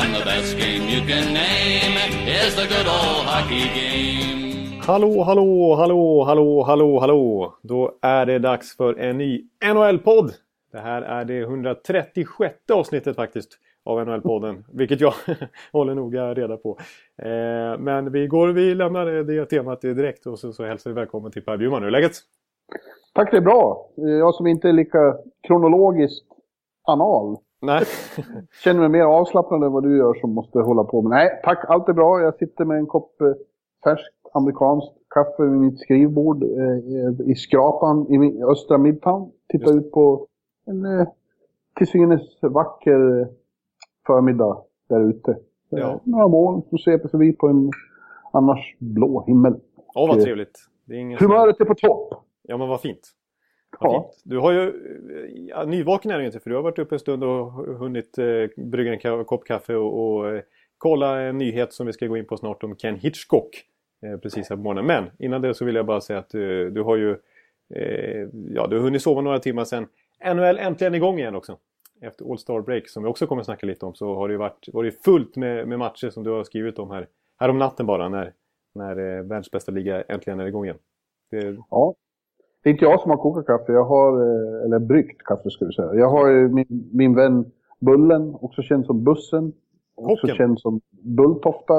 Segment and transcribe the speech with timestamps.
[0.00, 1.96] And the best game you can name
[2.26, 4.80] is the good old hockey game.
[4.86, 7.54] Hallå, hallå, hallå, hallå, hallå, hallå!
[7.62, 10.32] Då är det dags för en ny NHL-podd!
[10.72, 15.14] Det här är det 136 avsnittet faktiskt av NHL-podden, vilket jag
[15.72, 16.78] håller noga reda på.
[17.22, 21.32] Eh, men vi går, vi lämnar det temat direkt och så, så hälsar vi välkommen
[21.32, 21.82] till Per Bjurman.
[21.82, 22.12] Hur är läget?
[23.14, 23.90] Tack, det är bra.
[23.96, 25.16] Jag som inte är lika
[25.46, 26.26] kronologiskt
[26.82, 27.36] anal.
[27.64, 27.84] Nej.
[28.64, 31.10] Känner mig mer avslappnad än vad du gör som måste hålla på med.
[31.10, 32.20] Nej, tack, allt är bra.
[32.20, 33.32] Jag sitter med en kopp eh,
[33.84, 39.30] färskt amerikanskt kaffe vid mitt skrivbord eh, i skrapan i min, östra Midtown.
[39.48, 40.26] Tittar ut på
[40.66, 41.06] en eh,
[41.76, 43.26] till synes vacker eh,
[44.06, 45.38] förmiddag där ute.
[45.68, 46.00] Ja.
[46.04, 47.70] Några moln som sveper förbi på en
[48.32, 49.54] annars blå himmel.
[49.94, 50.58] Åh, vad Och, trevligt.
[50.84, 52.14] Det är ingen Humöret är på topp.
[52.42, 53.12] Ja, men vad fint.
[53.80, 54.10] Ja.
[54.24, 54.72] Du har ju...
[55.48, 58.24] Ja, nyvaken är du inte för du har varit uppe en stund och hunnit eh,
[58.56, 60.42] brygga en ka- kopp kaffe och, och eh,
[60.78, 63.64] kolla en nyhet som vi ska gå in på snart om Ken Hitchcock.
[64.06, 64.86] Eh, precis här på morgonen.
[64.86, 67.10] Men innan det så vill jag bara säga att du, du har ju...
[67.74, 69.86] Eh, ja, du har hunnit sova några timmar sen.
[70.34, 71.58] NHL äntligen igång igen också.
[72.00, 74.36] Efter All Star Break som vi också kommer att snacka lite om så har det
[74.36, 77.06] varit, varit fullt med, med matcher som du har skrivit om här.
[77.40, 78.32] Här om natten bara när,
[78.74, 80.78] när eh, världsbästa liga äntligen är igång igen.
[81.30, 81.94] Det, Ja.
[82.64, 85.64] Det är inte jag som har kokat kaffe, jag har, eh, eller bryggt kaffe ska
[85.64, 85.94] vi säga.
[85.94, 87.44] Jag har min, min vän
[87.80, 89.52] Bullen, också känd som Bussen.
[89.96, 90.36] Också Kocken.
[90.36, 91.78] känd som Bulltofta.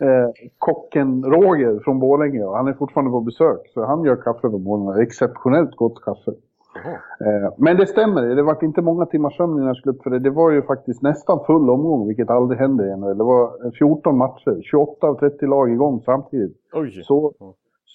[0.00, 3.60] Eh, kocken Roger från Borlänge, han är fortfarande på besök.
[3.74, 6.30] Så han gör kaffe på morgonen, exceptionellt gott kaffe.
[7.20, 10.10] Eh, men det stämmer, det var inte många timmars sömn innan jag skulle upp för
[10.10, 10.18] det.
[10.18, 13.18] Det var ju faktiskt nästan full omgång, vilket aldrig händer i NHL.
[13.18, 16.56] Det var 14 matcher, 28 av 30 lag igång samtidigt.
[16.72, 17.02] Oj!
[17.04, 17.32] Så.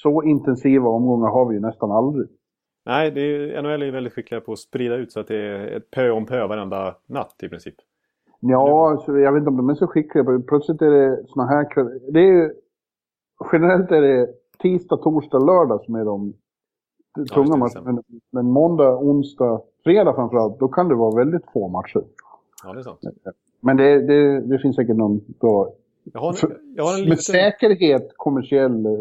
[0.04, 2.28] Så intensiva omgångar har vi ju nästan aldrig.
[2.86, 5.36] Nej, det är, NHL är ju väldigt skickliga på att sprida ut så att det
[5.38, 7.76] är ett pö om pö varenda natt i princip.
[8.40, 10.42] Ja, så jag vet inte om de är så skickliga.
[10.48, 12.54] Plötsligt är det såna här kväll- Det är ju,
[13.54, 14.28] generellt är det
[14.62, 16.34] tisdag, torsdag, lördag som är de
[17.34, 17.82] tunga det, matcherna.
[17.92, 22.04] Men, men måndag, onsdag, fredag framförallt, då kan det vara väldigt få matcher.
[22.64, 23.00] Ja, det är sant.
[23.62, 25.70] Men det, det, det finns säkert någon bra,
[26.14, 28.92] Jag har, en, jag har en med liten, säkerhet kommersiell eh,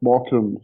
[0.00, 0.60] bakgrund,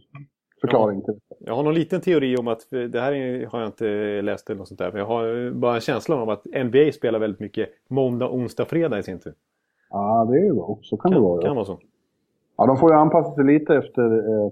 [0.61, 1.35] förklaring till det.
[1.39, 4.57] jag har någon liten teori om att, det här är, har jag inte läst eller
[4.59, 7.69] något sånt där, men jag har bara en känsla om att NBA spelar väldigt mycket
[7.89, 9.33] måndag, onsdag, fredag i sin tur.
[9.89, 10.79] Ja, det är ju bra.
[10.81, 11.41] Så kan, det Kan, vara.
[11.41, 11.53] kan Ja.
[11.55, 11.79] vara så.
[12.57, 14.51] ja, de får ju anpassa sig lite efter eh,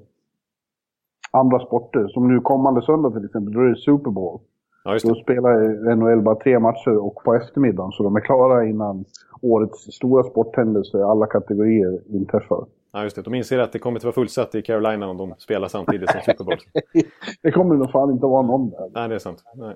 [1.32, 2.08] andra sporter.
[2.08, 4.40] Som nu kommande söndag till exempel, då är det Super Bowl.
[4.84, 5.22] Ja, just Då det.
[5.24, 7.92] spelar NHL bara tre matcher och på eftermiddagen.
[7.92, 9.06] Så de är klara innan
[9.42, 12.66] årets stora sporthändelse i alla kategorier inträffar.
[12.96, 13.22] Ja, just det.
[13.22, 16.22] De inser att det kommer att vara fullsatt i Carolina om de spelar samtidigt som
[16.22, 16.58] Super Bowl.
[17.42, 18.90] Det kommer nog fan inte att vara någon där.
[18.94, 19.44] Nej, det är sant.
[19.56, 19.76] Nej,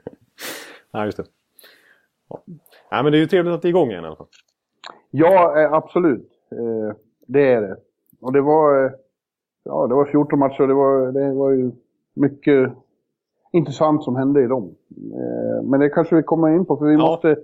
[0.92, 1.24] Nej just det.
[2.28, 2.42] Ja.
[2.90, 4.26] Nej, men det är ju trevligt att det är igång igen i alla fall.
[5.10, 6.28] Ja, eh, absolut.
[6.52, 7.76] Eh, det är det.
[8.20, 8.90] Och det var, eh,
[9.64, 11.70] ja, det var 14 matcher och det var, det var ju
[12.14, 12.72] mycket
[13.52, 14.74] intressant som hände i dem.
[15.64, 16.98] Men det kanske vi kommer in på, för vi, Ja.
[16.98, 17.36] måste,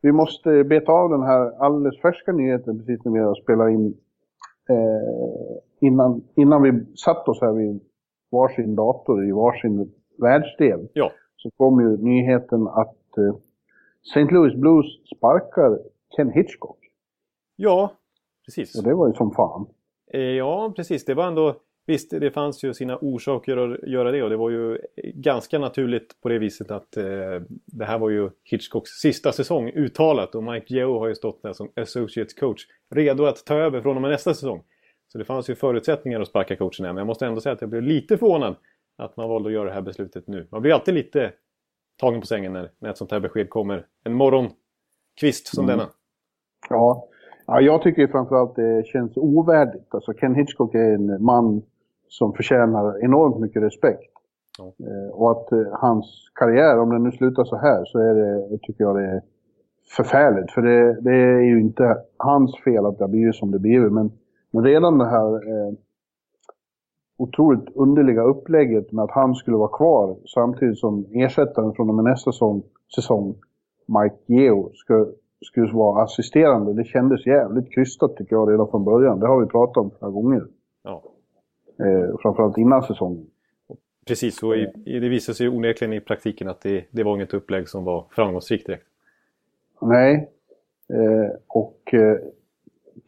[0.00, 3.96] vi måste beta av den här alldeles färska nyheten precis när vi har spelat in.
[4.70, 7.80] Eh, innan, innan vi satt oss här vid
[8.30, 13.34] varsin dator i varsin världsdel Ja, så kom ju nyheten att eh,
[14.02, 14.34] St.
[14.34, 14.86] Louis Blues
[15.16, 15.78] sparkar
[16.16, 16.78] Ken Hitchcock.
[17.56, 17.92] ja
[18.46, 18.78] precis.
[18.78, 19.66] Och det var ju som fan.
[20.12, 21.04] Eh, Ja, precis.
[21.04, 21.54] Det var ändå...
[21.86, 24.78] Visst, det fanns ju sina orsaker att göra det och det var ju
[25.14, 27.04] ganska naturligt på det viset att eh,
[27.66, 31.52] det här var ju Hitchcocks sista säsong uttalat och Mike Yeo har ju stått där
[31.52, 32.62] som associate coach
[32.94, 34.62] redo att ta över från och med nästa säsong.
[35.08, 37.60] Så det fanns ju förutsättningar att sparka coachen här men jag måste ändå säga att
[37.60, 38.56] jag blev lite förvånad
[38.98, 40.46] att man valde att göra det här beslutet nu.
[40.50, 41.32] Man blir alltid lite
[42.00, 45.78] tagen på sängen när, när ett sånt här besked kommer en morgonkvist som Mm.
[45.78, 45.90] denna.
[46.70, 47.08] Ja.
[47.46, 49.94] ja, jag tycker framförallt det känns ovärdigt.
[49.94, 51.62] Alltså Ken Hitchcock är en man
[52.18, 54.12] som förtjänar enormt mycket respekt.
[54.58, 54.64] Ja.
[54.64, 58.58] Eh, och att eh, hans karriär, om den nu slutar så här, så är det,
[58.58, 59.22] tycker jag det är
[59.96, 60.52] förfärligt.
[60.52, 63.92] För det, det är ju inte hans fel att det har blivit som det blivit.
[63.92, 64.12] Men,
[64.50, 65.72] men redan det här eh,
[67.18, 72.04] otroligt underliga upplägget med att han skulle vara kvar samtidigt som ersättaren från och med
[72.04, 72.62] nästa säsong,
[72.94, 73.34] säsong
[73.86, 75.06] Mike Geo, ska,
[75.44, 76.72] skulle vara assisterande.
[76.72, 79.20] Det kändes jävligt krystat tycker jag redan från början.
[79.20, 80.42] Det har vi pratat om flera gånger.
[80.84, 81.02] Ja.
[81.78, 83.26] Eh, framförallt innan säsongen.
[84.06, 87.68] Precis, och i, det visade sig onekligen i praktiken att det, det var inget upplägg
[87.68, 88.86] som var framgångsrikt direkt.
[89.80, 90.30] Nej.
[90.88, 92.18] Eh, och eh,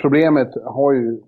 [0.01, 1.21] problemet har ju...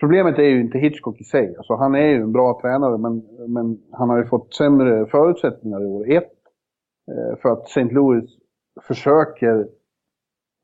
[0.00, 1.56] Problemet är ju inte Hitchcock i sig.
[1.56, 5.82] Alltså, han är ju en bra tränare, men, men han har ju fått sämre förutsättningar
[5.82, 6.10] i år.
[6.10, 6.32] Ett,
[7.10, 7.84] eh, för att St.
[7.84, 8.30] Louis
[8.82, 9.68] försöker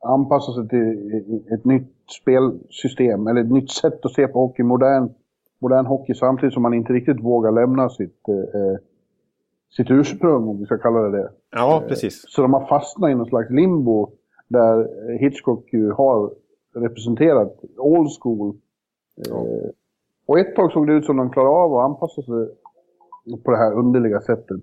[0.05, 5.09] anpassa sig till ett nytt spelsystem, eller ett nytt sätt att se på hockey, modern,
[5.59, 8.81] modern hockey, samtidigt som man inte riktigt vågar lämna sitt, eh,
[9.77, 11.31] sitt ursprung, om vi ska kalla det det.
[11.51, 12.25] Ja, precis.
[12.29, 14.11] Så de har fastnat i någon slags limbo
[14.49, 16.31] där Hitchcock ju har
[16.75, 18.57] representerat old school.
[19.15, 19.37] Ja.
[19.37, 19.71] Eh,
[20.27, 22.49] och ett tag såg det ut som de klarade av att anpassa sig
[23.45, 24.61] på det här underliga sättet.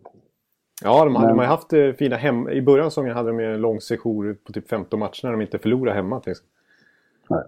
[0.84, 1.22] Ja, de, Men...
[1.22, 2.50] de har haft eh, fina hem...
[2.50, 5.42] I början av säsongen hade de en lång session på typ 15 matcher när de
[5.42, 6.20] inte förlorade hemma.
[6.20, 6.34] Till
[7.30, 7.44] Nej.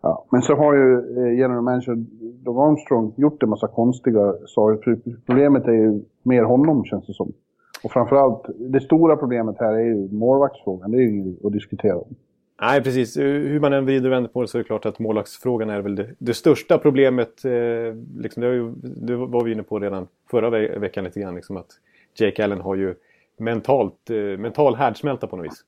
[0.00, 1.94] Ja, men så har ju eh, general manager
[2.44, 4.98] Doug Armstrong gjort en massa konstiga saker.
[5.26, 7.32] Problemet är ju mer honom känns det som.
[7.84, 10.90] Och framförallt, det stora problemet här är ju målvaktsfrågan.
[10.90, 12.14] Det är ju inget att diskutera om.
[12.62, 13.16] Nej, precis.
[13.16, 15.70] Eh, hur man än vrider och vänder på det så är det klart att målvaktsfrågan
[15.70, 17.44] är väl det, det största problemet.
[17.44, 17.52] Eh,
[18.18, 21.34] liksom, det, ju, det, var vi inne på redan förra ve veckan lite grann.
[21.34, 21.70] Liksom, att
[22.14, 22.94] Jake Allen har ju
[23.36, 25.64] mentalt, eh, mental härdsmälta på något vis.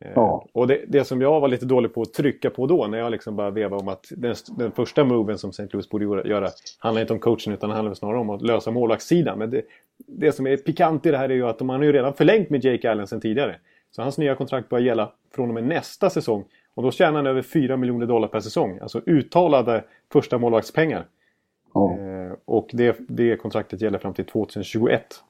[0.00, 0.46] Eh, ja.
[0.52, 3.10] Och det, det, som jag var lite dålig på att trycka på då när jag
[3.10, 5.66] liksom bara vevade om att den, den första moven som St.
[5.72, 6.48] Louis borde göra
[6.78, 9.38] handlar inte om coachen utan handlar snarare om att lösa målvaktssidan.
[9.38, 9.62] Men det,
[10.06, 12.50] det som är pikant i det här är ju att de har ju redan förlängt
[12.50, 13.56] med Jake Allen sedan tidigare.
[13.90, 16.44] Så hans nya kontrakt börjar gälla från och med nästa säsong.
[16.74, 18.78] Och då tjänar han över 4 miljoner dollar per säsong.
[18.82, 21.06] Alltså uttalade första målvaktspengar.
[21.74, 21.98] Ja.
[21.98, 25.22] Eh, och det, det kontraktet gäller fram till 2021.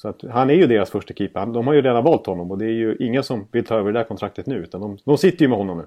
[0.00, 1.46] Så att han är ju deras första keeper.
[1.46, 3.92] De har ju redan valt honom och det är ju ingen som vill ta över
[3.92, 4.56] det där kontraktet nu.
[4.56, 5.86] Utan de, de sitter ju med honom nu.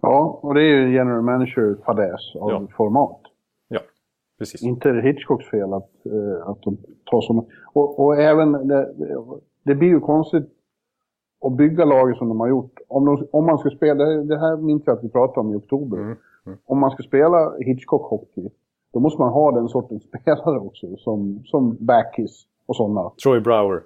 [0.00, 2.66] Ja, och det är ju general manager-fadäs av ja.
[2.76, 3.20] format.
[3.68, 3.80] Ja,
[4.38, 4.62] precis.
[4.62, 6.76] Inte Hitchcocks fel att, äh, att de
[7.10, 7.44] tar sådana.
[7.72, 8.94] Och, och även, det,
[9.62, 10.48] det blir ju konstigt
[11.40, 12.78] att bygga laget som de har gjort.
[12.88, 15.56] Om, de, om man ska spela, det här minns jag att vi pratade om i
[15.56, 15.96] oktober.
[15.96, 16.16] Mm.
[16.46, 16.58] Mm.
[16.64, 18.50] Om man ska spela Hitchcock-hockey,
[18.92, 20.96] då måste man ha den sortens spelare också.
[20.96, 23.10] Som, som Backis och sådana.
[23.22, 23.82] Troy Brower.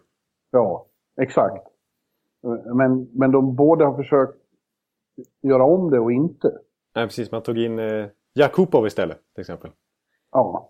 [0.50, 0.86] Ja,
[1.20, 1.66] exakt.
[2.74, 4.38] Men, men de båda har försökt
[5.42, 6.52] göra om det och inte.
[6.94, 7.32] Nej, precis.
[7.32, 9.70] Man tog in eh, Jakubov istället, till exempel.
[10.32, 10.68] Ja.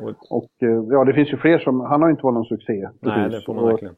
[0.00, 1.80] Och, och eh, ja, det finns ju fler som...
[1.80, 2.88] Han har inte varit någon succé.
[3.00, 3.94] Nej, det får man verkligen.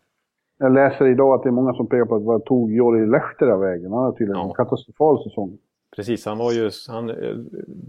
[0.59, 3.57] Jag läser idag att det är många som pekar på att vad tog Jori Lehtera
[3.57, 3.93] vägen?
[3.93, 4.49] Han har tydligen ja.
[4.49, 5.59] en katastrofal säsong.
[5.97, 7.37] Precis, han var ju, han eh,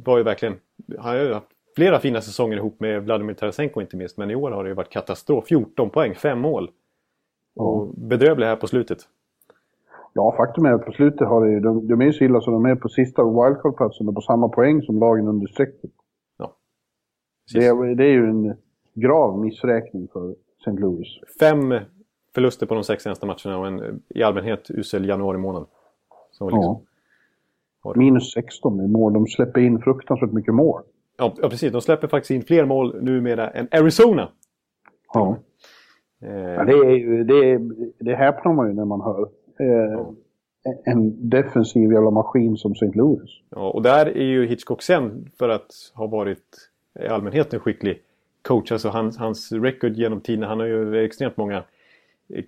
[0.06, 0.56] var ju verkligen...
[1.00, 4.18] Han har ju haft flera fina säsonger ihop med Vladimir Tarasenko inte minst.
[4.18, 5.48] Men i år har det ju varit katastrof.
[5.48, 6.72] 14 poäng, 5 mål.
[7.56, 9.00] Och bedrövlig här på slutet.
[10.14, 12.66] Ja, faktum är att på slutet har det de, de är så illa så de
[12.66, 15.92] är på sista wildcard-platsen och på samma poäng som lagen under strecket.
[16.38, 16.56] Ja.
[17.54, 18.54] Det är, det är ju en
[18.94, 20.72] grav missräkning för St.
[20.72, 21.08] Louis.
[21.40, 21.74] Fem
[22.36, 25.66] förluster på de sex senaste matcherna och en i allmänhet usel januari månad.
[26.30, 26.50] Liksom
[27.84, 27.94] ja.
[27.96, 29.14] Minus 16 i mål.
[29.14, 30.82] De släpper in fruktansvärt mycket mål.
[31.18, 31.72] Ja, precis.
[31.72, 34.30] De släpper faktiskt in fler mål numera än Arizona.
[35.14, 35.38] Ja.
[36.22, 36.30] Eh.
[36.32, 37.62] ja det, är ju, det, är,
[38.00, 39.30] det häpnar man ju när man hör.
[39.60, 40.14] Eh, ja.
[40.86, 42.92] En defensiv jävla maskin som St.
[42.94, 43.30] Louis.
[43.50, 48.02] Ja, och där är ju Hitchcock sen för att ha varit i allmänhet en skicklig
[48.42, 48.72] coach.
[48.72, 50.44] Alltså hans, hans record genom tiden.
[50.44, 51.64] Han har ju extremt många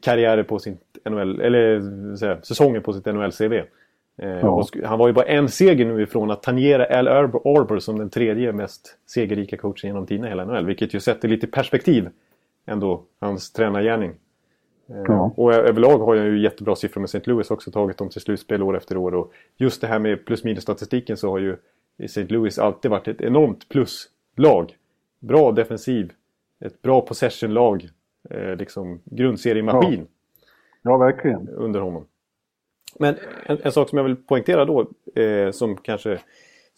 [0.01, 0.77] karriärer på sin
[1.09, 1.81] NHL, eller
[2.15, 3.63] säga, säsonger på sitt NHL-CV.
[4.17, 4.65] Eh, ja.
[4.83, 8.53] han var ju bara en seger nu ifrån att tangera Al Arbor som den tredje
[8.53, 10.65] mest segerrika coachen genom tiderna i hela NHL.
[10.65, 12.09] Vilket ju sätter lite perspektiv
[12.65, 14.11] ändå, hans tränargärning.
[14.89, 15.33] Eh, ja.
[15.35, 17.21] Och överlag har jag ju jättebra siffror med St.
[17.25, 19.15] Louis också, tagit dem till slutspel år efter år.
[19.15, 21.57] Och just det här med plus minus statistiken så har ju
[22.03, 22.23] St.
[22.27, 24.75] Louis alltid varit ett enormt pluslag.
[25.19, 26.13] Bra defensiv,
[26.59, 27.89] ett bra possession-lag,
[28.29, 30.07] eh, liksom grundseriemaskin.
[30.81, 30.91] Ja.
[30.91, 31.49] ja, verkligen.
[31.49, 32.05] Under honom.
[32.99, 36.19] Men en, en, sak som jag vill poängtera då, eh, som kanske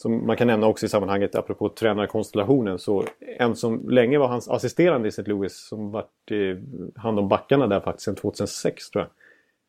[0.01, 2.79] som man kan nämna också i sammanhanget apropå tränarkonstellationen.
[2.79, 3.05] Så
[3.38, 5.23] en som länge var hans assisterande i St.
[5.23, 9.11] Louis som varit eh, hand om backarna där faktiskt sedan 2006 tror jag.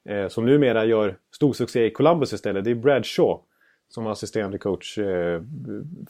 [0.05, 2.65] Eh, som numera gör stor succé i Columbus istället.
[2.65, 3.41] Det är Brad Shaw
[3.89, 5.43] som var assisterande coach eh,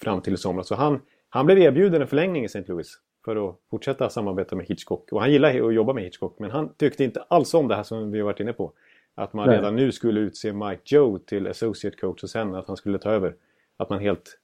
[0.00, 0.68] fram till i somras.
[0.68, 2.64] Så han, han blev erbjuden en förlängning i St.
[2.66, 5.12] Louis för att fortsätta samarbeta med Hitchcock.
[5.12, 7.82] Och han gillar att jobba med Hitchcock men han tyckte inte alls om det här
[7.82, 8.72] som vi har varit inne på.
[9.20, 12.76] Att man redan nu skulle utse Mike Joe till associate coach och sen att han
[12.76, 13.34] skulle ta över.
[13.76, 14.38] Att man helt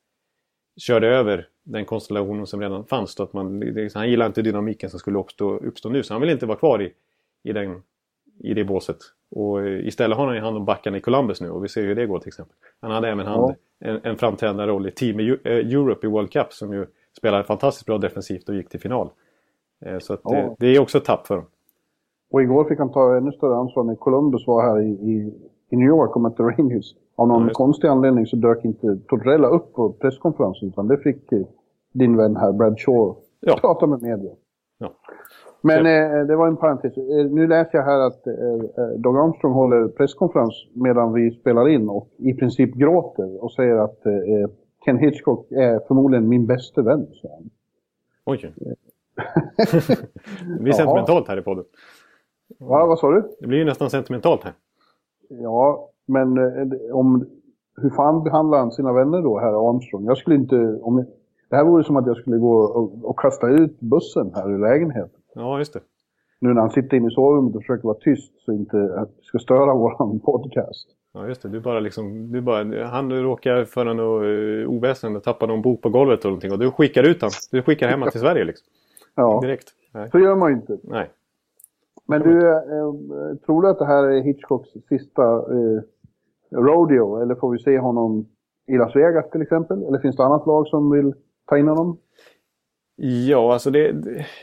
[0.81, 3.15] körde över den konstellationen som redan fanns.
[3.15, 3.63] Då, att man,
[3.95, 6.03] han gillar inte dynamiken som skulle uppstå, uppstå nu.
[6.03, 6.93] Så han vill inte vara kvar i,
[7.43, 7.83] i den
[8.41, 8.97] i det båset.
[9.31, 11.83] Och eh, istället har han ju hand om backarna i Columbus nu och vi ser
[11.83, 12.57] hur det går till exempel.
[12.81, 13.89] Han hade även hand, Ja.
[13.91, 17.87] en, en framträdande roll i Team eh, Europe i World Cup som ju spelade fantastiskt
[17.87, 19.11] bra defensivt och gick till final.
[19.87, 20.57] Eh, Så att det, Ja.
[20.59, 21.47] det är också ett tapp för dem.
[22.31, 25.35] Och igår fick han ta ännu större ansvar när Columbus var här i, i,
[25.71, 26.95] i New York och mötte Rangers.
[27.17, 27.55] Av någon Ja, det.
[27.55, 31.41] konstig anledning så dök inte Tortorella upp på presskonferensen utan det fick eh,
[31.93, 33.59] din vän här, Brad Shaw, Ja.
[33.61, 34.31] prata med media.
[34.79, 34.93] Ja.
[35.61, 36.97] Men Så- eh, det var en parentes.
[36.97, 38.35] Eh, nu läser jag här att eh,
[38.85, 43.75] eh, Doug Armstrong håller presskonferens medan vi spelar in och i princip gråter och säger
[43.77, 43.99] att
[44.85, 47.07] Ken Hitchcock är förmodligen min bästa vän.
[47.23, 47.51] säger han.
[48.27, 48.53] Oj!
[50.57, 51.65] det blir sentimentalt här i podden.
[52.59, 53.23] Va, vad sa du?
[53.41, 54.53] Det blir ju nästan sentimentalt här.
[55.29, 57.27] Ja, men eh, om,
[57.77, 60.05] hur fan behandlar han sina vänner då, herr Armstrong?
[60.05, 60.79] Jag skulle inte...
[60.83, 61.07] Om,
[61.51, 64.59] det här vore som att jag skulle gå och, och kasta ut bussen här ur
[64.59, 65.21] lägenheten.
[65.35, 65.81] Ja, just det.
[66.41, 69.75] Nu när han sitter inne i sovrummet och försöker vara tyst så inte ska störa
[69.79, 70.89] våran podcast.
[71.15, 71.49] Ja, just det.
[71.49, 75.83] Du bara liksom, du bara, han råkar föra något uh, oväsen och tappar någon bok
[75.83, 77.31] på golvet eller någonting och du skickar ut han.
[77.51, 78.67] Du skickar hem han till Sverige liksom.
[79.15, 79.69] Ja, Direkt.
[79.93, 80.11] Nej.
[80.11, 80.79] så gör man ju inte.
[80.83, 81.11] Nej.
[82.07, 85.83] Men du, eh, tror du att det här är Hitchcocks sista eh,
[86.51, 87.23] rodeo?
[87.23, 88.27] Eller får vi se honom
[88.67, 89.83] i Las Vegas till exempel?
[89.83, 91.15] Eller finns det annat lag som vill
[91.47, 91.99] ta in honom?
[92.97, 93.93] Ja, alltså det,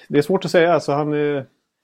[0.09, 0.73] det, är svårt att säga.
[0.73, 1.43] Alltså han, eh,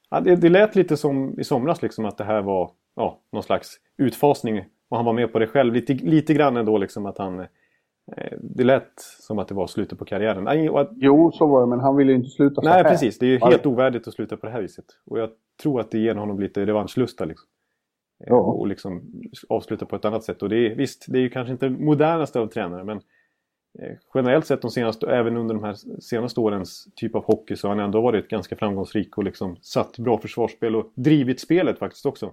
[0.10, 3.44] ja, det, det lät lite som i somras liksom att det här var ja, någon
[3.44, 4.66] slags utfasning.
[4.90, 7.46] Och han var med på det själv lite, lite grann ändå liksom att han...
[8.18, 10.44] Eh, det lät som att det var slutet på karriären.
[10.44, 12.84] Nej, och att, Jo, så var det, men han vill ju inte sluta så nej
[12.84, 12.84] här.
[12.84, 13.20] precis.
[13.20, 14.86] Det är ju helt ovärdigt att sluta på det här viset.
[15.06, 15.30] Och jag
[15.64, 17.48] tror att det ger honom lite revanschlusta liksom.
[18.24, 18.40] Eh, Ja.
[18.40, 20.44] Och liksom avsluta på ett annat sätt.
[20.44, 22.98] Och det är, visst, det är ju kanske inte modernaste av tränare men
[23.80, 27.68] eh, generellt sett de senaste, även under de här senaste årens typ av hockey så
[27.68, 32.06] har han ändå varit ganska framgångsrik och liksom satt bra försvarsspel och drivit spelet faktiskt
[32.06, 32.32] också.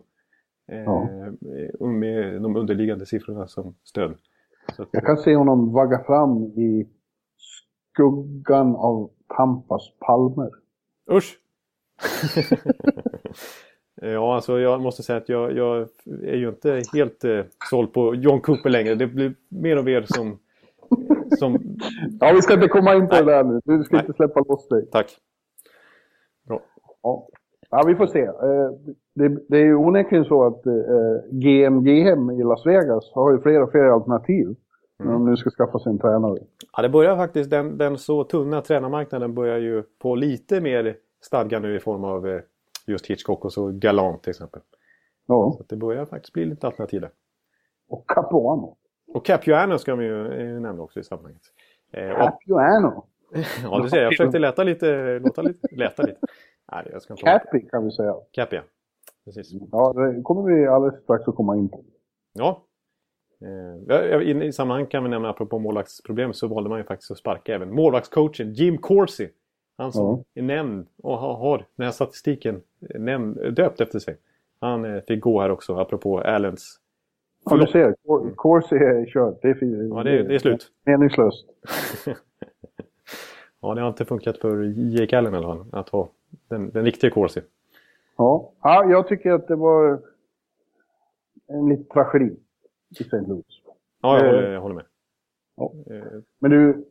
[0.66, 1.08] Ja.
[1.80, 4.14] Med de underliggande siffrorna som stöd.
[4.72, 6.88] Så Jag kan se honom vagga fram i
[7.36, 10.50] skuggan av Tampas palmer.
[11.10, 11.38] Usch!
[14.02, 15.88] ja, alltså jag måste säga att jag, jag
[16.22, 18.94] är ju inte helt eh, såld på John Cooper längre.
[18.94, 20.38] Det blir mer och mer som...
[21.38, 21.52] som
[22.20, 23.24] Ja, vi ska inte komma in på Nej.
[23.24, 23.60] det där nu.
[23.64, 24.04] Du ska Nej.
[24.06, 24.86] inte släppa loss dig.
[24.90, 25.16] tack.
[26.48, 26.60] Bra.
[27.02, 27.28] Ja.
[27.70, 28.22] ja, vi får se.
[28.22, 28.70] Eh,
[29.16, 30.72] Det, det är ju onekligen så att eh,
[31.30, 34.56] GMGM i Las Vegas har ju fler och fler alternativ.
[34.98, 36.38] När de nu ska skaffa sig en tränare.
[36.76, 41.58] Ja, det börjar faktiskt, den, den så tunna tränarmarknaden börjar ju på lite mer stadga
[41.58, 42.40] nu i form av eh,
[42.86, 44.60] just Hitchcock och så Galant till exempel.
[45.26, 47.10] Ja, Så det börjar faktiskt bli lite alternativ där.
[47.88, 48.76] och Capuano.
[49.14, 51.42] Och Capuano ska vi ju eh, nämna också i sammanhanget.
[51.92, 53.04] Eh, Capuano.
[53.62, 56.18] ja, du ser, jag försökte leta lite, låta lite, leta lite.
[56.72, 58.14] Nej, jag ska inte Cappy kan vi säga.
[58.30, 58.60] Cap, ja.
[59.26, 59.52] Precis.
[59.72, 61.84] Ja, det kommer vi alldeles strax att komma in på.
[62.32, 62.62] Ja.
[63.90, 67.18] Eh, I, I sammanhang kan vi nämna, apropå målvaktsproblem, så valde man ju faktiskt att
[67.18, 69.28] sparka även målvaktscoachen Jim Corsi.
[69.78, 70.40] Han som Ja.
[70.40, 74.16] är nämnd och har, den här statistiken eh, nämnd, döpt efter sig.
[74.60, 76.80] Han eh, fick gå här också, apropå Allens
[77.50, 77.94] Ja, du ser.
[78.06, 79.42] Cor- Corsi är kört.
[79.42, 80.70] Det är, Ja, det, det är slut.
[80.84, 81.46] meningslöst.
[83.60, 84.62] Ja, det har inte funkat för
[85.00, 85.34] Jake Allen
[85.72, 86.08] att ha
[86.48, 87.40] den, den riktiga Corsi.
[88.16, 88.52] Ja.
[88.62, 90.00] ja, jag tycker att det var
[91.46, 92.36] en liten tragedi
[93.00, 93.16] i St.
[93.16, 93.44] Louis.
[94.02, 94.32] Ja, jag Eh.
[94.34, 94.84] håller, jag håller med.
[95.56, 95.72] Ja.
[95.90, 96.02] Eh,
[96.38, 96.84] Men du,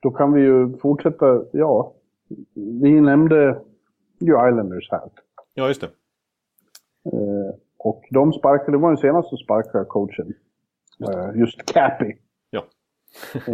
[0.00, 1.44] då kan vi ju fortsätta.
[1.52, 1.92] Ja,
[2.80, 3.60] vi nämnde
[4.20, 5.10] ju Islanders här.
[5.54, 5.86] Ja, just det.
[7.12, 10.34] Eh, och de sparkade, det var den senaste som sparkade coachen.
[11.08, 12.16] Eh, just Cappy.
[12.50, 12.64] Ja.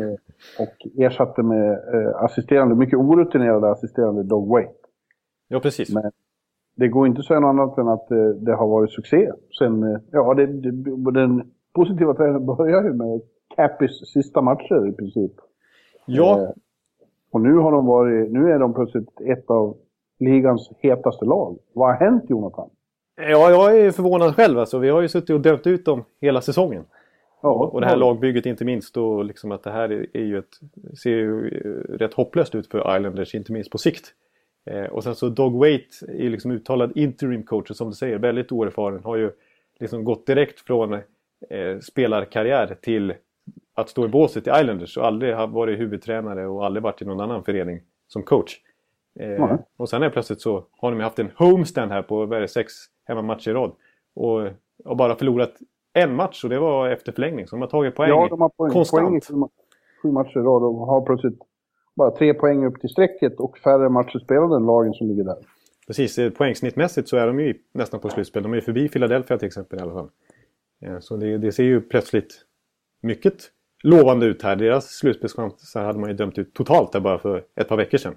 [0.59, 1.79] Och ersatte med
[2.15, 4.73] assisterande, mycket orutinerade assisterande Dog Waite.
[5.49, 5.95] Ja, precis.
[5.95, 6.13] Men
[6.81, 9.33] det går inte att säga något annat än att eh, det har varit succé.
[9.59, 10.71] Sen, eh, ja, det, det,
[11.13, 13.21] den positiva trenden börjar ju med
[13.57, 15.33] Cappys sista matcher i princip.
[16.07, 16.51] Ja, Eh,
[17.33, 19.77] och nu har de varit, nu är de plötsligt ett av
[20.19, 21.59] ligans hetaste lag.
[21.73, 22.71] Vad har hänt Jonathan?
[23.17, 24.59] ja, jag är förvånad själv.
[24.59, 26.85] Alltså, vi har ju suttit och dömt ut dem hela säsongen.
[27.43, 30.39] Ja, Och det här lagbygget inte minst och liksom att det här är, är ju
[30.39, 30.61] ett,
[31.03, 34.15] ser ju eh, rätt hopplöst ut för Islanders, inte minst på sikt.
[34.71, 38.53] Eh, och sen så Dog Waite är liksom uttalad interim coach som du säger väldigt
[38.53, 39.05] oerfaren.
[39.05, 39.31] Har ju
[39.81, 43.15] liksom gått direkt från eh, spelarkarriär till
[43.75, 47.05] att stå i båset i Islanders och aldrig har varit huvudtränare och aldrig varit i
[47.05, 48.57] någon annan förening som coach.
[49.21, 49.59] Eh, Nej.
[49.77, 52.73] och sen är plötsligt så har de ju haft en homestand här på vad sex
[53.05, 53.73] hemmamatcher i rad.
[54.15, 54.41] Och,
[54.85, 55.53] och bara förlorat
[55.93, 57.47] en match och det var efter förlängning.
[57.47, 59.29] Så de har tagit poäng Ja, de har poäng, konstant.
[59.29, 59.49] poäng
[60.03, 61.39] sju matcher i rad och har plötsligt
[61.97, 65.37] bara tre poäng upp till strecket och färre matcher spelade än lagen som ligger där.
[65.87, 68.43] Precis, eh, poängsnittmässigt så är de ju nästan på slutspel.
[68.43, 70.09] De är förbi Philadelphia till exempel i alla fall.
[70.83, 72.45] Eh, så det, det ser ju plötsligt
[73.03, 73.35] mycket
[73.83, 74.57] lovande ut här.
[74.57, 78.15] Deras slutspelschanser hade man ju dömt ut totalt där bara för ett par veckor sedan.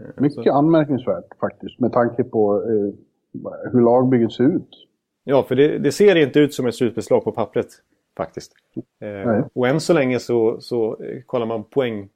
[0.00, 0.52] Eh, mycket så.
[0.52, 2.94] anmärkningsvärt faktiskt med tanke på eh,
[3.72, 4.86] hur lagbygget ser ut.
[5.24, 7.66] Ja, för det, det, ser inte ut som ett slutspelslag på pappret
[8.16, 8.52] faktiskt.
[9.00, 12.08] Eh, och än så länge så, så kollar man poäng,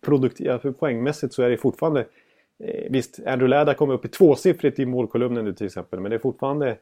[0.00, 2.06] produktiva, för poängmässigt så är det fortfarande...
[2.64, 6.00] Eh, visst, Andrew Läda kommer upp i tvåsiffrigt i målkolumnen nu till exempel.
[6.00, 6.78] Men det är fortfarande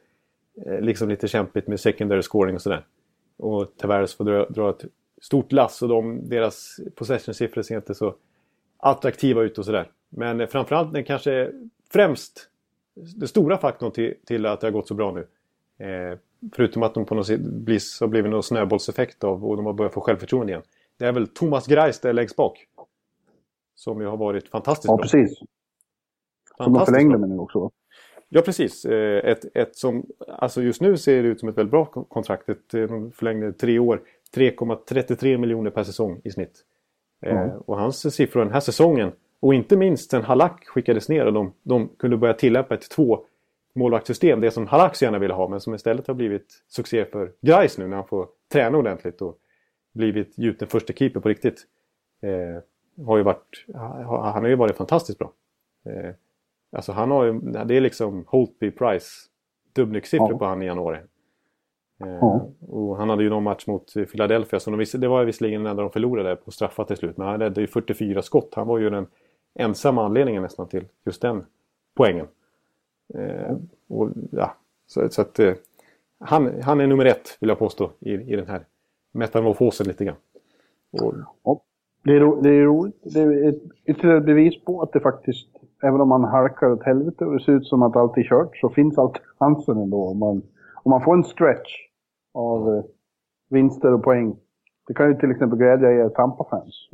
[0.65, 2.85] eh, liksom lite kämpigt med secondary scoring och sådär.
[3.37, 4.85] Och Tavares får dra, dra ett
[5.21, 8.15] stort lass och de, deras possession-siffror ser inte så
[8.77, 9.91] attraktiva ut och sådär.
[10.09, 11.51] Men eh, framförallt den kanske
[11.93, 12.49] främst
[12.95, 15.27] den stora faktorn till, till att det har gått så bra nu.
[15.85, 16.17] Eh,
[16.55, 19.73] förutom att de på något sätt blir, har blivit någon snöbollseffekt av och de har
[19.73, 20.63] börjat få självförtroende igen.
[20.99, 22.65] Det är väl Thomas Greis där längst bak.
[23.75, 25.03] Som ju har varit fantastiskt ja, bra.
[25.03, 25.39] Precis.
[26.57, 27.71] Som de förlängde med nu också.
[28.29, 28.85] Ja, precis.
[28.85, 32.49] Eh, ett, ett som, alltså just nu ser det ut som ett väldigt bra kontrakt.
[32.49, 34.01] Ett, eh, de förlängde tre år.
[34.35, 36.63] 3,33 miljoner per säsong i snitt.
[37.21, 37.49] Mm.
[37.49, 41.53] Och hans siffror den här säsongen och inte minst sen Halak skickades ner och de,
[41.63, 43.25] de kunde börja tillämpa ett två
[43.75, 44.41] målvaktssystem.
[44.41, 47.77] Det som Halak så gärna ville ha men som istället har blivit succé för Gais
[47.77, 49.37] nu när han får träna ordentligt och
[49.97, 51.65] blivit gjuten första keeper på riktigt.
[52.21, 52.63] Eh,
[53.05, 55.31] har ju varit, han har ju varit fantastiskt bra.
[55.85, 56.13] Eh,
[56.71, 59.07] alltså han har ju, det är liksom Holtby Price
[59.73, 60.37] Dubnyk-siffror ja.
[60.37, 60.97] på han i januari.
[62.03, 62.49] Eh, ja.
[62.67, 65.83] Och han hade ju någon match mot Philadelphia, så de, det var visserligen den enda
[65.83, 67.17] de förlorade på straffar till slut.
[67.17, 68.53] Men han räddade ju 44 skott.
[68.55, 69.07] Han var ju den
[69.55, 71.45] ensamma anledningen nästan till just den
[71.95, 72.27] poängen.
[73.13, 73.55] Eh,
[73.87, 74.55] och, ja,
[74.87, 75.53] så, så att, eh,
[76.19, 78.65] han, han är nummer ett vill jag påstå i, i den här
[79.17, 80.15] metamorfosen lite grann.
[81.01, 81.13] Och...
[81.43, 81.61] Ja,
[82.03, 82.95] det, är, det är roligt.
[83.03, 85.47] Det är ett ytterligare bevis på att det faktiskt,
[85.83, 88.57] även om man halkar åt helvete och det ser ut som att allt är kört,
[88.57, 90.07] så finns alltid chansen ändå.
[90.07, 90.41] Om man,
[90.83, 91.75] om man får en stretch
[92.33, 92.83] av eh,
[93.49, 94.35] vinster och poäng
[94.87, 96.89] det kan ju till exempel glädja er Tampa-fans.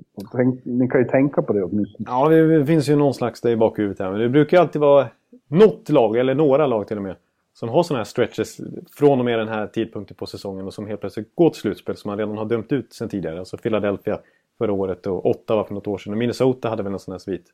[0.63, 2.10] Ni kan ju tänka på det åtminstone.
[2.10, 4.12] Ja, det finns ju någon slags det i bakhuvudet här.
[4.12, 5.08] Men det brukar ju alltid vara
[5.47, 7.15] något lag, eller några lag till och med,
[7.54, 8.62] som har sådana här stretches
[8.98, 11.98] från och med den här tidpunkten på säsongen och som helt plötsligt går till slutspel
[11.98, 13.39] som man redan har dömt ut sen tidigare.
[13.39, 14.20] Alltså Philadelphia
[14.58, 16.13] förra året och Ottawa för något år sedan.
[16.13, 17.46] Och Minnesota hade väl en sån här svit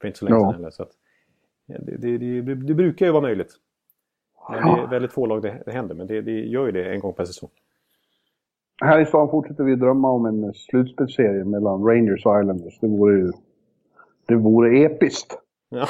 [0.00, 0.70] för inte så länge sedan heller.
[0.70, 0.90] Så att,
[1.66, 3.52] det, det, det, det, brukar ju vara möjligt.
[4.50, 7.12] Men det är väldigt få lag det, händer, men det, gör ju det en gång
[7.12, 7.50] per säsong.
[8.80, 12.78] Här i stan fortsätter vi drömma om en slutspelsserie mellan Rangers och Islanders.
[12.80, 13.32] Det vore ju...
[14.26, 15.38] Det vore episkt.
[15.68, 15.88] Ja.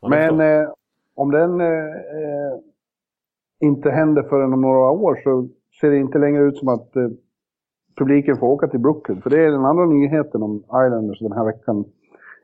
[0.08, 0.68] Men eh,
[1.14, 2.58] om den eh, eh,
[3.60, 5.48] inte händer förrän om några år så
[5.80, 7.08] ser det inte längre ut som att eh,
[7.98, 9.22] publiken får åka till Brooklyn.
[9.22, 11.84] För det är den andra nyheten om Islanders den här veckan.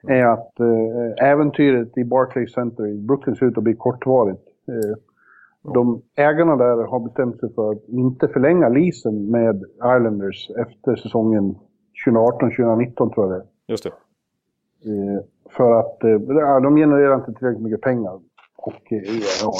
[0.09, 4.42] Är att eh, äventyret i Barclays Center i Brooklyn ser ut att bli kortvarigt.
[4.68, 4.96] Eh,
[5.74, 11.54] de ägarna där har bestämt sig för att inte förlänga leasen med Islanders efter säsongen
[12.06, 13.46] 2018-2019 tror jag det är.
[13.66, 13.90] Just det.
[14.90, 15.20] Eh,
[15.56, 18.20] för att eh, de genererar inte tillräckligt mycket pengar.
[18.62, 19.03] Och eh,
[19.42, 19.53] ja,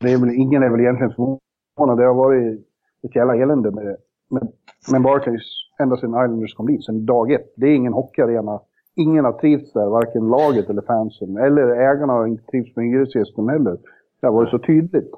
[0.00, 1.98] det är väl, ingen är väl egentligen förvånad.
[1.98, 2.60] Det har varit
[3.02, 3.96] ett jävla elände med,
[4.30, 4.52] med,
[4.92, 5.42] med Barclays
[5.80, 7.52] ända sedan Islanders kom dit, sedan dag ett.
[7.56, 8.60] Det är ingen hockeyarena.
[8.94, 11.36] Ingen har trivts där, varken laget eller fansen.
[11.36, 13.78] Eller ägarna har inte trivts med hyresgästen heller.
[14.20, 15.10] Det har varit så tydligt.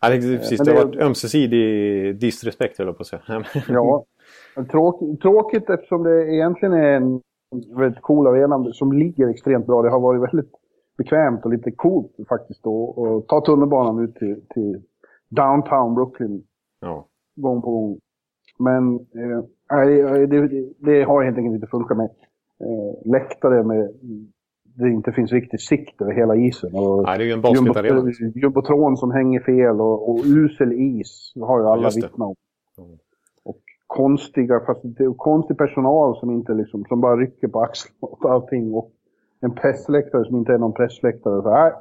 [0.00, 0.58] Ja, det, precis.
[0.58, 3.22] Det, det har varit ömsesidig disrespekt, höll jag på att säga.
[3.68, 4.04] ja,
[4.70, 7.20] tråkigt, tråkigt eftersom det egentligen är en
[7.76, 9.82] väldigt cool arena som ligger extremt bra.
[9.82, 10.52] Det har varit väldigt
[11.02, 14.82] bekvämt och lite coolt faktiskt att ta tunnelbanan ut till, till
[15.28, 16.42] downtown Brooklyn.
[16.80, 17.06] Ja.
[17.36, 17.98] Gång på gång.
[18.58, 22.10] Men eh, det, det, har helt enkelt inte funkat med
[22.60, 23.90] eh, läktare med
[24.74, 26.74] det inte finns riktigt sikt över hela isen.
[26.74, 28.10] Och Nej, det är ju en basketarena.
[28.34, 32.34] Jumbotron som hänger fel och, och usel is har ju alla vittnat om.
[32.78, 32.98] Mm.
[33.42, 34.80] Och konstiga, fast
[35.16, 38.74] konstig personal som inte liksom, som bara rycker på axlarna åt allting.
[38.74, 38.92] Och
[39.40, 41.42] en pressläktare som inte är någon pressläktare.
[41.42, 41.72] Så, nej,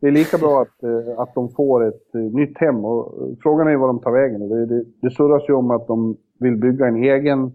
[0.00, 2.84] det är lika bra att, eh, att de får ett eh, nytt hem.
[2.84, 4.48] Och eh, frågan är var de tar vägen.
[4.48, 7.52] Det, det, det surras ju om att de vill bygga en egen,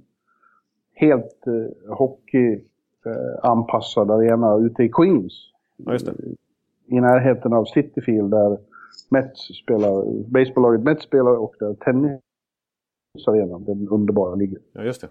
[0.94, 2.54] helt eh, hockey
[3.06, 5.34] eh, anpassad arena ute i Queens.
[5.78, 5.98] Ja.
[6.86, 8.58] I närheten av Cityfield där
[9.10, 14.60] Mets spelar, baseballaget Mets spelar och där tennisarenan, den underbara, ligger.
[14.74, 15.10] Ja, just det.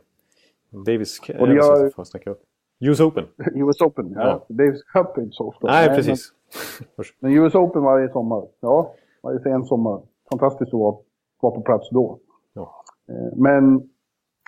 [0.71, 2.43] Davis och jag, får snacka upp.
[2.81, 3.25] US Open.
[3.55, 4.45] US Open, ja.
[4.49, 4.73] ja.
[4.93, 5.67] Cup är inte så ofta.
[5.67, 6.33] Nej, Nej precis.
[6.97, 8.47] Men, men, US Open varje sommar.
[8.61, 10.03] Ja, varje sen sommar.
[10.31, 10.97] Fantastiskt att vara,
[11.41, 12.19] vara på plats då.
[12.55, 12.85] Ja.
[13.09, 13.83] Eh, men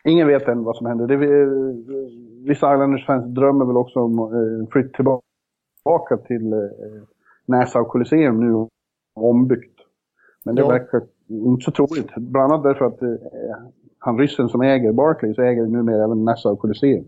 [0.04, 1.06] ingen vet än vad som händer.
[1.06, 1.16] Det,
[2.48, 6.58] vissa Islanders-fans drömmer väl också om eh, flytt tillbaka till eh,
[7.46, 8.66] Nassau Coliseum nu
[9.14, 9.80] ombyggt.
[10.44, 10.68] Men det Ja.
[10.68, 12.14] verkar inte så troligt.
[12.16, 13.08] Bland annat därför att eh,
[13.98, 17.04] han ryssen som äger Barclays äger numera även Nassau Coliseum.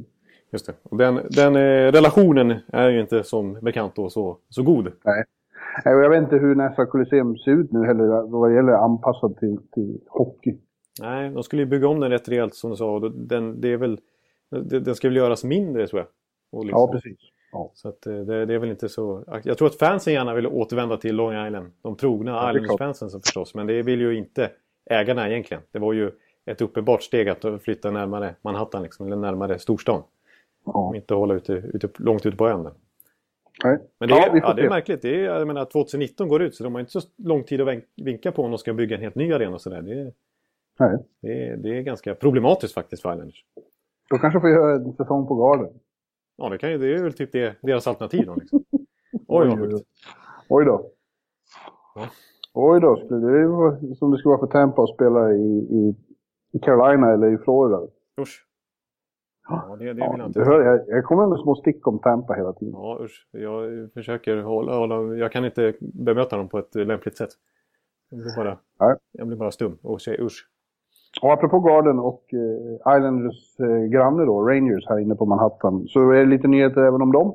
[0.50, 0.72] Just det.
[0.82, 4.92] Och den den eh, relationen är ju inte som bekant då så, så god.
[5.04, 5.24] Nej.
[5.84, 9.58] Jag vet inte hur Nassau Coliseum ser ut nu heller vad det gäller anpassat till,
[9.74, 10.58] till hockey.
[11.00, 12.98] Nej, de skulle ju bygga om den rätt rejält som du sa.
[13.14, 13.98] Den, det är väl,
[14.64, 16.08] den ska väl göras mindre tror jag.
[16.52, 17.18] Och liksom- Ja, precis.
[17.52, 17.70] Ja.
[17.74, 19.24] Så att eh, det, det är väl inte så...
[19.42, 21.72] Jag tror att fansen gärna vill återvända till Long Island.
[21.82, 23.54] De trogna är Islanders-fansen förstås.
[23.54, 24.50] Men det vill ju inte
[24.90, 25.62] ägarna egentligen.
[25.72, 26.10] Det var ju
[26.46, 30.02] ett uppenbart steg att flytta närmare Manhattan liksom, eller närmare storstan.
[30.64, 30.96] Ja.
[30.96, 32.62] Inte hålla ute, ute, långt ute på ön.
[32.62, 32.72] där.
[33.64, 33.78] Nej.
[33.98, 35.02] Men det är, Ja, ja, det är märkligt.
[35.02, 37.78] Det är, jag menar, 2019 går ut så de har inte så lång tid att
[37.96, 39.82] vinka på om de ska bygga en helt ny arena och sådär.
[39.82, 40.12] Det, är-
[40.78, 40.98] Nej.
[41.22, 43.44] det, är- det är ganska problematiskt faktiskt för Islanders.
[44.10, 45.72] Då kanske får göra en säsong på Garden.
[46.36, 48.34] Ja, det, kan ju, det är väl typ det, deras alternativ då.
[48.34, 48.64] Liksom.
[49.28, 49.86] Oj, vad sjukt.
[50.48, 50.90] Oj då.
[51.94, 52.06] Ja.
[52.54, 55.94] Oj då, skulle det vara som det skulle vara för Tampa att spela i, i,
[56.52, 57.80] i Carolina eller i Florida.
[58.20, 58.46] Usch.
[59.50, 60.40] Ja, det, det vill Ja, inte.
[60.44, 62.74] hör, jag, jag kommer med små stick om Tampa hela tiden.
[62.74, 63.28] Ja, usch.
[63.32, 65.16] Jag försöker hålla, hålla...
[65.16, 67.30] Jag kan inte bemöta dem på ett lämpligt sätt.
[68.10, 68.96] Jag blir bara, Nej.
[69.12, 70.46] jag blir bara stum och säger usch.
[71.22, 76.10] Och apropå Garden och eh, Islanders eh, granne då, Rangers här inne på Manhattan, så
[76.10, 77.34] är det lite nyheter även om dem.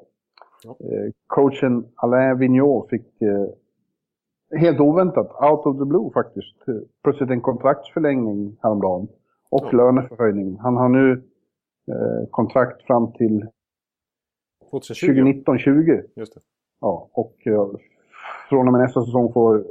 [0.63, 0.69] Ja.
[0.79, 7.29] Eh, coachen Alain Vigneault fick eh, helt oväntat, out of the blue faktiskt, eh, plötsligt
[7.29, 9.07] en kontraktsförlängning häromdagen.
[9.49, 9.77] Och Ja.
[9.77, 10.57] löneförhöjning.
[10.59, 11.23] Han har nu
[12.31, 13.47] kontrakt fram till
[14.71, 15.05] 2020.
[15.05, 16.01] 2019-20.
[16.15, 16.41] Just det.
[16.81, 17.67] Ja, och eh,
[18.49, 19.65] från och med nästa säsong får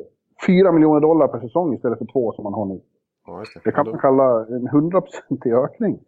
[0.46, 2.80] 4 miljoner dollar per säsong istället för 2 som man har nu.
[3.26, 3.60] Ja, det.
[3.64, 6.00] Det kan man kalla en 100% ökning.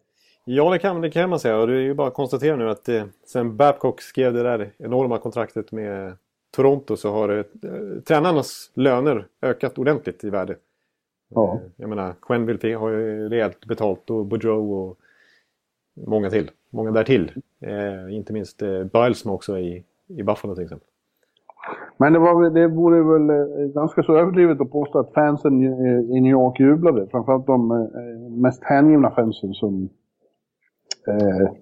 [0.45, 1.59] Ja, det kan, det kan man säga.
[1.59, 4.73] Och det är ju bara att konstatera nu att eh, sen Babcock skrev det där
[4.79, 6.17] enorma kontraktet med
[6.57, 7.45] Toronto så har eh,
[8.09, 10.57] tränarnas löner ökat ordentligt i värde.
[11.29, 11.55] Ja.
[11.55, 14.99] Eh, Jag menar, Quenneville har ju rejält betalt och Boudreau och
[16.07, 16.51] många till.
[16.71, 17.33] Många där till.
[17.61, 20.89] Eh, inte minst eh, som också i, i Buffalo till exempel.
[21.97, 25.63] Men det, var, det vore väl eh, ganska så överdrivet att påstå att fansen
[26.17, 27.07] i New York jublade.
[27.11, 29.89] Framförallt de eh, mest hängivna fansen som,
[31.09, 31.53] eh,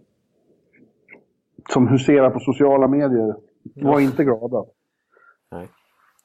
[1.69, 3.35] som huserar på sociala medier
[3.75, 4.65] var inte glada.
[5.53, 5.69] Nej.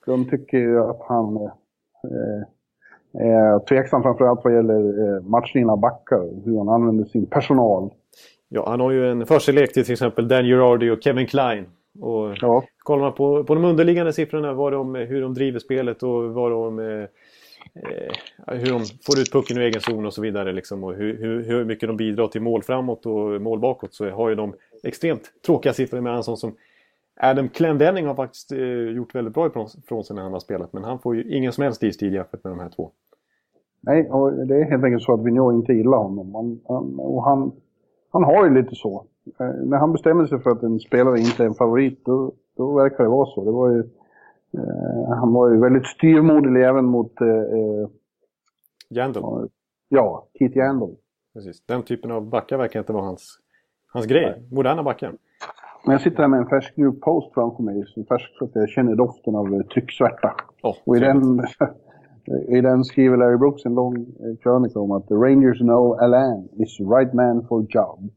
[0.06, 2.44] De tycker ju att han eh,
[3.14, 6.46] är tveksam framförallt vad gäller eh, matchningen av backar.
[6.46, 7.94] Hur han använder sin personal.
[8.50, 11.66] Ja, han har ju en förselek till till exempel Dan Girardi och Kevin Klein.
[12.00, 16.04] Och Ja, kollar man på, på de underliggande siffrorna, vad de, hur de driver spelet
[16.04, 17.08] och vad de, eh,
[17.76, 18.14] eh,
[18.48, 20.52] hur de får ut pucken ur egen zon och så vidare.
[20.52, 24.10] Liksom, och hur, hur, hur mycket de bidrar till mål framåt och mål bakåt så
[24.10, 26.56] har ju de extremt tråkiga siffror med en sån som
[27.22, 30.74] Adam Clendenning har faktiskt eh, gjort väldigt bra ifrån från sig när han har spelat.
[30.74, 32.92] Men han får ju ingen som helst istid jämfört med de här två.
[33.82, 36.36] Nej, och det är helt enkelt så att Vigneault inte gillar honom.
[36.36, 37.52] Han, han, och han,
[38.12, 39.06] han har ju lite så.
[39.40, 42.74] Eh, när han bestämmer sig för att en spelare inte är en favorit, då, då
[42.76, 43.44] verkar det vara så.
[43.46, 43.80] Det var ju,
[44.58, 47.88] eh, han var ju väldigt styrmodig även mot, eh, eh,
[48.90, 49.24] Jandel,
[49.90, 50.96] ja, Keith Yandel.
[51.34, 51.66] precis.
[51.66, 53.40] Den typen av backar verkar inte vara hans,
[53.94, 54.48] hans grej.
[54.52, 55.14] Moderna backar.
[55.86, 58.52] Men jag sitter här med en färsk New Post framför mig, så färsk så att
[58.54, 60.36] jag känner doften av eh, trycksvärta.
[60.64, 61.40] Oh, Och i den,
[62.48, 66.50] i den skriver Larry Brooks en lång eh, krönika om att the Rangers know Alain
[66.54, 68.10] is the right man for job.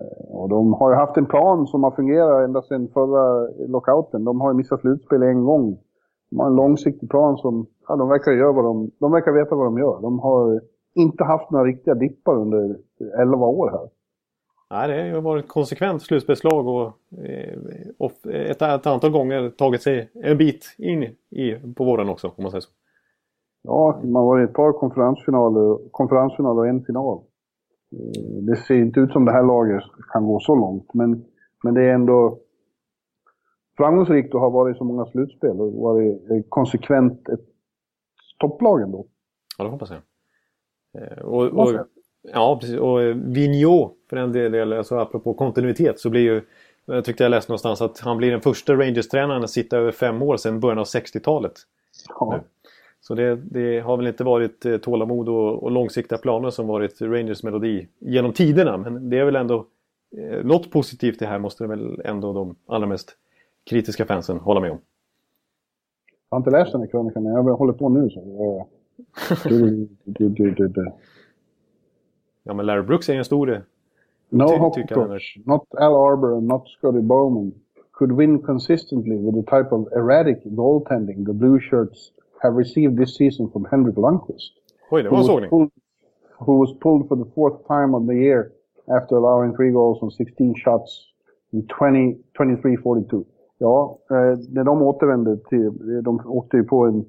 [0.00, 4.24] Eh, och de har ju haft en plan som har fungerat ända sedan förra lockouten.
[4.24, 5.78] De har ju missat slutspel en gång.
[6.30, 9.54] De har en långsiktig plan som, ja, de verkar göra vad de, de verkar veta
[9.54, 10.00] vad de gör.
[10.02, 10.60] De har
[10.94, 12.76] inte haft några riktiga dippar under
[13.20, 13.88] 11 år här.
[14.70, 16.86] Nej, det har varit ett konsekvent slutspelslag och,
[17.24, 17.58] eh,
[17.98, 22.42] och ett, ett antal gånger tagit sig en bit in i, på våren också, om
[22.42, 22.70] man säger så.
[23.62, 27.18] Ja, man var i ett par konferensfinaler, konferensfinaler och en final.
[27.92, 31.24] Eh, Det ser inte ut som det här laget kan gå så långt, men,
[31.64, 32.38] men det är ändå
[33.76, 37.40] framgångsrikt att ha varit i så många slutspel och varit eh, konsekvent ett
[38.38, 39.06] topplag ändå.
[39.58, 40.00] Ja, det hoppas jag.
[41.02, 41.68] Eh, Och, och,
[42.32, 42.78] ja, precis.
[42.78, 42.98] Och
[43.36, 46.42] Vigneault, för den delen, alltså apropå kontinuitet, så blir ju...
[46.86, 50.22] Jag tyckte jag läste någonstans att han blir den första Rangers-tränaren att sitta över fem
[50.22, 51.52] år sedan början av 60-talet.
[52.08, 52.40] Ja.
[53.00, 57.02] Så det, det har väl inte varit eh, tålamod och, och långsiktiga planer som varit
[57.02, 58.76] Rangers melodi genom tiderna.
[58.76, 59.66] Men det är väl ändå
[60.16, 63.16] eh, något positivt det här måste väl ändå de allra mest
[63.70, 64.78] kritiska fansen hålla med om.
[66.30, 68.10] Jag har inte läst den här krönikan, jag håller på nu.
[68.10, 68.68] Så.
[69.48, 70.92] du, du, du.
[72.42, 73.52] Ja men Larry Brooks är ju en stor...
[73.52, 73.58] eh,
[74.30, 74.84] No hockey
[75.46, 77.52] not Al Arbor and not Scotty Bowman
[77.92, 83.16] could win consistently with the type of erratic goaltending the blue shirts have received this
[83.16, 84.52] season from Henrik Lundqvist.
[84.90, 85.50] Oj, det var en sågning.
[85.50, 85.70] Pulled,
[86.38, 88.42] who was pulled for the fourth time of the year
[88.96, 90.90] after allowing three goals on 16 shots
[91.52, 93.24] in 20, 23-42.
[93.58, 97.04] Ja, eh, när de återvände till, de åkte ju på en,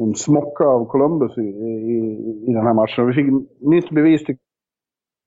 [0.00, 1.98] en smocka av Columbus i, i,
[2.46, 3.06] i den här matchen.
[3.06, 3.26] Vi fick
[3.60, 4.40] nytt bevis tycker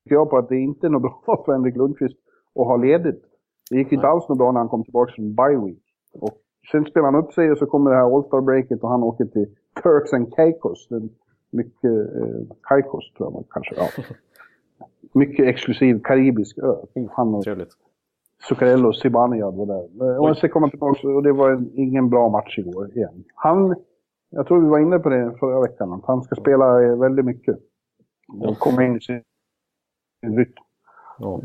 [0.04, 2.18] jag på att det inte är något bra för Henrik Lundqvist
[2.56, 3.24] att ha ledigt.
[3.70, 5.84] Det gick inte alls något bra när han kom tillbaka från bye week.
[6.14, 9.26] Och spelar han upp sig och så kommer det här All-Star breaket och han åker
[9.26, 10.90] till Turks and Caicos.
[11.52, 13.88] Mycket eh, Caicos tror jag man kanske, ja.
[15.14, 16.76] Mycket exklusiv karibisk ö.
[17.12, 17.70] Han och Trevligt.
[18.50, 20.20] Zuccarello och Zibanejad var där.
[20.20, 23.24] Och sen kom han tillbaka och det var en, ingen bra match igår igen.
[23.36, 23.76] Han,
[24.30, 27.26] jag tror vi var inne på det förra veckan, att han ska spela eh, väldigt
[27.26, 27.58] mycket.
[28.40, 29.22] Och komma in i sin
[30.26, 30.54] rytm.
[31.20, 31.42] Ja.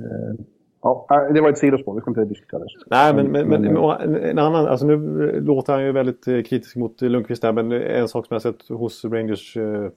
[0.85, 2.67] Ja, äh, det var ett sidospår, vi ska inte diskutera det.
[2.87, 4.97] Nej, men, men, men, men en annan, alltså nu
[5.41, 8.69] låter han ju väldigt eh, kritisk mot Lundqvist där, men en sak som jag sett
[8.69, 9.89] hos Rangers eh,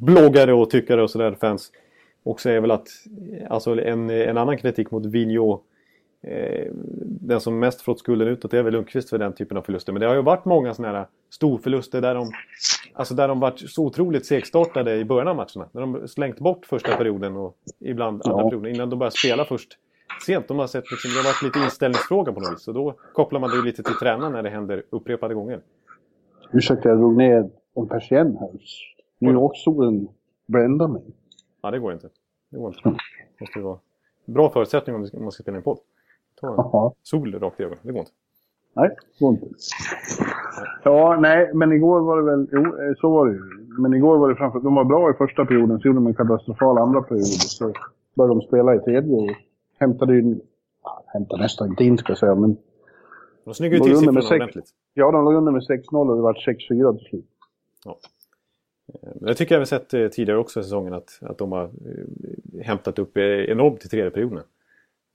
[0.00, 1.70] bloggare och tyckare och sådär, fans,
[2.22, 2.88] också är väl att
[3.48, 5.60] alltså en, en annan kritik mot Vigneault
[6.22, 6.72] eh,
[7.20, 9.92] den som mest fått skulden utåt är väl Lundqvist för den typen av förluster.
[9.92, 12.30] Men det har ju varit många sådana här storförluster där de,
[12.94, 15.68] alltså där de varit så otroligt segstartade i början av matcherna.
[15.72, 18.48] När de slängt bort första perioden och ibland andra Ja.
[18.48, 19.78] perioden innan de börjar spela först
[20.22, 20.48] sent.
[20.48, 22.68] De har sett liksom, det har varit lite inställningsfråga på något vis.
[22.68, 25.60] Och då kopplar man det ju lite till tränaren när det händer upprepade gånger.
[26.52, 28.50] Ursäkta, jag drog ner en persienn här.
[29.18, 30.08] New York-solen
[30.46, 31.02] brändar mig.
[31.62, 32.08] Ja, det går inte.
[32.50, 32.80] Det går inte.
[32.82, 33.78] Det måste vara
[34.24, 35.78] bra förutsättning om man ska spela en podd.
[36.40, 37.78] Ta sol rakt i ögonen.
[37.82, 38.12] Det går inte.
[38.76, 39.46] Nej, det går inte.
[40.84, 42.48] Ja, nej, men igår var det väl...
[42.52, 43.40] Jo, eh, så var det ju.
[43.78, 46.14] Men igår var det framför De var bra i första perioden, så gjorde de en
[46.14, 47.24] katastrofal andra period.
[47.26, 47.72] Så
[48.14, 49.30] började de spela i tredje och
[49.78, 50.40] hämtade in...
[50.82, 52.56] Ja, hämtade nästan inte in, ska jag säga, men...
[53.44, 54.70] De snyggar ju Låg till siffrorna sex- ordentligt.
[54.94, 57.24] Ja, de låg under med 6-0 och det var 6-4 till slut.
[59.02, 61.64] Men Det tycker jag vi sett eh, tidigare också i säsongen att, att de har
[61.64, 64.42] eh, hämtat upp eh, enormt i tredje perioden.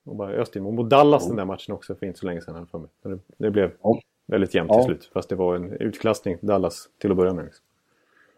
[0.06, 0.64] Och bara öst in.
[0.64, 2.68] Mot Dallas den där matchen också för inte så länge sedan.
[2.68, 2.90] för mig.
[3.04, 4.00] Det, det blev Ja.
[4.28, 4.78] väldigt jämnt Ja.
[4.78, 5.10] till slut.
[5.14, 7.46] Fast det var en utklassning Dallas till att börja med.
[7.46, 7.66] Liksom.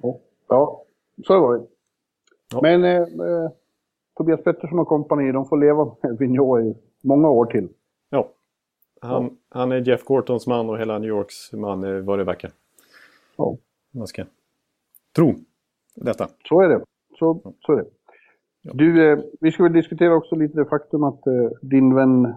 [0.01, 0.83] Ja, ja
[1.27, 1.63] så var det.
[2.51, 2.59] Ja.
[2.61, 3.49] Men eh, eh,
[4.17, 7.69] Tobias Pettersson och kompani, de får leva med Vigneault i många år till.
[8.09, 8.29] Ja.
[9.01, 12.51] Han, han är Jeff Gortons man och hela New Yorks man vad det verkar.
[13.37, 13.57] Ja.
[13.91, 14.25] Man ska
[15.15, 15.35] tro
[15.95, 16.27] detta.
[16.49, 16.81] Så är det.
[17.19, 17.85] Så, så är det.
[18.73, 22.33] Du, eh, vi ska väl diskutera också lite det faktum att eh, din vän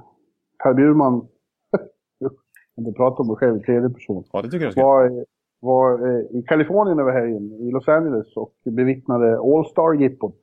[0.62, 1.28] Per Bjurman,
[2.18, 2.30] jag
[2.78, 4.82] inte prata om mig själv i tredje person, Ja, det tycker jag ska.
[4.82, 5.24] var,
[5.60, 10.38] var eh, i Kalifornien över helgen, i Los Angeles, och bevittnade All-Star-jippot.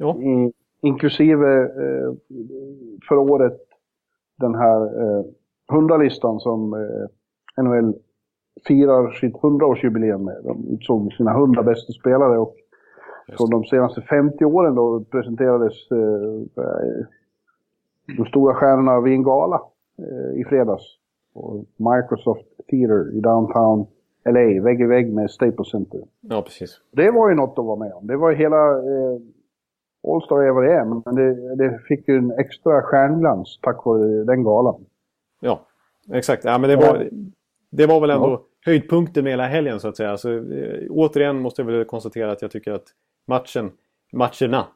[0.00, 0.16] Ja.
[0.22, 2.12] I, inklusive eh,
[3.08, 3.60] för året
[4.38, 5.24] den här eh,
[5.72, 7.94] 100-listan som eh, NHL
[8.66, 10.36] firar sitt 100-årsjubileum med.
[10.44, 12.56] De utsåg sina 100 bästa spelare och
[13.38, 17.04] så de senaste 50 åren då presenterades eh,
[18.16, 19.60] de stora stjärnorna vid en gala
[19.98, 20.82] eh, i fredags.
[21.34, 23.86] På Microsoft Theater i downtown
[24.24, 26.00] LA, vägg i vägg med Staples Center.
[26.20, 26.80] Ja, precis.
[26.90, 28.06] Det var ju något att vara med om.
[28.06, 28.70] Det var ju hela...
[28.70, 29.18] Eh,
[30.08, 34.24] All-Star är vad det är, men det, det fick ju en extra stjärnglans tack vare
[34.24, 34.84] den galan.
[35.40, 35.66] Ja,
[36.12, 36.44] exakt.
[36.44, 37.08] Ja, men det, var,
[37.70, 40.10] det var väl ändå höjdpunkten med hela helgen så att säga.
[40.10, 42.84] Alltså, eh, återigen måste jag väl konstatera att jag tycker att
[43.26, 43.70] matchen,
[44.12, 44.66] matcherna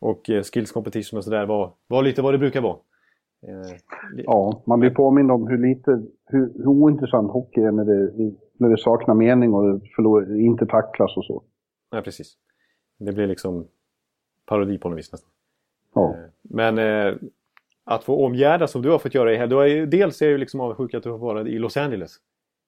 [0.00, 2.76] och eh, skills competition och sådär var, var lite vad det brukar vara.
[3.46, 3.76] Eh,
[4.16, 8.68] Ja, man blir påmind om hur lite, hur, hur ointressant hockey är när det, när
[8.68, 11.42] det saknar mening och förlor, inte tacklas och så.
[11.92, 12.34] Nej, precis.
[12.98, 13.66] Det blir liksom
[14.52, 15.30] parodi på något vis nästan.
[15.94, 16.10] Ja.
[16.10, 17.14] Eh, Men eh,
[17.84, 19.90] att få omgärda som du har fått göra i helgen.
[19.90, 22.16] Dels är jag ju liksom avundsjuk att du har varit i Los Angeles.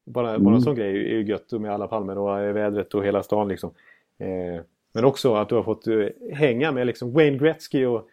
[0.06, 0.54] Bara, bara Mm.
[0.54, 3.48] en sån grej är ju- gött med alla palmer och eh, vädret och hela stan
[3.48, 3.70] liksom.
[4.18, 4.62] Eh,
[4.94, 8.08] men också att du har fått eh, hänga med liksom Wayne Gretzky och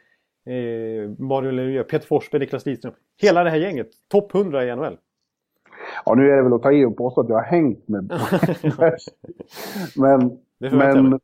[0.52, 2.94] eh, Mario Lemieux, Peter Forsberg, Niklas Lidström.
[3.22, 3.88] Hela det här gänget.
[4.08, 4.98] Topp 100 i NHL.
[6.06, 8.04] ja, nu är det väl att ta i och påstå att jag har hängt med
[9.96, 11.20] Men, men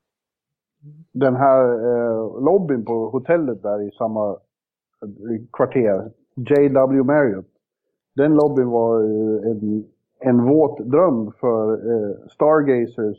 [1.13, 7.45] den här eh, lobbyn på hotellet där i samma eh, kvarter, JW Marriott,
[8.15, 9.85] den lobbyn var eh, en,
[10.19, 13.17] en våt dröm för eh, stargazers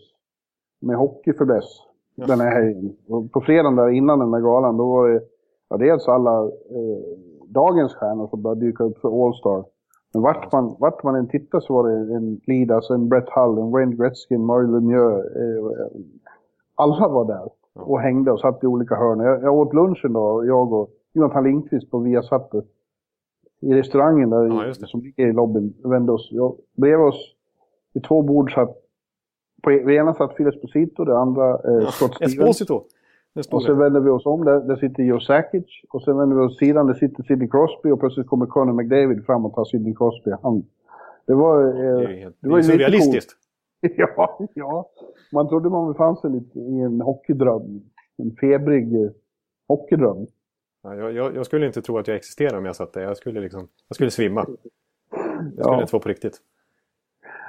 [0.80, 2.26] med hockeyfäbless Ja.
[2.26, 2.96] den här helgen.
[3.08, 5.20] Och på fredagen där innan den här galan, då var det
[5.68, 7.18] ja, dels alla eh,
[7.48, 9.64] dagens stjärnor som började dyka upp för All-Star.
[10.12, 13.58] Men vart man, vart man än tittade så var det en Lidas, en Brett Hull,
[13.58, 15.24] en Wayne Gretzky, en Mario Lemieux.
[15.36, 15.86] Eh,
[16.78, 19.20] alla var där och hängde och satt i olika hörn.
[19.20, 22.50] Jag, jag åt lunchen då, jag och Jonathan Lindqvist på Viasat.
[23.60, 24.86] i restaurangen där Ja, i, det.
[24.86, 25.74] som ligger i lobbyn.
[25.84, 27.34] Vände oss, ja, bredvid oss
[27.94, 28.76] vid två bord satt,
[29.62, 32.34] på vid ena satt Phil Esposito, det andra eh, Scott Stevens.
[32.38, 32.82] Esposito.
[33.34, 33.82] Det Och sen det.
[33.82, 35.64] vänder vi oss om, där, där sitter Joe Sakic.
[35.90, 39.26] Och sen vänder vi oss sidan, där sitter Sidney Crosby och plötsligt kommer Conor McDavid
[39.26, 40.64] fram och tar Sidney Crosby i hand.
[41.26, 41.64] Det var...
[41.64, 43.36] Eh, Det är helt, det var är ju lite surrealistiskt.
[43.96, 44.90] Ja, ja.
[45.32, 47.80] Man trodde man befann sig lite i en hockeydröm.
[48.16, 49.10] En febrig eh,
[49.68, 50.26] hockeydröm.
[50.82, 53.00] Ja, jag, jag, jag skulle inte tro att jag existerar om jag satt där.
[53.02, 54.44] Jag skulle, liksom, jag skulle svimma.
[54.44, 54.56] Det
[55.52, 55.80] skulle Ja.
[55.80, 56.36] inte vara på riktigt.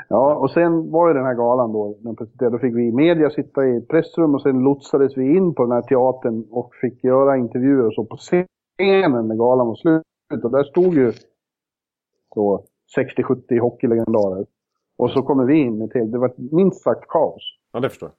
[0.09, 2.55] Ja, och sen var ju den här galan då, den presenterade.
[2.55, 5.63] Då fick vi i media sitta i ett pressrum och sen lotsades vi in på
[5.63, 10.03] den här teatern och fick göra intervjuer och så på scenen när galan var slut.
[10.43, 11.11] Och där stod ju
[12.33, 12.63] så
[12.97, 14.45] 60-70 hockeylegendarer.
[14.99, 17.41] Och så kommer vi in till, det var minst sagt kaos.
[17.73, 18.15] Ja, det förstår jag.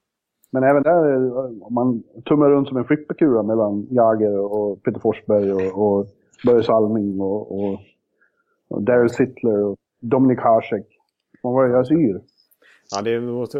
[0.52, 5.98] Men även där, man tummar runt som en flipperkula mellan Jager och Peter Forsberg och,
[5.98, 6.06] och
[6.44, 7.78] Börje Salming och, och,
[8.68, 10.86] och Daryl Sittler och Dominik Hasek.
[11.42, 12.20] Man var ju alltså yr.
[12.94, 13.58] Ja, det måste,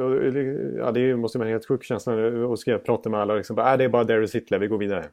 [0.79, 2.13] ja, det måste vara en helt sjuk känsla
[2.53, 3.35] att ska prata med alla.
[3.35, 5.05] Liksom, äh, det är bara Daryl Sittler, vi går vidare.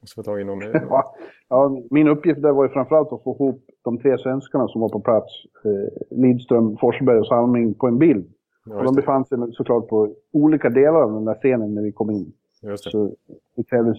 [0.00, 0.60] Måste få tag i någon.
[0.72, 1.14] Ja,
[1.48, 4.88] ja, min uppgift där var ju framförallt att få ihop de tre svenskarna som var
[4.88, 5.32] på plats.
[5.64, 8.32] Eh, Lidström, Forsberg och Salming på en bild.
[8.66, 11.92] Ja, och de befann sig såklart på olika delar av den där scenen när vi
[11.92, 12.32] kom in.
[12.62, 12.90] Just det.
[12.90, 13.14] Så
[13.56, 13.96] det krävdes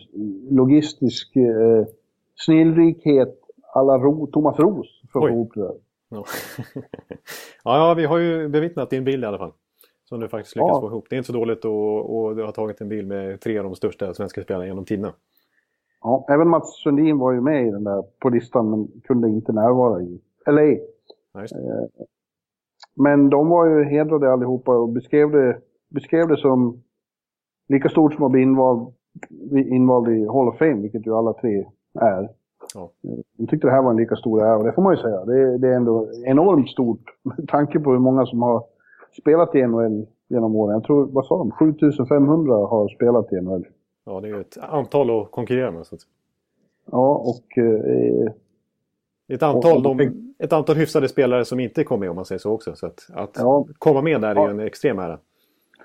[0.49, 1.85] logistisk eh,
[2.35, 3.35] snillrikhet
[3.73, 5.31] alla Ro, Thomas Ros för att Oj.
[5.31, 5.75] få ihop det där.
[7.63, 7.77] Ja.
[7.89, 9.51] ja, vi har ju bevittnat din bild i alla fall.
[10.05, 10.81] Som du faktiskt lyckas Ja.
[10.81, 11.05] få ihop.
[11.09, 13.75] Det är inte så dåligt och du har tagit en bild med tre av de
[13.75, 15.13] största svenska spelarna genom tiderna.
[16.01, 19.51] Ja, även Mats Sundin var ju med i den där på listan men kunde inte
[19.51, 20.61] närvara i LA.
[21.41, 21.89] Just det.
[22.95, 25.57] Men de var ju hedrade allihopa och beskrev det,
[25.89, 26.81] beskrev det som
[27.67, 28.93] lika stort som att bli invald,
[29.51, 31.65] invald i Hall of Fame, vilket ju alla tre
[31.99, 32.29] är.
[32.73, 32.91] Ja.
[33.37, 35.25] De tyckte det här var en lika stor ära, och det får man ju säga.
[35.25, 38.63] Det, det är ändå enormt stort med tanke på hur många som har
[39.21, 40.73] spelat i NHL genom åren.
[40.73, 41.51] Jag tror, vad sa de?
[41.51, 43.65] 7500 har spelat i NHL.
[44.09, 45.85] Ja, det är ett antal att konkurrera med.
[45.87, 46.01] Så att,
[46.91, 48.31] Ja, och eh,
[49.33, 52.39] ett, antal, Och- de, ett antal hyfsade spelare som inte kom med om man säger
[52.39, 52.75] så också.
[52.75, 53.65] Så att, att Ja.
[53.77, 55.19] komma med där är ju en extrem ära.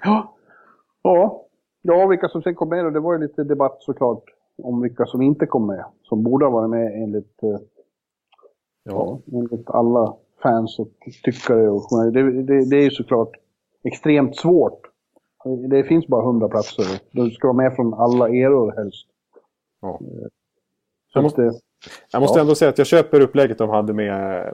[0.04, 0.34] Ja.
[1.02, 1.40] Ja.
[1.82, 2.86] Ja, vilka som sen kom med.
[2.86, 4.24] Och det var ju lite debatt såklart
[4.62, 5.84] om vilka som inte kom med.
[6.02, 7.58] Som borde ha varit med enligt, eh, Ja.
[8.84, 10.88] ja, enligt alla fans och
[11.24, 11.68] tyckare.
[11.70, 12.22] Och, journalister.
[12.22, 13.30] det, det, det är ju såklart
[13.82, 14.80] extremt svårt.
[15.68, 16.84] Det finns bara 100 platser.
[17.10, 19.06] Du ska vara med från alla eror helst.
[19.82, 19.98] Ja.
[21.12, 21.52] Så Jag måste- eh,
[22.12, 24.38] Jag måste ändå säga att jag köper upplägget de hade med...
[24.46, 24.52] eh,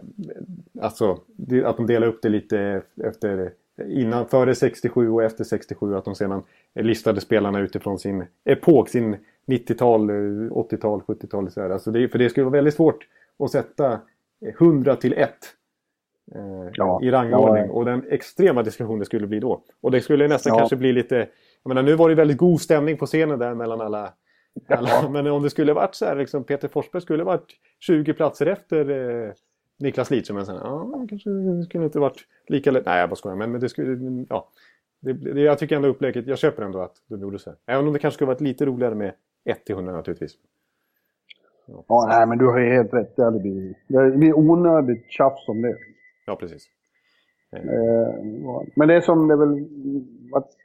[0.82, 1.18] Alltså,
[1.64, 3.52] att de delar upp det lite efter...
[3.86, 5.96] Innan, före 67 och efter 67.
[5.96, 6.42] Att de sedan
[6.74, 8.88] listade spelarna utifrån sin epok.
[8.88, 10.14] Sin 90-tal, eh,
[10.52, 11.50] 80-tal, 70-tal.
[11.50, 11.70] Så här.
[11.70, 13.06] Alltså det, för det skulle vara väldigt svårt
[13.38, 14.00] att sätta
[14.58, 15.30] 100 till 1.
[16.34, 17.00] Eh, Ja.
[17.02, 17.64] I rangordning.
[17.66, 17.72] Ja.
[17.72, 19.62] Och den extrema diskussion det skulle bli då.
[19.80, 20.58] Och det skulle nästan Ja.
[20.58, 21.16] kanske bli lite...
[21.62, 24.12] Jag menar, nu var det väldigt god stämning på scenen där mellan alla
[24.68, 25.08] alla, Ja.
[25.10, 27.46] men om det skulle varit så här, liksom, Peter Forsberg skulle varit
[27.80, 29.32] 20 platser efter eh,
[29.78, 30.36] Niklas Lidström.
[30.36, 32.86] Men sen, ja, kanske det skulle inte varit lika lätt.
[32.86, 33.36] Nej, jag bara skojar.
[33.36, 34.48] Men, men det skulle, ja.
[35.00, 37.56] Det, det, jag tycker ändå upplägget, jag köper ändå att de gjorde så här.
[37.66, 39.12] Även om det kanske skulle varit lite roligare med
[39.44, 40.32] 1 till 100 naturligtvis.
[41.88, 43.16] ja, nej, men du har ju helt rätt.
[43.16, 45.76] Det blivit, det blir onödigt tjafs om det.
[46.26, 46.62] Ja, precis.
[47.52, 47.62] Eh,
[48.76, 49.68] Men det som det väl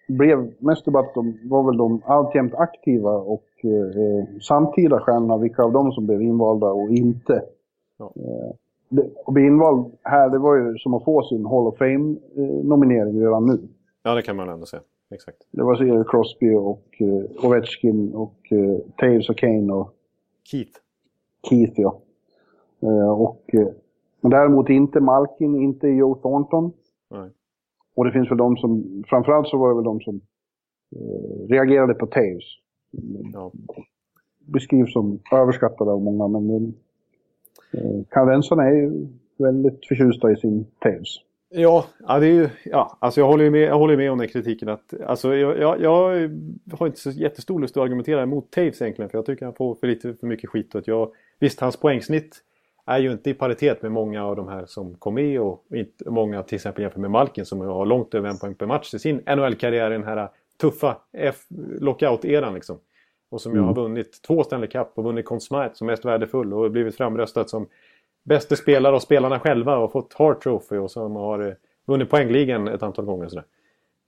[0.08, 5.72] blev mest debatt om var väl de alltjämt aktiva och eh, samtida stjärnorna, vilka av
[5.72, 7.44] dem som blev invalda och inte.
[7.98, 8.14] Ja.
[8.16, 8.56] Eh,
[8.90, 13.46] det, bli invald här, det var ju som att få sin Hall of Fame-nominering redan
[13.46, 13.60] nu.
[14.04, 14.82] Ja, det kan man ändå säga.
[15.14, 15.38] Exakt.
[15.52, 19.94] Det var så Crosby och eh, Ovechkin och eh, Taves och Kane och
[20.44, 20.80] Keith.
[21.50, 22.00] Keith, ja.
[22.82, 23.68] Eh, och, eh,
[24.26, 26.74] men däremot inte Malkin, inte Joe Thornton.
[27.12, 27.30] Nej.
[27.96, 30.22] Och det finns väl de som, framförallt så var det väl de som
[30.96, 32.44] eh, reagerade på Taves.
[33.34, 33.52] Ja.
[34.40, 36.74] Beskrivs som överskattade av många, men
[37.74, 39.08] eh, kanadensarna är ju
[39.38, 41.18] väldigt förtjusta i sin Taves.
[41.50, 44.18] Ja, ja, det är ju, ja alltså jag håller ju med, jag håller med om
[44.18, 44.70] den kritiken.
[44.70, 46.30] Att, alltså jag, jag, jag
[46.72, 49.10] har inte så jättestor lust att argumentera emot Taves egentligen.
[49.10, 50.76] För jag tycker han får för lite för mycket skit.
[50.76, 52.42] Och att jag, visst, hans poängsnitt
[52.86, 55.40] är ju inte i paritet med många av de här som kom med.
[55.42, 58.66] Och inte, många till exempel jämfört med Malkin som har långt över en poäng per
[58.66, 59.92] match i sin NHL-karriär.
[59.92, 60.30] i Den här
[60.62, 60.98] tuffa
[61.80, 62.80] lockout-eran liksom.
[63.30, 63.68] Och som ju Mm.
[63.68, 66.54] har vunnit två Stanley Cup och vunnit Conn Smythe som mest värdefull.
[66.54, 67.68] Och blivit framröstad som
[68.24, 71.54] bäste spelare av spelarna själva och fått Hart Trophy och som har eh,
[71.86, 73.26] vunnit poängligan ett antal gånger.
[73.26, 73.46] och Sådär.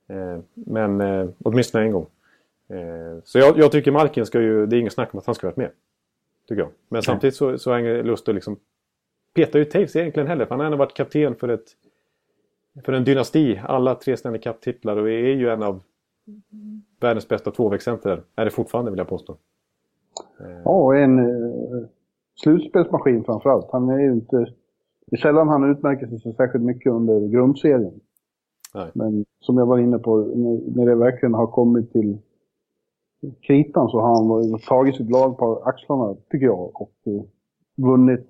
[0.09, 2.05] Eh, men eh, åtminstone en gång.
[3.23, 5.47] Så jag, jag tycker Malkin ska ju, det är inget snack om att han ska
[5.47, 5.69] varit med.
[6.47, 6.71] Tycker jag.
[6.89, 8.57] Men samtidigt så, så har jag ingen lust att liksom
[9.33, 10.45] peta ut Taves egentligen heller.
[10.45, 11.65] För han har ändå varit kapten för, ett,
[12.85, 13.61] för en dynasti.
[13.63, 15.81] Alla tre Stanley Cup-titlar och är ju en av
[16.99, 18.23] världens bästa tvåvägscenter.
[18.35, 19.37] Är det fortfarande vill jag påstå.
[20.63, 21.87] Ja, och en eh,
[22.35, 23.71] slutspelsmaskin framförallt.
[23.71, 24.37] Han är ju inte...
[25.05, 27.99] Det är sällan han utmärker sig så särskilt mycket under grundserien.
[28.73, 28.91] Nej.
[28.93, 32.17] Men som jag var inne på, när, när det verkligen har kommit till
[33.41, 36.81] kritan så har han tagit sitt lag på axlarna, tycker jag.
[36.81, 37.21] Och eh,
[37.75, 38.27] vunnit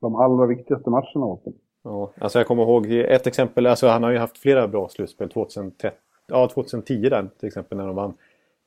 [0.00, 1.54] de allra viktigaste matcherna åt dem.
[1.82, 3.66] Ja, alltså jag kommer ihåg ett exempel.
[3.66, 5.28] Alltså han har ju haft flera bra slutspel.
[5.30, 8.14] 2013, ja, 2010 där till exempel när de vann.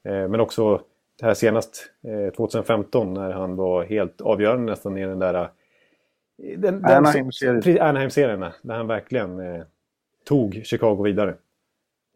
[0.04, 0.82] Eh, men också
[1.20, 5.34] det här senast, eh, 2015, när han var helt avgörande nästan i den där...
[5.34, 5.50] eh,
[6.60, 7.82] Den, Anaheim-serien.
[7.82, 9.64] Anaheim-serien, där han verkligen eh,
[10.26, 11.36] tog Chicago vidare.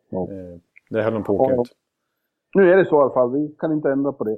[0.09, 0.21] Ja.
[0.31, 1.75] Eh, det höll de på att åka ut.
[2.55, 4.37] Nu är det så i alla fall, vi kan inte ändra på det.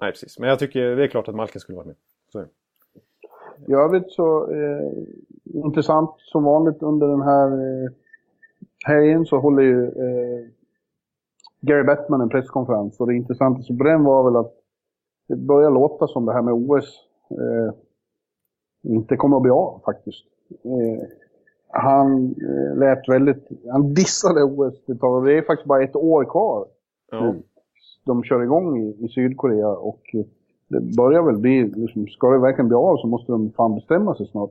[0.00, 0.38] Nej, precis.
[0.38, 1.96] Men jag tycker det är klart att Malkin skulle vara med.
[2.32, 2.44] Så.
[3.66, 4.92] I övrigt så eh,
[5.44, 7.90] intressant som vanligt under den här eh,
[8.86, 10.46] helgen så håller ju eh,
[11.60, 13.00] Gary Bettman en presskonferens.
[13.00, 14.54] Och det intressanta på den var väl att
[15.28, 17.74] det börjar låta som det här med OS eh,
[18.82, 20.24] inte kommer att bli av faktiskt.
[20.64, 21.08] Eh,
[21.68, 24.84] han eh, lät väldigt, han dissade OS.
[24.86, 26.66] Det är faktiskt bara ett år kvar
[27.10, 27.32] Ja.
[27.32, 27.42] nu.
[28.04, 30.24] De kör igång i, i Sydkorea och eh,
[30.68, 34.14] det börjar väl bli, liksom, ska det verkligen bli av så måste de fan bestämma
[34.14, 34.50] sig snart.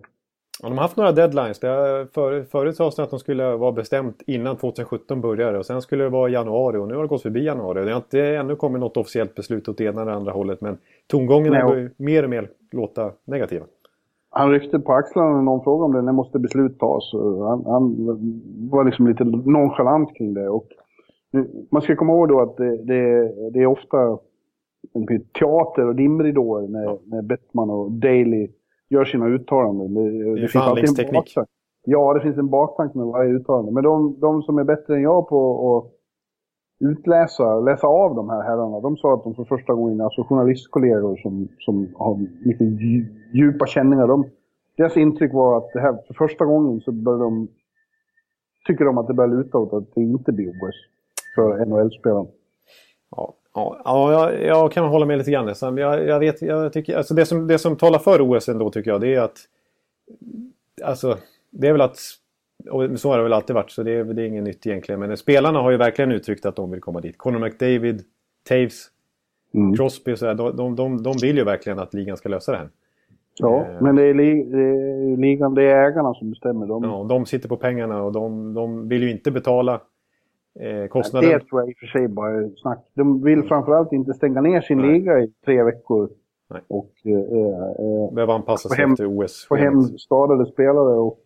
[0.62, 1.60] Ja, de har haft några deadlines.
[1.60, 5.82] Det för, förut sades det att de skulle vara bestämt innan 2017 började och sen
[5.82, 7.86] skulle det vara januari och nu har det gått förbi januari.
[7.86, 10.78] Det har inte ännu kommit något officiellt beslut åt det ena eller andra hållet men
[11.08, 13.66] tongångarna börjar mer och mer låta negativa.
[14.30, 17.14] Han ryckte på axlarna när någon frågade om det, när måste beslut tas?
[17.48, 17.96] Han, han
[18.70, 20.50] var liksom lite nonchalant kring det.
[20.50, 20.68] Och
[21.72, 24.18] man ska komma ihåg då att det, det, det är ofta
[24.94, 25.06] en
[25.40, 27.00] teater och dimridåer när, Ja.
[27.06, 28.50] när Bettman och Daley
[28.90, 29.94] gör sina uttalanden.
[29.94, 31.52] Det, det finns alltid en baktanke.
[31.86, 33.72] Ja, det finns en baktanke med varje uttalande.
[33.72, 35.94] Men de, de som är bättre än jag på att
[36.90, 41.16] utläsa, läsa av de här herrarna, de sa att de för första gången, alltså journalistkollegor
[41.16, 44.26] som, som har dju- djupa känningar, de,
[44.78, 47.48] deras intryck var att det här, för första gången så börjar de,
[48.68, 50.76] tycker de att det börjar luta åt att det inte blir OS
[51.38, 52.28] för NHL-spelarna.
[53.12, 55.54] Ja, ja, ja jag, jag kan hålla med lite grann.
[55.78, 58.92] Jag, jag vet, jag tycker, alltså det, som, det som talar för OS ändå tycker
[58.92, 59.38] jag det är att...
[60.84, 61.18] Alltså,
[61.50, 61.98] det är väl att...
[62.72, 65.00] Och så har det väl alltid varit så det är, det är inget nytt egentligen.
[65.00, 67.18] Men spelarna har ju verkligen uttryckt att de vill komma dit.
[67.18, 68.04] Conor McDavid,
[68.50, 68.88] Taves,
[69.54, 69.76] Mm.
[69.76, 70.34] Crosby och sådär.
[70.34, 72.70] De, de, de, de vill ju verkligen att ligan ska lösa det här.
[73.40, 73.82] Ja, Eh.
[73.82, 76.68] men det är, li, det är ligan, det är ägarna som bestämmer.
[76.68, 79.82] De, Ja, de sitter på pengarna och de, de vill ju inte betala
[80.60, 81.30] eh, kostnaden.
[81.30, 82.86] Det tror jag i och för sig bara är snack.
[82.94, 84.92] De vill framförallt inte stänga ner sin Nej.
[84.92, 86.10] liga i tre veckor.
[86.50, 86.62] Nej.
[86.68, 89.46] Och eh, eh, Behöver anpassa Få sig hem- efter OS.
[89.50, 90.96] få hem skadade spelare.
[91.00, 91.20] Och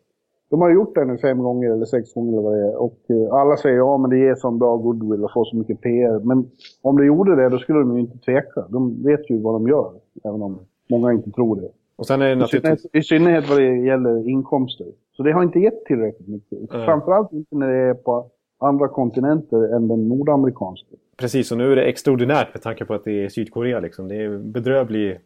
[0.50, 2.76] de har gjort det nu fem gånger eller sex gånger eller vad det är.
[2.82, 5.82] Och eh, alla säger ja men det ger sån bra goodwill och får så mycket
[5.82, 6.20] PR.
[6.20, 6.46] Men
[6.82, 8.66] om de gjorde det då skulle de ju inte tveka.
[8.70, 9.92] De vet ju vad de gör.
[10.24, 10.60] Även om
[10.90, 11.70] många inte tror det.
[11.96, 12.92] Och sen är det I synnerhet, naturligtvis...
[12.94, 14.88] I synnerhet vad det gäller inkomster.
[15.18, 16.60] Så det har inte gett tillräckligt mycket.
[16.74, 16.86] Nej.
[16.86, 18.26] Framförallt inte när det är på
[18.62, 20.96] andra kontinenter än den nordamerikanska.
[21.18, 23.80] Precis, och nu är det extraordinärt med tanke på att det är Sydkorea.
[23.80, 24.08] Liksom.
[24.08, 25.20] Det är bedrövlig,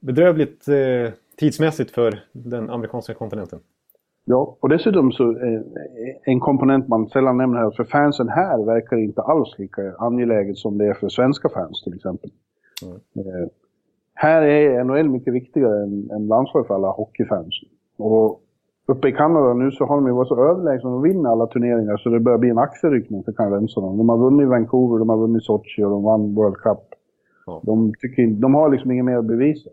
[0.00, 3.58] bedrövligt eh, tidsmässigt för den amerikanska kontinenten.
[4.24, 5.60] Ja, och dessutom så eh,
[6.22, 10.78] en komponent man sällan nämner här, för fansen här verkar inte alls lika angeläget som
[10.78, 12.30] det är för svenska fans till exempel.
[12.82, 12.96] Mm.
[13.26, 13.48] Eh,
[14.14, 17.54] här är NHL mycket viktigare än, än landslag för alla hockeyfans.
[17.96, 18.42] Och
[18.90, 21.96] uppe i Kanada nu så har de ju varit så överlägsna och vinner alla turneringar
[21.96, 23.86] så det börjar bli en axelryckning för kanadensarna.
[23.86, 26.78] De har vunnit Vancouver, de har vunnit Sochi och de vann World Cup.
[27.46, 27.60] Ja.
[27.64, 29.70] De, tycker, de har liksom inget mer att bevisa.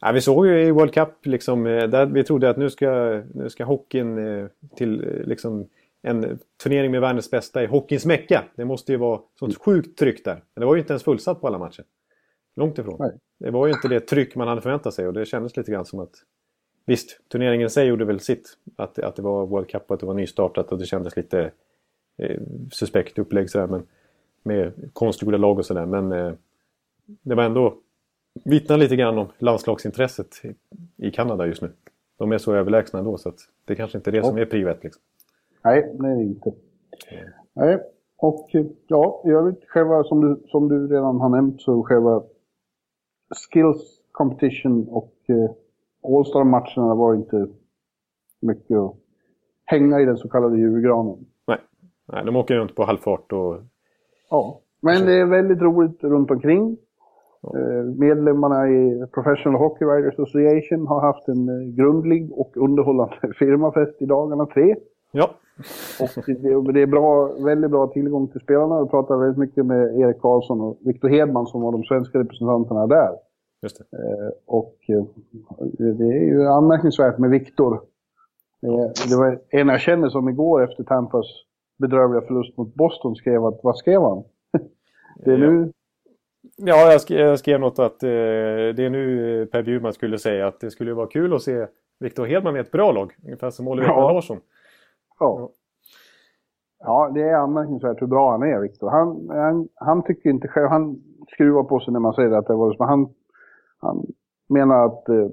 [0.00, 3.22] Ja, vi såg ju i World Cup, liksom, eh, där vi trodde att nu ska,
[3.34, 4.46] nu ska hockeyn eh,
[4.76, 5.66] till eh, liksom,
[6.02, 8.44] en turnering med världens bästa i hockeyns mecka.
[8.56, 10.34] Det måste ju vara sånt sjukt tryck där.
[10.54, 11.84] Men det var ju inte ens fullsatt på alla matcher.
[12.56, 12.96] Långt ifrån.
[12.98, 13.12] Nej.
[13.38, 15.84] Det var ju inte det tryck man hade förväntat sig och det kändes lite grann
[15.84, 16.14] som att
[16.88, 18.58] Visst, turneringen i sig gjorde väl sitt.
[18.76, 21.50] Att, att det var World Cup och att det var nystartat och det kändes lite
[22.18, 22.40] eh,
[22.72, 23.66] suspekt upplägg sådär.
[23.66, 23.86] Men,
[24.42, 25.86] med konstgjorda lag och sådär.
[25.86, 26.32] Men eh,
[27.06, 27.74] det var ändå
[28.44, 30.42] vittnar lite grann om landslagsintresset
[30.96, 31.72] i, Kanada just nu.
[32.18, 34.68] De är så överlägsna ändå så att det kanske inte är det som är prio
[34.68, 35.02] ett, liksom.
[35.64, 36.52] Nej, det är inte.
[37.52, 37.78] Nej,
[38.16, 42.22] och eh, ja, i övrigt själva som du, som du redan har nämnt så själva
[43.50, 45.50] skills competition och eh,
[46.02, 47.46] All-star-matcherna var inte
[48.40, 48.94] mycket att
[49.64, 51.26] hänga i den så kallade julgranen.
[51.46, 51.58] Nej.
[52.12, 53.56] Nej, de åker runt på halvfart och
[54.30, 56.76] Ja, men det är väldigt roligt runt omkring.
[57.42, 64.02] Eh, medlemmarna i Professional Hockey Writers Association har haft en eh, grundlig och underhållande firmafest
[64.02, 64.76] i dagarna tre.
[65.10, 65.30] Ja.
[66.00, 68.82] Och det, det är bra, väldigt bra tillgång till spelarna.
[68.82, 72.86] Vi pratade väldigt mycket med Erik Karlsson och Viktor Hedman som var de svenska representanterna
[72.86, 73.10] där.
[73.62, 73.96] Just det.
[73.98, 75.04] Eh, och eh,
[75.68, 77.74] det är ju anmärkningsvärt med Viktor.
[78.62, 81.26] Eh, det var en jag känner som igår efter Tampas
[81.78, 84.24] bedrövliga förlust mot Boston skrev att, vad skrev han?
[85.24, 85.72] det är nu...
[86.56, 90.46] Ja, jag skrev, jag skrev något att eh, det är nu Per Bjurman skulle säga
[90.46, 91.66] att det skulle vara kul att se
[92.00, 93.14] Viktor Hedman i ett bra lag.
[93.24, 94.12] Ungefär som Oliver Ja.
[94.12, 94.40] Larsson.
[95.18, 95.50] Ja.
[96.78, 98.90] ja, det är anmärkningsvärt hur bra han är, Viktor.
[98.90, 102.54] Han, han, han tycker inte själv, han skruvar på sig när man säger att det
[102.54, 103.08] var men han,
[103.78, 104.06] han
[104.48, 105.28] menar att eh,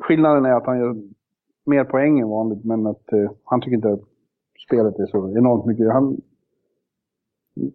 [0.00, 0.96] skillnaden är att han gör
[1.66, 4.00] mer poäng än vanligt, men att eh, han tycker inte att
[4.66, 5.92] spelet är så enormt mycket.
[5.92, 6.20] Han,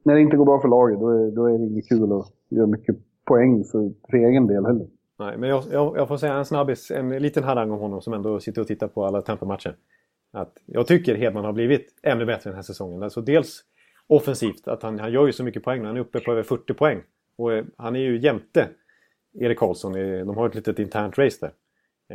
[0.03, 2.31] när det inte går bra för laget, då är, då är det inget kul att
[2.49, 2.95] göra mycket
[3.25, 4.87] poäng för, för egen del heller.
[5.19, 8.13] Nej, men jag, jag, jag får säga en snabbis, en liten harang om honom som
[8.13, 9.75] ändå sitter och tittar på alla Tampa-matcher.
[10.33, 13.03] Att jag tycker Hedman har blivit ännu bättre den här säsongen.
[13.03, 13.63] Alltså dels
[14.07, 15.85] offensivt, att han, han gör ju så mycket poäng.
[15.85, 17.01] Han är uppe på över 40 poäng.
[17.37, 18.69] Och eh, han är ju jämte
[19.39, 19.93] Erik Karlsson.
[19.93, 21.51] De har ett litet internt race där.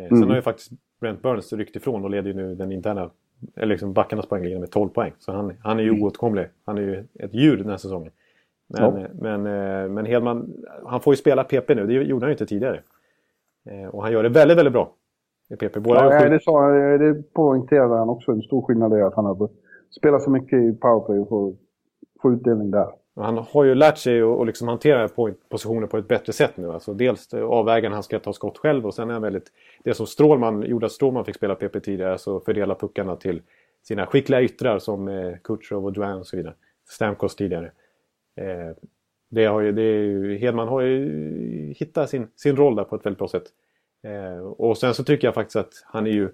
[0.02, 0.28] Eh, Sen Mm.
[0.28, 3.10] har ju faktiskt Brent Burns ryckt ifrån och leder ju nu den interna,
[3.56, 5.12] eller liksom backarnas poängliga med 12 poäng.
[5.18, 6.46] Så han, han är ju oåtkomlig.
[6.64, 8.12] Han är ju ett djur den här säsongen.
[8.68, 9.00] Men, Ja.
[9.00, 10.52] eh, men, eh, men Hedman,
[10.84, 11.86] han får ju spela PP nu.
[11.86, 12.80] Det gjorde han ju inte tidigare.
[13.90, 14.92] Och han gör det väldigt, väldigt bra.
[15.50, 15.80] I PP.
[15.80, 16.68] Båda Ja, det, sa,
[16.98, 18.32] det poängterade han också.
[18.32, 19.48] En stor skillnad är att han har
[19.90, 21.54] spelat så mycket i powerplay och får,
[22.22, 22.88] får utdelning där.
[23.16, 25.08] Han har ju lärt sig att liksom hantera
[25.48, 26.72] positioner på ett bättre sätt nu.
[26.72, 29.52] Alltså dels avväga när han ska ta skott själv och sen är han väldigt...
[29.84, 33.42] Det som Strålman gjorde att Strålman fick spela PP tidigare, alltså fördela puckarna till
[33.82, 36.54] sina skickliga yttrar som eh, Kutjerov och Duan och så vidare.
[36.88, 37.72] Stamkos tidigare.
[38.36, 38.76] Eh,
[39.30, 42.96] det har ju, det är ju, Hedman har ju hittat sin, sin roll där på
[42.96, 43.44] ett väldigt bra sätt.
[44.02, 46.30] Eh, och sen så tycker jag faktiskt att han är ju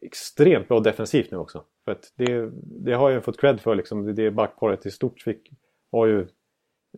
[0.00, 1.64] extremt bra defensivt nu också.
[1.84, 4.04] För att det, det har jag fått cred för liksom.
[4.06, 5.50] Det, det backparet i stort fick,
[5.92, 6.26] har ju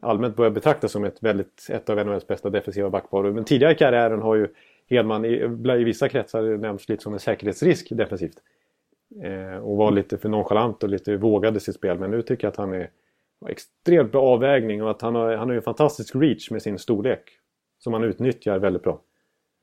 [0.03, 3.22] allmänt börjat betraktas som ett, väldigt, ett av NHLs bästa defensiva backpar.
[3.22, 4.49] Men tidigare i karriären har ju
[4.86, 5.28] Hedman i,
[5.80, 8.36] i vissa kretsar nämnts lite som en säkerhetsrisk defensivt.
[9.22, 11.99] Eh, och var lite för nonchalant och lite vågad i sitt spel.
[11.99, 12.91] Men nu tycker jag att han är
[13.41, 16.62] har extremt bra avvägning och att han har, han har ju en fantastisk reach med
[16.62, 17.22] sin storlek.
[17.78, 19.01] Som han utnyttjar väldigt bra.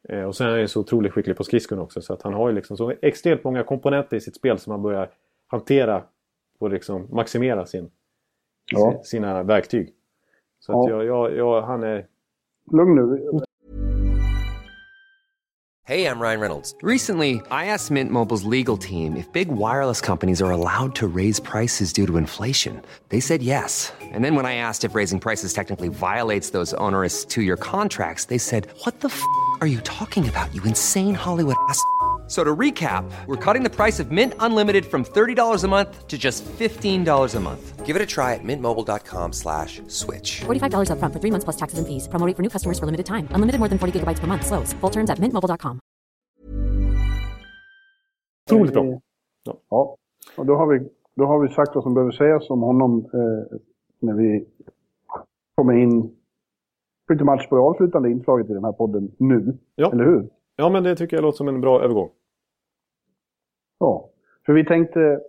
[0.10, 2.02] Eh, och sen är han ju så otroligt skicklig på skridskon också.
[2.02, 4.82] Så att han har ju liksom så extremt många komponenter i sitt spel som han
[4.82, 5.10] börjar
[5.48, 6.04] hantera
[6.60, 7.92] och liksom maximera sin,
[8.72, 9.02] Ja.
[9.04, 9.94] sina verktyg.
[10.60, 11.04] Så att Ja.
[11.04, 12.06] jag, jag, jag, han är...
[12.72, 13.40] Lugn nu.
[15.86, 16.76] Hey, I'm Ryan Reynolds.
[16.84, 21.40] Recently, I asked Mint Mobile's legal team if big wireless companies are allowed to raise
[21.40, 22.82] prices due to inflation.
[23.08, 23.94] They said yes.
[24.14, 28.26] And then when I asked if raising prices technically violates those onerous two year contracts,
[28.26, 29.22] they said, What the f
[29.62, 31.82] are you talking about, you insane Hollywood ass?
[32.28, 36.08] F- So to recap, we're cutting the price of Mint Unlimited from $30 a month
[36.08, 37.86] to just $15 a month.
[37.86, 40.42] Give it a try at mintmobile.com slash switch.
[40.46, 42.08] $45 upfront for three months plus taxes and fees.
[42.10, 43.28] Promo rate for new customers for limited time.
[43.32, 44.46] Unlimited more than 40 gigabytes per month.
[44.46, 44.74] Slows.
[44.82, 45.80] Full terms at mintmobile.com.
[48.52, 49.00] Otroligt bra.
[49.70, 49.96] Ja,
[50.38, 53.58] och då har, vi, då har vi sagt vad som behöver sägas om honom eh,
[54.00, 54.46] när vi
[55.56, 56.12] kommer in
[57.08, 59.58] pretty much på det avslutande inslaget i den här podden nu.
[59.76, 59.92] Ja.
[59.92, 60.30] Eller hur?
[60.60, 62.10] Ja, men det tycker jag låter som en bra övergång.
[63.80, 64.10] Ja.
[64.46, 65.20] För vi tänkte,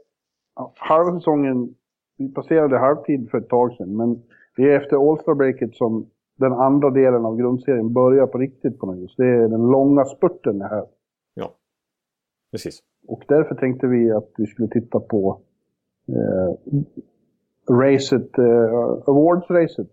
[0.76, 1.74] halva säsongen,
[2.16, 4.22] vi passerade halvtid för ett tag sedan, men
[4.56, 8.98] det är efter All-Star-breaket som den andra delen av grundserien börjar på riktigt på något
[8.98, 9.16] vis.
[9.16, 10.86] Det är den långa spurten det här.
[11.34, 11.50] Ja,
[12.50, 12.80] precis.
[13.08, 15.40] Och därför tänkte vi att vi skulle titta på
[16.08, 16.74] eh,
[17.74, 18.72] racet, eh,
[19.06, 19.88] awards-racet.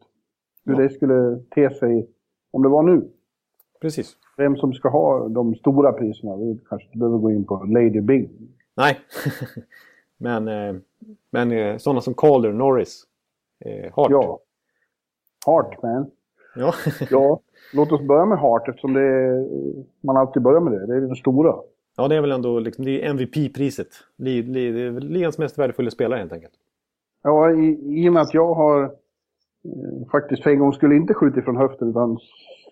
[0.65, 0.79] Hur Ja.
[0.79, 2.09] det skulle te sig
[2.51, 3.09] om det var nu.
[3.81, 4.17] Precis.
[4.38, 6.36] Vem som ska ha de stora priserna.
[6.36, 8.29] Vi kanske inte behöver gå in på Lady Big.
[8.75, 8.99] Nej.
[10.17, 10.75] men eh,
[11.29, 13.03] men eh, sådana som Calder, Norris,
[13.65, 14.11] eh, Hart.
[14.11, 14.39] Ja.
[15.45, 16.11] Hart, man.
[16.55, 16.73] Ja.
[17.09, 17.39] Ja,
[17.73, 19.45] låt oss börja med Hart eftersom det är,
[20.01, 20.86] man alltid börjar med det.
[20.86, 21.55] Det är den stora.
[21.97, 23.88] ja, det är väl ändå liksom, det är MVP-priset.
[25.01, 26.53] Ligans mest värdefulla spelare helt enkelt.
[27.23, 31.13] Ja, i, i och med att jag har eh, faktiskt för en gång skulle inte
[31.13, 32.17] skjutit från höften utan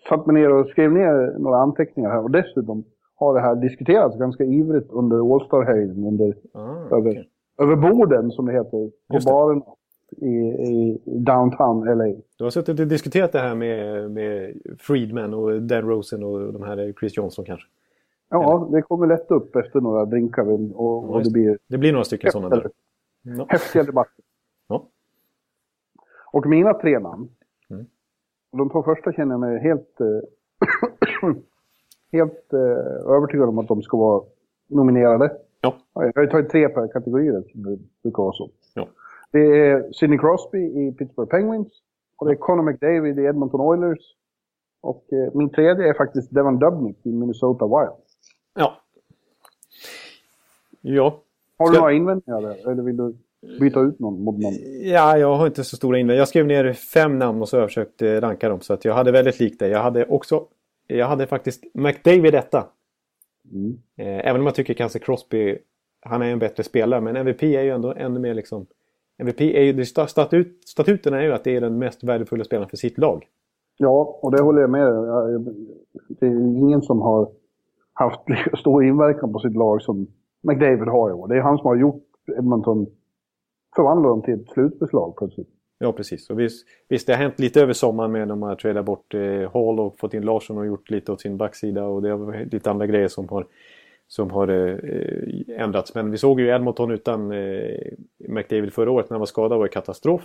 [0.08, 2.22] satt mig ner och skrev ner några anteckningar här.
[2.22, 2.84] Och dessutom
[3.14, 6.04] har det här diskuterats ganska ivrigt under All-Star-helgen.
[6.06, 7.28] Under, Ah, över, okej.
[7.58, 8.90] över borden som det heter.
[9.08, 9.62] På baren
[10.16, 12.04] i, i downtown LA.
[12.38, 16.62] Du har suttit och diskuterat det här med, med Friedman och Dan Rosen och de
[16.62, 17.66] här Chris Johnson kanske.
[18.30, 20.42] Ja, det kommer lätt upp efter några drinkar
[20.76, 22.56] och, och det blir Det blir några stycken sådana där.
[23.24, 24.24] häftiga, häftiga debatter.
[24.68, 24.86] Ja.
[26.32, 27.28] Och mina tre namn.
[28.58, 31.30] De två första känner jag mig helt, eh,
[32.12, 34.24] helt eh, övertygad om att de ska vara
[34.68, 35.36] nominerade.
[35.60, 35.74] Ja.
[35.94, 38.50] Jag har ju tagit tre per kategori, det brukar vara så.
[38.74, 38.88] Ja.
[39.30, 41.68] Det är Sidney Crosby i Pittsburgh Penguins.
[42.16, 44.14] Och det är Connor McDavid i Edmonton Oilers.
[44.80, 47.92] Och eh, min tredje är faktiskt Devon Dubnik i Minnesota Wild.
[48.54, 48.72] Ja.
[50.80, 51.20] Ja.
[51.58, 52.70] Har du Ska- några invändningar där?
[52.70, 53.14] Eller vill du
[53.60, 54.52] byta ut någon mot någon?
[54.82, 56.18] Ja, jag har inte så stora invändningar.
[56.18, 58.60] Jag skrev ner fem namn och så har jag försökt ranka dem.
[58.60, 59.68] Så att jag hade väldigt likt det.
[59.68, 60.44] Jag hade också...
[60.86, 62.66] Jag hade faktiskt McDavid detta.
[63.52, 63.78] Mm.
[63.96, 65.58] Eh, även om jag tycker kanske Crosby...
[66.06, 67.00] Han är en bättre spelare.
[67.00, 68.66] Men MVP är ju ändå ännu mer liksom...
[69.18, 69.84] MVP är ju...
[69.84, 73.26] Statut, statuten är ju att det är den mest värdefulla spelaren för sitt lag.
[73.76, 74.86] Ja, och det håller jag med
[76.08, 77.28] Det är ingen som har
[77.92, 78.20] haft
[78.58, 80.06] stor inverkan på sitt lag som
[80.42, 81.28] McDavid har i år.
[81.28, 82.04] Det är han som har gjort
[82.38, 82.86] Edmonton,
[83.76, 85.48] förvandlar dem till ett slutbeslag plötsligt.
[85.78, 86.30] Ja, precis.
[86.30, 89.14] Och visst, visst, det har hänt lite över sommaren med när man har tradat bort
[89.14, 91.84] eh, Hall och fått in Larsson och gjort lite åt sin backsida.
[91.84, 93.46] Och det har varit lite andra grejer som har,
[94.08, 95.94] som har eh, eh ändrats.
[95.94, 99.64] Men vi såg ju Edmonton utan eh, McDavid förra året när han var skadad var
[99.64, 100.22] det katastrof.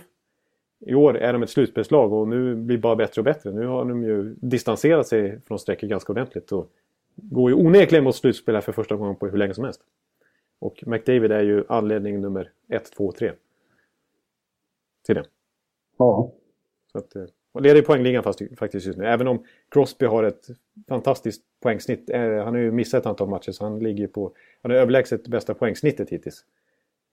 [0.86, 3.52] I år är de ett slutbeslag och nu blir det bara bättre och bättre.
[3.52, 6.52] Nu har de ju distanserat sig från strecket ganska ordentligt.
[6.52, 6.70] Och
[7.14, 9.80] går ju onekligen mot slutspel här för första gången på hur länge som helst.
[10.60, 13.32] Och McDavid är ju anledning nummer 1, 2, 3.
[15.06, 15.24] Till det.
[15.98, 16.32] Ja.
[16.92, 19.06] Så att, eh, och leder i poängligan fast, faktiskt just nu.
[19.06, 20.46] Även om Crosby har ett
[20.88, 22.10] fantastiskt poängsnitt.
[22.10, 24.32] Eh, han har ju missat ett antal matcher så han ligger på...
[24.62, 26.44] Han har överlägset bästa poängsnittet hittills.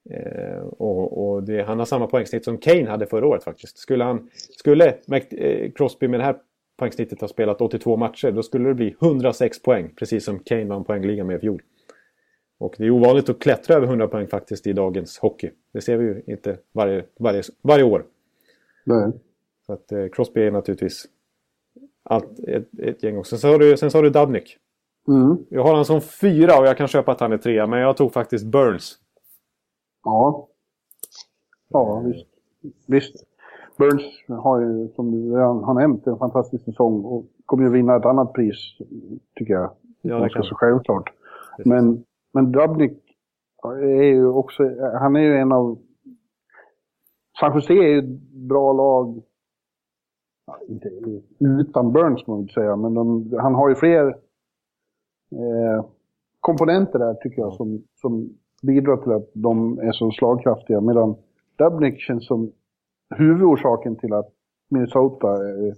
[0.09, 3.77] Eh, och och det, han har samma poängsnitt som Kane hade förra året faktiskt.
[3.77, 6.37] Skulle, han, skulle Mac- eh, Crosby med det här
[6.77, 9.93] poängsnittet ha spelat 82 matcher då skulle det bli 106 poäng.
[9.95, 11.61] Precis som Kane vann poängligan med i fjol.
[12.57, 15.51] Och det är ovanligt att klättra över 100 poäng faktiskt i dagens hockey.
[15.71, 18.05] Det ser vi ju inte varje, varje, varje år.
[18.85, 19.11] Det,
[19.65, 21.05] Så att eh, Crosby är naturligtvis
[22.03, 23.37] allt, ett, ett gäng också.
[23.37, 24.57] Sen har du, sen du Dubnik.
[25.07, 25.37] mm.
[25.49, 27.67] Jag har han som fyra och jag kan köpa att han är trea.
[27.67, 28.97] Men jag tog faktiskt Burns.
[30.03, 30.47] Ja.
[31.69, 32.27] Ja, visst.
[32.85, 33.23] Visst.
[33.77, 37.95] Burns har ju, som du redan har nämnt, en fantastisk säsong och kommer ju vinna
[37.95, 38.57] ett annat pris,
[39.35, 39.71] tycker jag.
[40.01, 41.13] Ja, det Ganska kan så självklart.
[41.65, 42.03] Men,
[42.37, 42.99] men Dubnik
[43.63, 44.63] är ju också,
[44.99, 45.79] han är ju en av...
[47.39, 49.23] San Jose är ju ett bra lag.
[50.45, 50.89] Ja, inte
[51.39, 54.07] utan Burns kan man inte säga, men de, han har ju fler
[55.31, 55.85] eh,
[56.39, 58.29] komponenter där tycker jag som, som
[58.61, 60.81] bidrar till att de är så slagkraftiga.
[60.81, 61.15] Medan
[61.55, 62.51] Dubnik känns som
[63.15, 64.29] huvudorsaken till att
[64.69, 65.75] Minnesota är,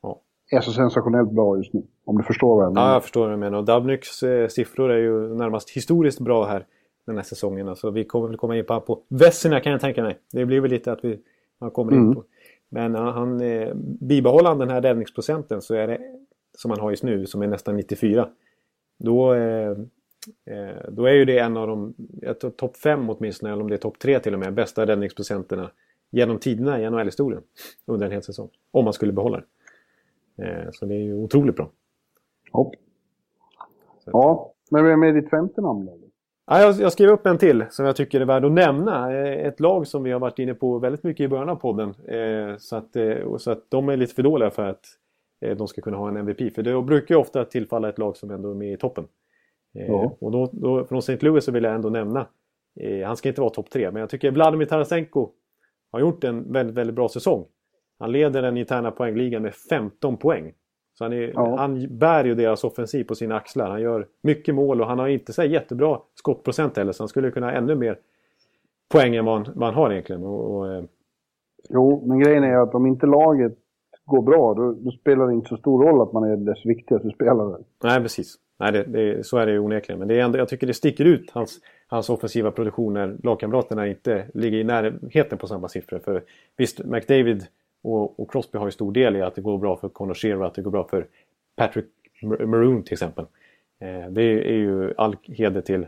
[0.00, 0.20] Ja
[0.56, 1.82] är så sensationellt bra just nu.
[2.04, 2.86] Om du förstår vad jag menar.
[2.88, 3.58] Ja, jag förstår vad du menar.
[3.58, 6.66] Och Dubniks eh, siffror är ju närmast historiskt bra här
[7.06, 7.68] den här säsongen.
[7.68, 10.18] Alltså, vi kommer väl komma in på på Vesina kan jag tänka mig.
[10.32, 11.18] Det blir väl lite att vi
[11.60, 12.14] man kommer in Mm.
[12.14, 12.24] på.
[12.68, 15.98] Men han, han eh, bibehåller han den här räddningsprocenten så är det
[16.58, 18.28] som han har just nu som är nästan 94.
[18.98, 19.70] Då, eh,
[20.50, 23.68] eh, då är ju det en av de, jag tror topp 5 åtminstone, eller om
[23.68, 25.70] det är topp 3 till och med, bästa räddningsprocenterna
[26.10, 27.42] genom tiderna i NHL-historien
[27.86, 28.48] under en hel säsong.
[28.70, 29.44] Om man skulle behålla det.
[30.42, 31.70] Eh, så det är ju otroligt bra.
[32.52, 32.72] Ja.
[34.04, 35.98] ja, men vem är ditt femte namn då?
[36.46, 39.12] Ja, jag, jag skrev upp en till som jag tycker är värd att nämna.
[39.12, 41.94] Eh, Ett lag som vi har varit inne på väldigt mycket i början av podden.
[42.06, 42.96] Eh, så, att,
[43.38, 44.84] så att de är lite för dåliga för att
[45.56, 46.54] de ska kunna ha en MVP.
[46.54, 49.04] För det brukar ju ofta tillfalla ett lag som ändå är med i toppen.
[49.72, 50.16] Ja.
[50.20, 51.18] Och då, då, från St.
[51.20, 52.26] Louis så vill jag ändå nämna.
[53.06, 55.30] Han ska inte vara topp tre, men jag tycker Vladimir Tarasenko
[55.92, 57.44] har gjort en väldigt, väldigt bra säsong.
[57.98, 60.52] Han leder den interna poängligan med 15 poäng.
[60.98, 61.56] Så han, är, Ja.
[61.56, 63.70] han bär ju deras offensiv på sina axlar.
[63.70, 66.92] Han gör mycket mål och han har inte så jättebra skottprocent heller.
[66.92, 67.98] Så han skulle kunna ha ännu mer
[68.92, 70.24] poäng än vad han har egentligen.
[70.24, 70.84] Och, och, eh,
[71.68, 73.52] Jo, men grejen är att om inte laget
[74.04, 77.10] går bra, då, då spelar det inte så stor roll att man är dess viktigaste
[77.10, 77.58] spelare.
[77.84, 78.34] nej, precis.
[78.60, 79.98] Nej, det, det, så är det ju onekligen.
[79.98, 83.86] Men det är ändå, jag tycker det sticker ut hans, hans offensiva produktion när lagkamraterna
[83.86, 85.98] inte ligger i närheten på samma siffror.
[85.98, 86.22] För
[86.56, 87.46] visst, McDavid
[87.82, 90.54] och, och Crosby har ju stor del i att det går bra för Conor att
[90.54, 91.06] det går bra för
[91.56, 91.86] Patrick
[92.22, 93.24] Mar- Maroon till exempel.
[93.80, 95.86] Eh, det är ju all heder till,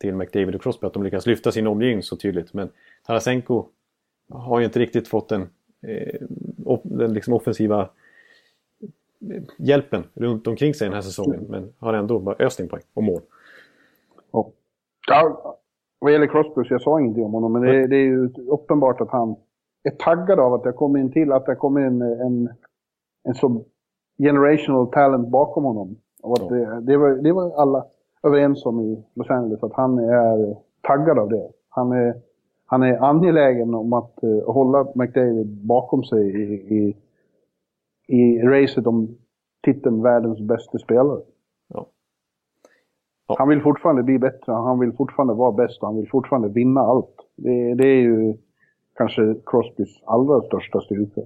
[0.00, 2.54] till McDavid och Crosby att de lyckas lyfta sin omgivning så tydligt.
[2.54, 2.68] Men
[3.06, 3.64] Tarasenko
[4.32, 5.42] har ju inte riktigt fått den,
[5.82, 6.20] eh,
[6.82, 7.88] den liksom offensiva
[9.30, 11.46] eh, hjälpen runt omkring sig den här säsongen.
[11.48, 13.20] Men har ändå bara öst in poäng och mål.
[14.32, 14.50] Ja.
[15.08, 15.58] Ja,
[15.98, 19.00] vad gäller Crosby så jag sa ingenting om honom, men det, det är ju uppenbart
[19.00, 19.36] att han
[19.82, 22.48] är taggad av att det kommer in till, att det kommer en, en,
[23.24, 23.64] en så
[24.18, 25.96] generational talent bakom honom.
[26.22, 27.84] Och att det, det, var, det var alla
[28.22, 31.48] överens om i Los Angeles, att han är taggad av det.
[31.68, 32.14] Han, är,
[32.66, 36.96] han är angelägen om att uh, hålla McDavid bakom sig i, i,
[38.06, 39.16] i racet om
[39.64, 41.20] titeln världens bästa spelare.
[41.68, 41.86] Ja.
[43.28, 43.36] Ja.
[43.38, 46.80] Han vill fortfarande bli bättre, han vill fortfarande vara bäst och han vill fortfarande vinna
[46.80, 47.14] allt.
[47.36, 48.36] Det, det är ju
[48.98, 51.20] kanske Crosbys allra största styrka.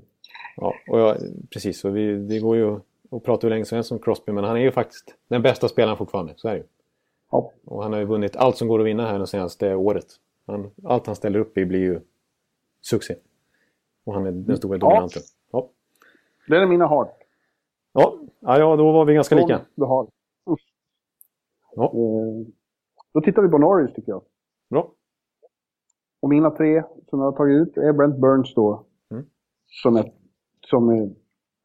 [0.57, 1.16] Ja, och jag,
[1.53, 1.85] precis.
[1.85, 4.57] Och vi, det går ju att prata hur länge som helst om Crosby, men han
[4.57, 6.33] är ju faktiskt den bästa spelaren fortfarande.
[6.37, 6.64] Så är det ju.
[7.31, 7.53] Ja.
[7.64, 10.07] Och han har ju vunnit allt som går att vinna här det senaste året.
[10.47, 12.01] Han, allt han ställer upp i blir ju
[12.81, 13.14] succé.
[14.05, 15.23] Och han är den stora dominanten.
[15.53, 15.68] Ja.
[16.49, 17.18] Det är mina hart.
[17.93, 18.18] Ja.
[18.41, 19.61] Ja, ja, då var vi ganska lika.
[19.75, 20.07] Du har.
[21.75, 21.85] Ja.
[21.85, 22.47] Eh,
[23.12, 24.23] då tittar vi på Norris tycker jag.
[24.70, 24.91] Bra.
[26.23, 28.85] Och mina tre som jag har tagit ut är Brent Burns då.
[29.11, 29.27] Mm.
[29.83, 30.12] Som, är,
[30.66, 31.11] som är,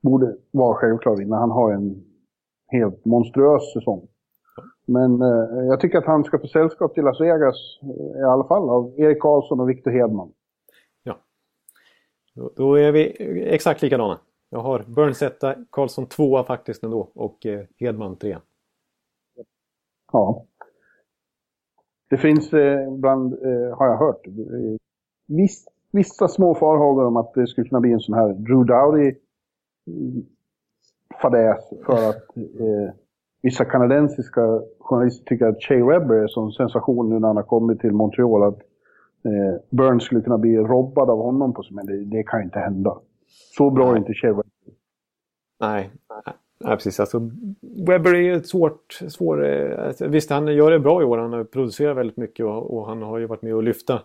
[0.03, 1.39] borde vara självklar vinnare.
[1.39, 2.03] Han har en
[2.67, 4.07] helt monstruös säsong.
[4.85, 8.43] Men eh, jag tycker att han ska få sällskap till Las Vegas eh, i alla
[8.43, 10.33] fall av Erik Karlsson och Victor Hedman.
[11.03, 11.17] Ja.
[12.35, 13.11] Då, då är vi
[13.53, 14.19] exakt likadana.
[14.49, 18.41] Jag har Burns etta, Karlsson tvåa faktiskt ändå och eh, Hedman trea.
[20.11, 20.45] Ja.
[22.09, 24.77] Det finns eh, ibland, eh, har jag hört, eh,
[25.27, 29.15] viss, vissa små farhågor om att det skulle kunna bli en sån här Drew Dowdy
[29.87, 30.25] mm,
[31.21, 32.93] fadäs för att eh,
[33.41, 37.79] vissa kanadensiska journalister tycker att Shea Webber är som sensation nu när han har kommit
[37.79, 38.43] till Montreal.
[38.43, 38.59] Att
[39.25, 42.97] eh, Burns skulle kunna bli robbad av honom, på, men det, det kan inte hända.
[43.57, 44.51] Så bra är inte Shea Webber.
[45.59, 45.91] Nej,
[46.59, 46.99] Nej, precis.
[46.99, 47.31] Alltså,
[47.87, 48.99] Webber är ett svårt...
[49.07, 51.17] Svår, eh, alltså, visst, han gör det bra i år.
[51.17, 54.01] Han har producerat väldigt mycket och, och han har ju varit med och lyfta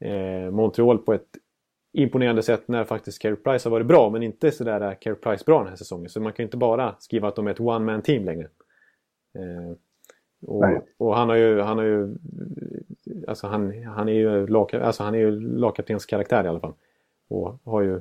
[0.00, 1.28] eh, Montreal på ett
[1.92, 4.10] imponerande sätt när faktiskt Carey Price har varit bra.
[4.10, 6.08] Men inte sådär Carey Price bra den här säsongen.
[6.08, 8.48] Så man kan ju inte bara skriva att de är ett one-man team längre.
[9.38, 9.76] Eh,
[10.46, 10.64] och,
[10.98, 11.60] och, han har ju...
[11.60, 12.16] Han har ju
[13.28, 16.74] alltså han, han är ju, lag, alltså han är ju lagkaptens karaktär i alla fall.
[17.28, 18.00] Och har ju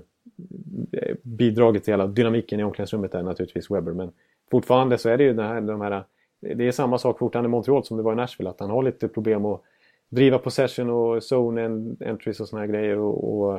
[1.21, 3.93] bidragit till hela dynamiken i omklädningsrummet är naturligtvis Webber.
[3.93, 4.11] Men
[4.51, 6.03] fortfarande så är det ju det här, de här...
[6.39, 8.49] Det är samma sak fortfarande i Montreal som det var i Nashville.
[8.49, 9.61] Att han har lite problem att
[10.09, 12.97] driva possession och zone entries och såna här grejer.
[12.97, 13.57] Och, och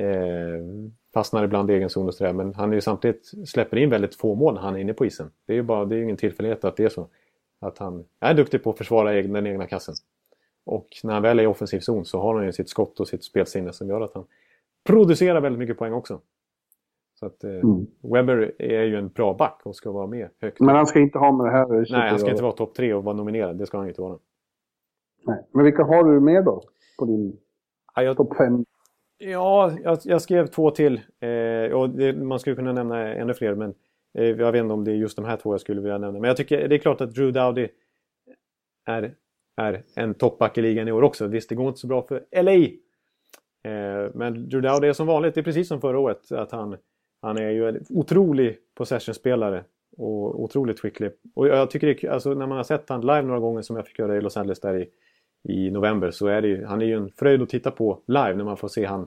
[0.00, 0.62] eh,
[1.14, 2.32] fastnar ibland i egen zon och sådär.
[2.32, 5.06] Men han är ju samtidigt släpper in väldigt få mål när han är inne på
[5.06, 5.30] isen.
[5.46, 7.08] Det är ju bara, det är ingen tillfällighet att det är så.
[7.60, 9.94] Att han är duktig på att försvara den egna kassen.
[10.64, 13.08] Och när han väl är i offensiv zon så har han ju sitt skott och
[13.08, 14.24] sitt spelsinne som gör att han
[14.84, 16.20] producerar väldigt mycket poäng också.
[17.22, 17.86] Så att eh, mm.
[18.00, 20.60] Webber är ju en bra back och ska vara med högt.
[20.60, 22.94] Men han ska inte ha med det här Nej, han ska inte vara topp tre
[22.94, 23.58] och vara nominerad.
[23.58, 24.18] Det ska han inte vara.
[25.26, 25.46] Nej.
[25.52, 26.62] Men vilka har du med då?
[26.98, 27.36] På din
[27.94, 28.16] ja, jag...
[28.16, 28.64] topp fem?
[29.18, 31.00] Ja, jag, jag, skrev två till.
[31.20, 33.74] Eh, och det, man skulle kunna nämna ännu fler, men
[34.18, 36.20] eh, jag vet inte om det är just de här två jag skulle vilja nämna.
[36.20, 37.68] Men jag tycker det är klart att Drew Dowdy
[38.86, 39.14] är,
[39.56, 41.26] är en toppback i ligan i år också.
[41.26, 42.68] Visst, det går inte så bra för LA
[44.14, 46.76] men Drew Dowd är som vanligt, det är precis som förra året, att han,
[47.22, 49.64] han är ju en otrolig possession-spelare
[49.96, 51.10] och otroligt skicklig.
[51.34, 53.86] Och jag tycker det, alltså när man har sett han live några gånger som jag
[53.86, 54.88] fick göra i Los Angeles där i,
[55.48, 58.34] i november så är det ju, han är ju en fröjd att titta på live
[58.34, 59.00] när man får se han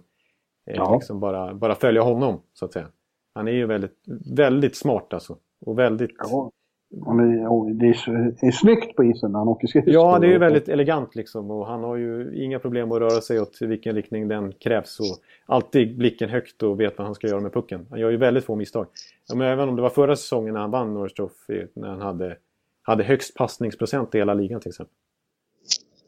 [0.66, 0.96] eh, ja.
[0.96, 2.88] liksom bara, bara följa honom så att säga.
[3.36, 4.04] Han är ju väldigt,
[4.36, 5.38] väldigt smart alltså.
[5.66, 6.12] Och väldigt...
[6.18, 6.52] Ja.
[6.96, 9.94] Det, och det, är, är snyggt på isen när han åker skridskor.
[9.94, 11.52] Ja, det är ju väldigt elegant liksom.
[11.52, 15.00] Och han har ju inga problem att röra sig åt vilken riktning den krävs.
[15.00, 15.06] Och
[15.46, 17.88] alltid blicken högt och vet vad han ska göra med pucken.
[17.90, 18.88] Han gör ju väldigt få misstag.
[19.28, 22.02] Ja, men även om det var förra säsongen när han vann Norris Trophy, när han
[22.02, 22.38] hade,
[22.82, 24.96] hade högst passningsprocent i hela ligan till exempel.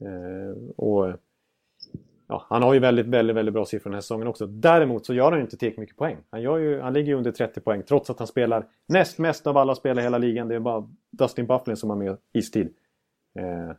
[0.01, 1.13] Eh, och
[2.27, 4.47] ja, han har ju väldigt, väldigt, väldigt bra siffror den här säsongen också.
[4.47, 6.17] Däremot så gör han ju inte tillräckligt mycket poäng.
[6.29, 9.47] Han, gör ju, han ligger ju under 30 poäng trots att han spelar näst mest
[9.47, 10.47] av alla spelare i hela ligan.
[10.47, 12.73] Det är bara Dustin Bufflin som har mer istid.
[13.39, 13.69] Eh,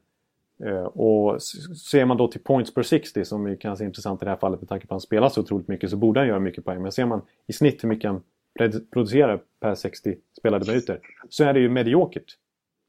[0.68, 4.30] eh, och ser man då till points per 60 som är kanske intressant i det
[4.30, 6.40] här fallet med tanke på att han spelar så otroligt mycket så borde han göra
[6.40, 6.82] mycket poäng.
[6.82, 8.22] Men ser man i snitt hur mycket han
[8.92, 12.36] producerar per 60 spelade minuter så är det ju mediokert.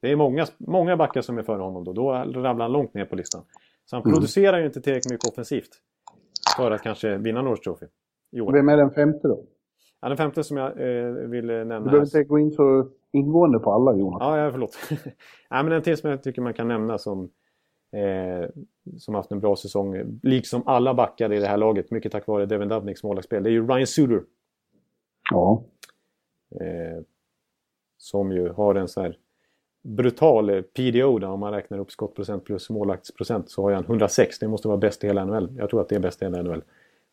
[0.02, 1.92] Det är många, många backar som är före honom då.
[1.92, 3.42] Då ramlar han långt ner på listan.
[3.90, 4.14] Så han mm.
[4.14, 5.70] producerar ju inte tillräckligt mycket offensivt
[6.56, 7.86] för att kanske vinna North Trophy
[8.32, 8.52] i år.
[8.52, 9.44] Vem är den femte då?
[10.00, 11.78] Ja, den femte som jag eh, vill nämna.
[11.78, 14.18] Du behöver inte gå in så ingående på alla Jonas.
[14.20, 14.78] Ja, ja förlåt.
[15.50, 17.30] ja, men en till som jag tycker man kan nämna som,
[17.92, 18.50] eh,
[18.98, 20.18] som haft en bra säsong.
[20.22, 23.42] Liksom alla backar i det här laget, mycket tack vare Devin Dubnicks målvaktsspel.
[23.42, 24.22] Det är ju Ryan Suder.
[25.30, 25.64] Ja.
[26.60, 27.02] Eh,
[27.98, 29.16] som ju har en sån här
[29.82, 34.38] brutal PDO där om man räknar upp skottprocent plus målvaktsprocent så har han 106.
[34.38, 35.48] Det måste vara bäst i hela NHL.
[35.56, 36.62] Jag tror att det är bäst i hela NHL.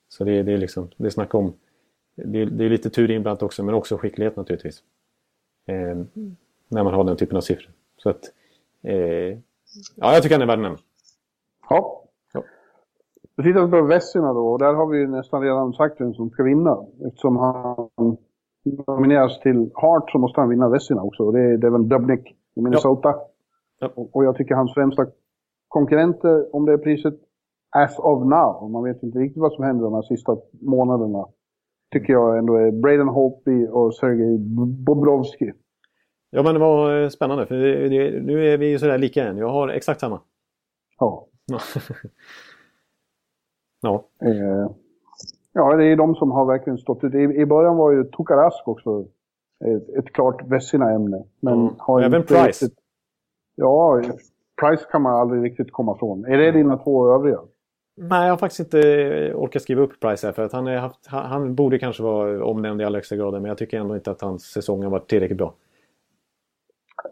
[0.09, 1.53] Så det, det är liksom, det är om,
[2.15, 4.83] det, det är lite tur inblandat också men också skicklighet naturligtvis.
[5.65, 5.97] Eh,
[6.67, 7.71] när man har den typen av siffror.
[7.97, 8.23] Så att,
[8.83, 9.37] eh,
[9.95, 10.77] ja jag tycker han är värd nämna.
[11.69, 12.03] Ja.
[12.33, 12.43] ja.
[13.35, 16.13] Då tittar vi på Vessina då och där har vi ju nästan redan sagt vem
[16.13, 16.85] som ska vinna.
[17.05, 17.89] Eftersom han
[18.87, 21.23] nomineras till Hart så måste han vinna Vessina också.
[21.23, 23.15] Och det är Devin Dubnik i Minnesota.
[23.79, 23.91] Ja.
[23.95, 25.05] Och, och jag tycker hans främsta
[25.67, 27.13] konkurrenter om det priset,
[27.69, 31.25] as of now, man vet inte riktigt vad som händer de här sista månaderna,
[31.91, 34.37] tycker jag ändå är Braden Holtby och Sergej
[34.85, 35.51] Bobrovski.
[36.29, 37.45] Ja, men det var eh, spännande.
[37.45, 39.37] För det, nu är vi ju sådär lika än.
[39.37, 40.21] Jag har exakt samma.
[40.99, 41.27] Ja.
[41.45, 41.59] Ja.
[43.81, 44.05] ja.
[44.21, 44.71] Eh,
[45.53, 47.13] ja, det är de som har verkligen stått ut.
[47.13, 49.05] I, början var ju Tokarask också
[49.65, 51.23] ett, ett klart Vessina-ämne.
[51.39, 51.73] Men Mm.
[51.77, 52.65] har Även inte Price.
[52.65, 52.79] Riktigt,
[53.55, 54.01] ja,
[54.61, 56.25] Price kan man aldrig riktigt komma ifrån.
[56.25, 57.39] Är det dina två övriga?
[57.99, 60.33] Nej, jag har faktiskt inte orkat skriva upp Price här.
[60.33, 63.33] För att han, är haft, han, han borde kanske vara omnämnd i allra högsta grad.
[63.33, 65.53] Men jag tycker ändå inte att hans säsong har varit tillräckligt bra.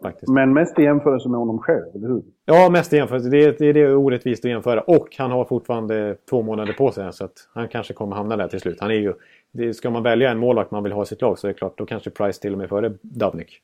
[0.02, 0.28] Faktiskt.
[0.32, 2.22] Men mest i jämförelse med honom själv, eller hur?
[2.44, 3.28] Ja, mest i jämförelse.
[3.28, 4.80] Det, är- det är orättvist att jämföra.
[4.80, 7.12] Och han har fortfarande två månader på sig.
[7.12, 8.80] Så att han kanske kommer hamna där till slut.
[8.80, 9.14] Han är ju,
[9.52, 11.58] det, ska man välja en målvakt man vill ha i sitt lag så är det
[11.58, 13.60] klart, då kanske Price till och med före Dubnik.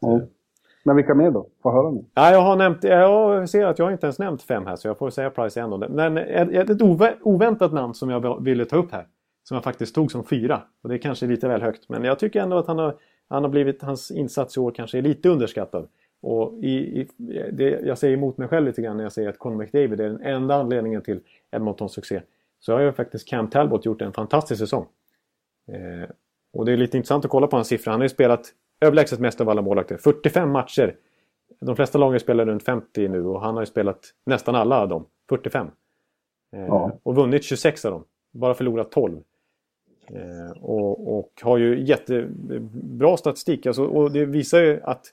[0.00, 0.12] Ja.
[0.12, 0.22] eh,
[0.84, 1.46] Men vilka mer då?
[1.62, 2.04] Få höra nu.
[2.14, 4.98] Ja, jag har nämnt, jag ser att jag inte ens nämnt fem här så jag
[4.98, 5.78] får säga Price igen då.
[5.88, 9.06] Men ett, ett ove, oväntat namn som jag ville ta upp här.
[9.44, 10.62] Som jag faktiskt tog som fyra.
[10.82, 11.88] Och det är kanske lite väl högt.
[11.88, 12.94] Men jag tycker ändå att han har,
[13.32, 15.88] han har blivit, hans insats i år kanske är lite underskattad.
[16.20, 16.68] Och i,
[17.00, 17.08] i,
[17.52, 20.08] det, jag säger emot mig själv lite grann när jag säger att Conor McDavid är
[20.08, 21.20] den enda anledningen till
[21.50, 22.22] Edmontons succé.
[22.60, 24.86] Så har ju faktiskt Cam Talbot gjort en fantastisk säsong.
[25.72, 26.10] Eh,
[26.52, 27.90] och det är lite intressant att kolla på hans siffror.
[27.90, 28.46] Han har ju spelat
[28.80, 29.96] överlägset mest av alla målvakter.
[29.96, 30.96] 45 matcher.
[31.60, 34.88] De flesta lagen spelar runt 50 nu och han har ju spelat nästan alla av
[34.88, 35.06] dem.
[35.28, 35.66] 45.
[35.66, 36.92] Eh, Ja.
[37.02, 38.04] Och vunnit 26 av dem.
[38.32, 39.20] Bara förlorat 12.
[40.06, 43.66] Eh, och, och har ju jättebra statistik.
[43.66, 45.06] Alltså, och det visar ju att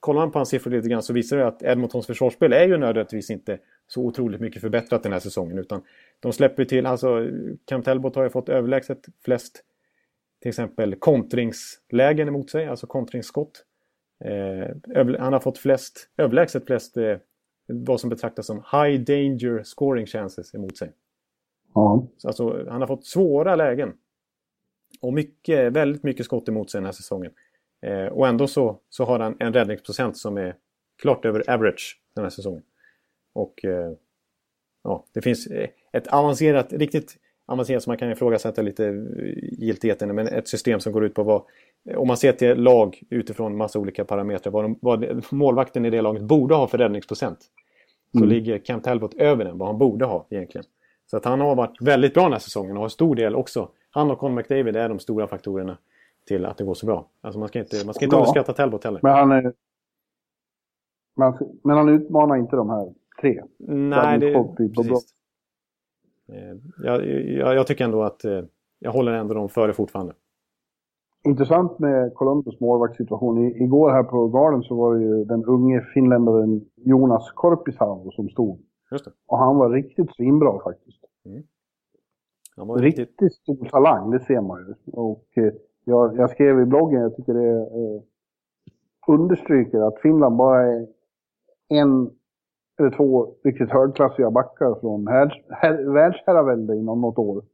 [0.00, 2.76] kollar man på hans siffror lite grann så visar det att Edmontons försvarsspel är ju
[2.76, 5.58] nödvändigtvis inte så otroligt mycket förbättrat den här säsongen.
[5.58, 5.82] Utan
[6.20, 7.28] de släpper till, alltså
[7.64, 9.64] Cam Talbot har ju fått överlägset flest
[10.42, 13.64] till exempel kontringslägen emot sig, alltså kontringsskott.
[14.24, 17.16] Eh, han har fått flest, överlägset flest eh,
[17.66, 20.92] vad som betraktas som high danger scoring chances emot sig.
[21.74, 22.06] Ja.
[22.16, 23.92] Så Alltså, han har fått svåra lägen.
[25.00, 27.32] Och mycket, väldigt mycket skott emot sig den här säsongen.
[27.82, 30.56] Eh, och ändå så, så har han en räddningsprocent som är
[31.02, 32.62] klart över average den här säsongen.
[33.32, 33.92] Och eh,
[34.84, 37.16] ja, det finns eh, ett avancerat, riktigt
[37.46, 38.94] avancerat som man kan ifrågasätta lite eh,
[39.42, 41.42] giltigheten men ett system som går ut på vad,
[41.96, 46.02] om man ser till lag utifrån massa olika parametrar, vad, de, vad målvakten i det
[46.02, 47.38] laget borde ha för räddningsprocent.
[48.18, 50.64] Så ligger Cam Talbot över den, vad han borde ha egentligen.
[51.14, 53.68] Så att han har varit väldigt bra den här säsongen och har stor del också.
[53.90, 55.78] Han och Conor McDavid är de stora faktorerna
[56.26, 57.08] till att det går så bra.
[57.20, 58.20] Alltså man ska inte, man ska inte Ja.
[58.20, 59.00] underskatta Talbot heller.
[59.02, 59.52] Men han är...
[61.16, 61.34] Men,
[61.64, 63.42] men han utmanar inte de här tre.
[63.58, 64.74] Nej, det, Bobrovski.
[64.74, 65.14] precis.
[66.28, 68.42] Eh, Jag, jag, jag tycker ändå att eh,
[68.78, 70.12] jag håller ändå dem före fortfarande.
[71.24, 73.38] Intressant med Columbus målvaktssituation.
[73.38, 78.28] I, igår här på Garden så var det ju den unge finländaren Jonas Korpisalo som
[78.28, 78.60] stod.
[78.90, 79.10] Just det.
[79.26, 81.03] Och han var riktigt svinbra faktiskt.
[82.56, 83.08] Riktigt...
[83.08, 84.74] Riktigt stor talang, det ser man ju.
[84.92, 85.52] Och eh,
[85.84, 88.02] jag, jag skrev i bloggen, jag tycker det eh,
[89.06, 90.86] understryker att Finland bara är
[91.68, 92.10] en
[92.78, 97.44] eller två riktigt högklassiga backar från här, här, världsherravälde inom något år.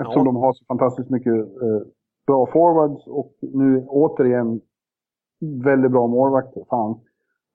[0.00, 0.24] Eftersom Ja.
[0.24, 1.80] de har så fantastiskt mycket eh,
[2.26, 4.60] bra forwards och nu återigen
[5.64, 6.64] väldigt bra målvakter.
[6.70, 7.00] Fan.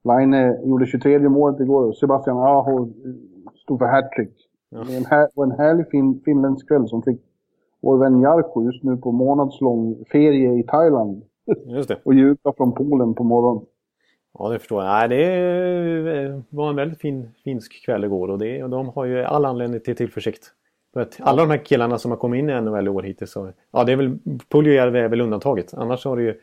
[0.03, 2.93] Line gjorde 23 målet igår och Sebastian Aho
[3.55, 4.48] stod för hattrick.
[4.69, 4.83] Ja.
[4.87, 7.21] Det en här, var en härlig fin, finländsk kväll som fick
[7.81, 11.23] vår vän Jarko just nu på månadslång ferie i Thailand
[11.65, 11.99] Just det.
[12.03, 13.65] och jubla från Polen på morgonen.
[14.33, 14.91] Ja, det förstår jag.
[14.91, 19.23] Nej, det var en väldigt fin finsk kväll igår och, det, och de har ju
[19.23, 20.53] all anledning till tillförsikt.
[20.93, 23.31] För att alla de här killarna som har kommit in i NHL i år hittills,
[23.31, 24.17] så, ja det är väl
[24.49, 25.73] Puljujärvi är väl undantaget.
[25.73, 26.39] Annars har det ju,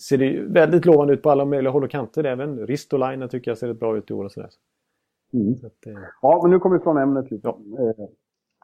[0.00, 2.24] ser det ju väldigt lovande ut på alla möjliga håll och kanter.
[2.24, 4.50] Även Ristolainen tycker jag ser rätt bra ut i år och sådär.
[5.36, 5.56] Mm.
[5.56, 7.48] Så att, eh, Ja, men nu kommer vi från ämnet lite.
[7.48, 7.58] Ja.
[7.78, 8.06] Eh,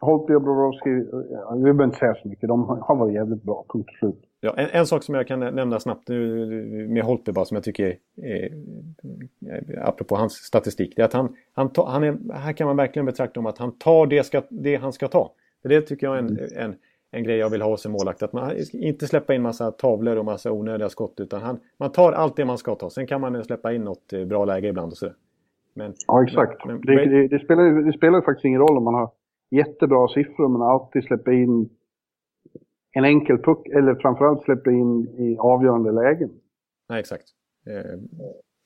[0.01, 2.49] Holtby och Brodowski, eh, vi behöver inte säga så mycket.
[2.49, 4.21] De har varit jävligt bra, punkt slut.
[4.41, 7.65] Ja, en, en sak som jag kan nämna snabbt nu med Holtby bara som jag
[7.65, 10.93] tycker är, eh, apropå hans statistik.
[10.97, 13.59] Det är att han, han, tar, han är, här kan man verkligen betrakta om att
[13.59, 15.33] han tar det, ska, det han ska ta.
[15.63, 16.75] Det tycker jag är en, en,
[17.11, 18.23] en grej jag vill ha hos en målvakt.
[18.23, 21.15] Att man inte släppa in massa tavlor och massa onödiga skott.
[21.21, 22.91] Utan han, man tar allt det man ska ta.
[22.91, 25.15] Sen kan man släppa in något eh, bra läge ibland och sådär.
[25.75, 26.65] Men, Ja, exakt.
[26.67, 29.11] Men- det, det, det, spelar, det spelar ju faktiskt ingen roll om man har
[29.51, 31.69] jättebra siffror men alltid släpper in
[32.95, 36.31] en enkel puck eller framförallt släpper in i avgörande lägen.
[36.89, 37.25] nej, exakt.
[37.67, 37.99] Eh,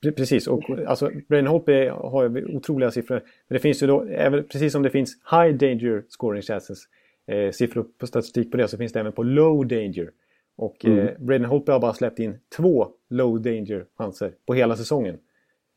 [0.05, 3.15] Pre- Precis, och alltså Braden Holtby har ju otroliga siffror.
[3.49, 6.79] Men det finns ju då, även, precis som det finns high danger scoring chances,
[7.27, 10.11] eh, siffror på statistik på det, så finns det även på low danger.
[10.57, 15.19] Och eh, Braden Holtby har bara släppt in två low danger chanser på hela säsongen.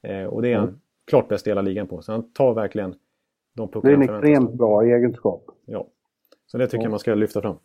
[0.04, 2.02] Eh, och det är han klart bäst i hela ligan på.
[2.02, 2.96] Så han tar verkligen
[3.56, 5.44] de Det är en extremt bra egenskap.
[5.66, 5.88] Ja.
[6.46, 7.56] Så det tycker jag man ska lyfta fram.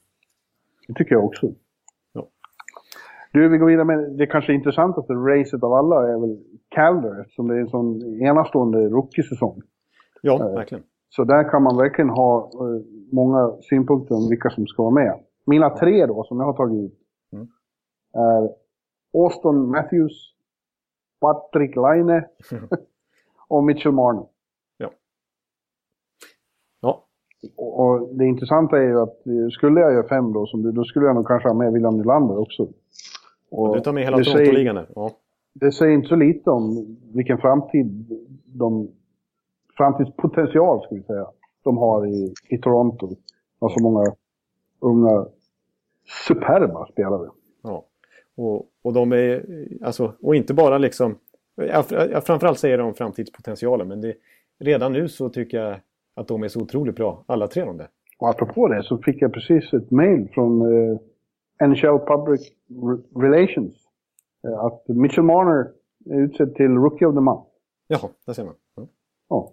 [0.88, 1.52] Det tycker jag också.
[2.12, 2.28] Ja.
[3.32, 6.38] Du, vi går vidare med det kanske intressantaste racet av alla är väl
[6.68, 9.62] Calder eftersom det är en sån enastående rookie-säsong.
[10.22, 10.84] Ja, verkligen.
[11.08, 12.82] Så där kan man verkligen ha eh,
[13.12, 15.20] många synpunkter om vilka som ska vara med.
[15.46, 16.98] Mina tre då, som jag har tagit ut,
[17.32, 17.46] Mm.
[18.12, 18.50] är
[19.14, 20.34] Austin Matthews,
[21.20, 22.24] Patrick Laine
[23.56, 24.24] och Mitchell Marner.
[26.80, 27.04] Ja,
[27.56, 30.72] Och, och det intressanta är ju att eh, skulle jag göra fem då, som du,
[30.72, 32.68] då skulle jag nog kanske ha med William Nylander också.
[33.50, 34.88] Och du tar med hela Toronto-ligan där.
[34.94, 35.10] Ja.
[35.52, 38.06] det säger inte så lite om vilken framtid
[38.46, 38.88] de,
[39.76, 41.26] framtidspotential ska vi säga,
[41.62, 43.16] de har i, i Toronto.
[43.58, 44.14] Och så många
[44.80, 45.26] unga
[46.28, 47.30] superba spelare.
[47.62, 47.84] Ja.
[48.36, 49.46] Och, och de är,
[49.82, 51.18] alltså, och inte bara liksom,
[51.56, 54.14] jag, framförallt säger de framtidspotentialen, men det,
[54.58, 55.80] redan nu så tycker jag
[56.14, 57.88] att de är så otroligt bra, alla tre de där.
[58.18, 60.98] Och apropå det så fick jag precis ett mail från eh,
[61.68, 63.74] NHL Public Re- Relations.
[64.46, 65.70] Eh, att Mitchell Marner
[66.10, 67.48] är utsedd till Rookie of the Month.
[67.88, 68.54] Jaha, där ser man.
[68.76, 68.86] Ja.
[69.28, 69.52] Ja.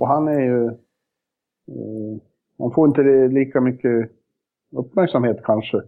[0.00, 0.66] Och han är ju...
[0.66, 2.20] Eh,
[2.58, 4.10] han får inte det lika mycket
[4.72, 5.82] uppmärksamhet kanske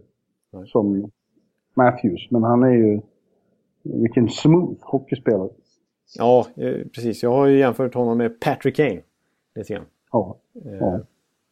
[0.53, 0.67] Nej.
[0.67, 1.11] som
[1.73, 2.31] Matthews.
[2.31, 3.01] Men han är ju...
[3.93, 5.49] Vilken smooth hockeyspelare.
[6.17, 7.23] Ja, eh, precis.
[7.23, 9.01] Jag har ju jämfört honom med Patrick Kane.
[9.55, 9.85] Lite grann.
[10.11, 10.37] Ja.
[10.65, 10.99] Eh, Ja.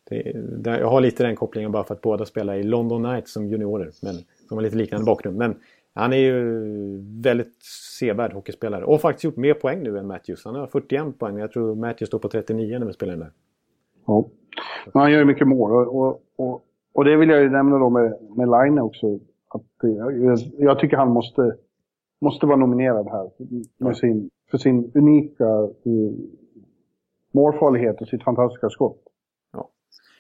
[0.09, 3.33] Det, där, jag har lite den kopplingen bara för att båda spelar i London Knights
[3.33, 3.91] som juniorer.
[4.01, 4.15] Men
[4.47, 5.37] som har lite liknande bakgrund.
[5.37, 5.55] Men
[5.93, 6.41] han är ju
[7.21, 7.63] väldigt
[7.99, 8.85] sevärd hockeyspelare.
[8.85, 10.45] Och faktiskt gjort mer poäng nu än Matthews.
[10.45, 11.37] Han har 41 poäng.
[11.37, 13.31] Jag tror Matthews står på 39 när vi spelar den där.
[14.07, 14.25] ja.
[14.93, 15.71] Men han gör ju mycket mål.
[15.71, 16.61] Och, och, och,
[16.93, 19.19] och det vill jag ju nämna då med, med Line också.
[19.47, 21.55] Att, jag, jag tycker han måste,
[22.25, 23.29] måste vara nominerad här.
[23.77, 25.45] Med sin, för sin unika
[25.85, 26.13] eh,
[27.31, 29.01] målfarlighet och sitt fantastiska skott.
[29.53, 29.69] Ja.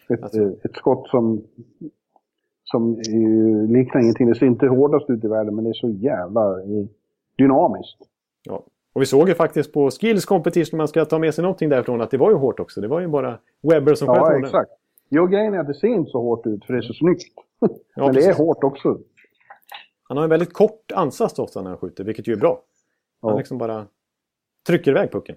[0.09, 1.43] Ett, Alltså- eh, ett skott som,
[2.63, 2.95] som
[3.69, 4.27] liknar ingenting.
[4.27, 6.85] Det ser inte hårdast ut i världen, men det är så jävla eh,
[7.37, 7.99] dynamiskt.
[8.43, 8.63] Ja.
[8.93, 11.69] Och vi såg ju faktiskt på Skills Competition, om man ska ta med sig någonting
[11.69, 12.81] därifrån, att det var ju hårt också.
[12.81, 14.71] Det var ju bara Webber som sköt Ja, exakt.
[15.09, 17.33] Jo, grejen är att det ser inte så hårt ut, för det är så snyggt.
[17.59, 18.37] Ja, men det är precis.
[18.37, 18.99] hårt också.
[20.07, 22.61] Han har en väldigt kort ansats ofta när han skjuter, vilket ju är bra.
[23.21, 23.37] Han Ja.
[23.37, 23.85] liksom bara
[24.67, 25.35] trycker iväg pucken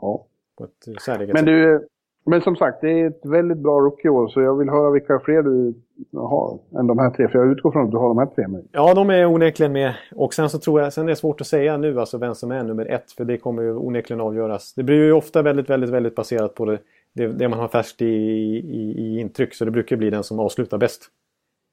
[0.00, 0.26] Ja.
[0.60, 1.46] eh, Men sätt.
[1.46, 1.88] du,
[2.24, 5.42] men som sagt, det är ett väldigt bra rookieår, så jag vill höra vilka fler
[5.42, 5.74] du
[6.12, 7.28] har än de här tre.
[7.28, 8.68] För jag utgår från att du har de här tre med.
[8.72, 9.94] Ja, de är onekligen med.
[10.14, 12.50] Och sen så tror jag, sen är det svårt att säga nu alltså vem som
[12.50, 13.12] är nummer ett.
[13.12, 14.74] För det kommer ju onekligen avgöras.
[14.74, 16.78] Det blir ju ofta väldigt, väldigt, väldigt baserat på det,
[17.12, 19.54] det, det man har färskt i, i, i intryck.
[19.54, 21.02] Så det brukar bli den som avslutar bäst.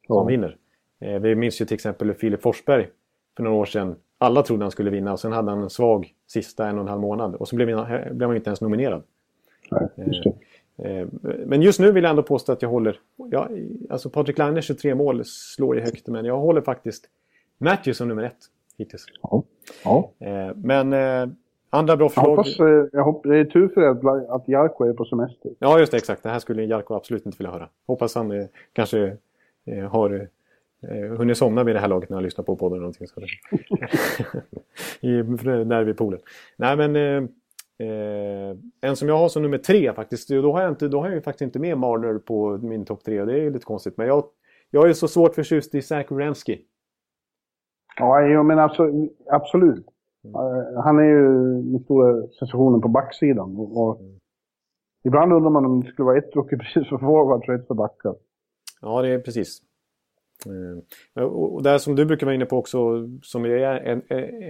[0.08, 0.24] Som Ja.
[0.24, 0.58] vinner.
[1.00, 2.88] Eh, vi minns ju till exempel Filip Forsberg
[3.38, 3.96] för några år sedan.
[4.18, 6.88] Alla trodde han skulle vinna och sen hade han en svag sista en och en
[6.88, 7.36] halv månad.
[7.36, 9.04] Och så blev han, blev han inte ens nominerad.
[9.72, 10.26] Nej, just.
[10.78, 11.08] Eh,
[11.46, 13.00] Men just nu vill jag ändå påstå att jag håller...
[13.32, 13.50] Ja,
[13.90, 17.06] alltså Patrik Laine 23 mål slår ju högt, men jag håller faktiskt
[17.58, 18.38] Matthews som nummer ett
[18.78, 19.06] hittills.
[19.22, 19.44] Ja.
[19.84, 20.12] ja.
[20.20, 21.28] Eh, Men eh,
[21.70, 22.36] andra bra Jag förslag...
[22.36, 25.52] hoppas, eh, jag hoppas, det är tur för dig att, Jarko är på semester.
[25.60, 26.24] Ja, just det, exakt.
[26.24, 27.70] Det här skulle Jarko absolut inte vilja höra.
[27.88, 29.18] Hoppas han eh, kanske
[29.66, 30.28] eh, har
[30.82, 33.08] eh, hunnit somna vid det här laget när han lyssnar på podden eller någonting.
[33.08, 33.22] Så
[35.08, 35.22] I,
[35.64, 36.20] där vid poolen.
[36.58, 37.30] Nej, men eh,
[37.88, 40.30] eh, en som jag har som nummer tre faktiskt.
[40.30, 43.04] Då har jag, inte, då har jag ju faktiskt inte med Marner på min topp
[43.04, 43.98] tre och det är ju lite konstigt.
[43.98, 44.24] Men jag,
[44.72, 46.62] jag är så svårt förtjust i Zach Wierenski.
[48.00, 48.92] Ja, jo, men alltså,
[49.32, 49.86] absolut.
[50.26, 51.28] Eh, Han är ju
[51.62, 53.58] den stora sensationen på backsidan.
[53.58, 54.02] Och, och
[55.04, 58.16] Ibland undrar man om det skulle vara ett rookiepris för forwards och ett för backar.
[58.82, 59.62] Ja, det är precis.
[61.16, 64.02] Eh, Och det som du brukar vara inne på också, som är en,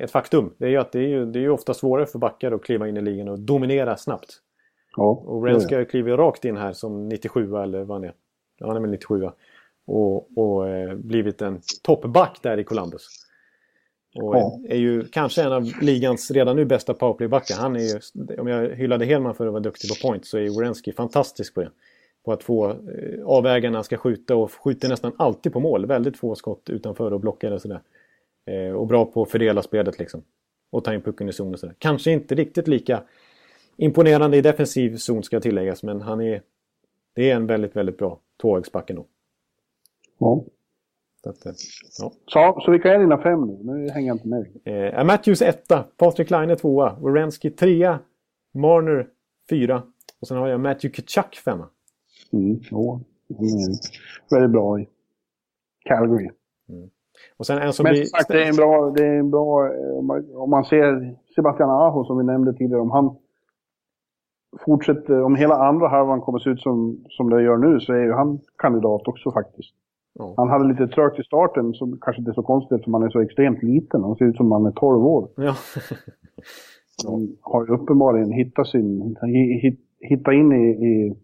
[0.01, 2.51] ett faktum, det är ju att det är ju, det är ofta svårare för backar
[2.51, 4.41] att kliva in i ligan och dominera snabbt.
[4.97, 8.13] Ja, Och Renska klivit rakt in här som 97 eller vad han är.
[8.59, 9.29] Ja, han är väl 97
[9.87, 13.07] och, och eh, blivit en toppback där i Columbus.
[14.15, 14.59] Och Ja.
[14.69, 17.55] är ju kanske en av ligans redan nu bästa powerplaybackar.
[17.55, 17.99] Han är ju,
[18.39, 21.61] om jag hyllade Hedman för att vara duktig på point så är Werenski fantastisk på
[21.61, 21.71] det.
[22.27, 25.85] På att få eh, avväga när han ska skjuta och skjuter nästan alltid på mål.
[25.85, 27.81] Väldigt få skott utanför och blockar och sådär.
[28.45, 30.23] Eh, och bra på att fördela spelet liksom.
[30.69, 31.75] Och ta in pucken i zon och sådär.
[31.79, 33.03] Kanske inte riktigt lika
[33.77, 35.83] imponerande i defensiv zon ska tilläggas.
[35.83, 36.41] Men han är,
[37.15, 39.05] det är en väldigt, väldigt bra tvåvägsback ändå.
[40.17, 40.43] ja.
[41.23, 41.55] Så, eh,
[41.99, 42.11] ja.
[42.25, 43.59] Så, så vilka är dina fem nu?
[43.63, 44.47] Nu hänger jag inte med.
[44.97, 47.99] Eh, Matthews etta, Patrik Laine tvåa, Wierenski trea,
[48.53, 49.07] Marner
[49.49, 49.83] fyra.
[50.21, 51.69] Och sen har jag Matthew Kitchuck femma.
[52.33, 52.59] Mm,
[54.35, 54.87] är väldigt bra i
[55.85, 56.29] Calgary.
[57.37, 58.03] Och sen en som Men blir...
[58.05, 58.89] sagt, det är en bra...
[58.89, 62.81] Det är en bra eh, om man- om ser Sebastian Aho som vi nämnde tidigare,
[62.81, 63.15] om han
[64.65, 68.03] fortsätter, om hela andra halvan kommer se ut som, som det gör nu så är
[68.03, 69.73] ju han kandidat också faktiskt.
[70.13, 70.33] Ja.
[70.37, 73.09] Han hade lite trögt i starten, som kanske inte är så konstigt eftersom han är
[73.09, 74.03] så extremt liten.
[74.03, 75.29] Han ser ut som han är 12 år.
[75.35, 75.53] Ja.
[77.07, 79.15] Han har ju uppenbarligen hittat sin...
[79.63, 80.69] hit- Hittat in i...
[80.87, 81.15] i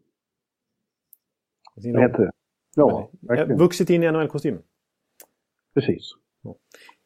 [1.76, 2.32] vad heter det?
[2.76, 3.57] Ja, Ja, verkligen.
[3.59, 4.61] vuxit in i NHL-kostymen.
[5.74, 6.11] Precis.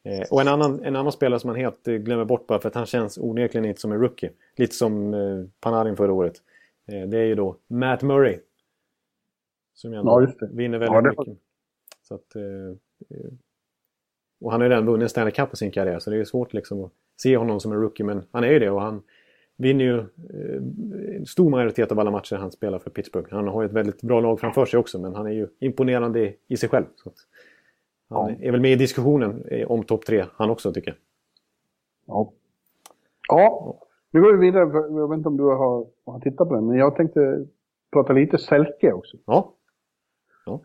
[0.04, 2.68] Eh, och en annan, en annan spelare som man helt eh, glömmer bort bara för
[2.68, 4.30] att han känns onekligen inte som en rookie.
[4.56, 6.34] Lite som eh, Panarin förra året.
[6.86, 8.38] Det är ju då Matt Murray.
[9.74, 11.38] Som ju Ja, vinner väldigt Ja, det- mycket.
[12.02, 12.36] Så att,
[14.40, 16.52] och han har ju redan vunnit Stanley Cup på sin karriär så det är svårt
[16.52, 18.06] liksom att se honom som en rookie.
[18.06, 19.02] Men han är ju det och han
[19.58, 23.28] vinner ju eh, en stor majoritet av alla matcher han spelar för Pittsburgh.
[23.30, 26.34] Han har ju ett väldigt bra lag framför sig också men han är ju imponerande
[26.48, 26.84] i, sig själv.
[26.96, 27.10] Så
[28.08, 30.96] han är väl med i diskussionen eh, om topp tre han också tycker jag.
[32.06, 32.32] Ja.
[33.28, 33.78] Ja,
[34.10, 34.62] nu går vi vidare.
[35.00, 37.46] Jag vet inte om du har, har tittat på den, men jag tänkte
[37.92, 39.16] prata lite Selke också.
[39.26, 39.52] Ja,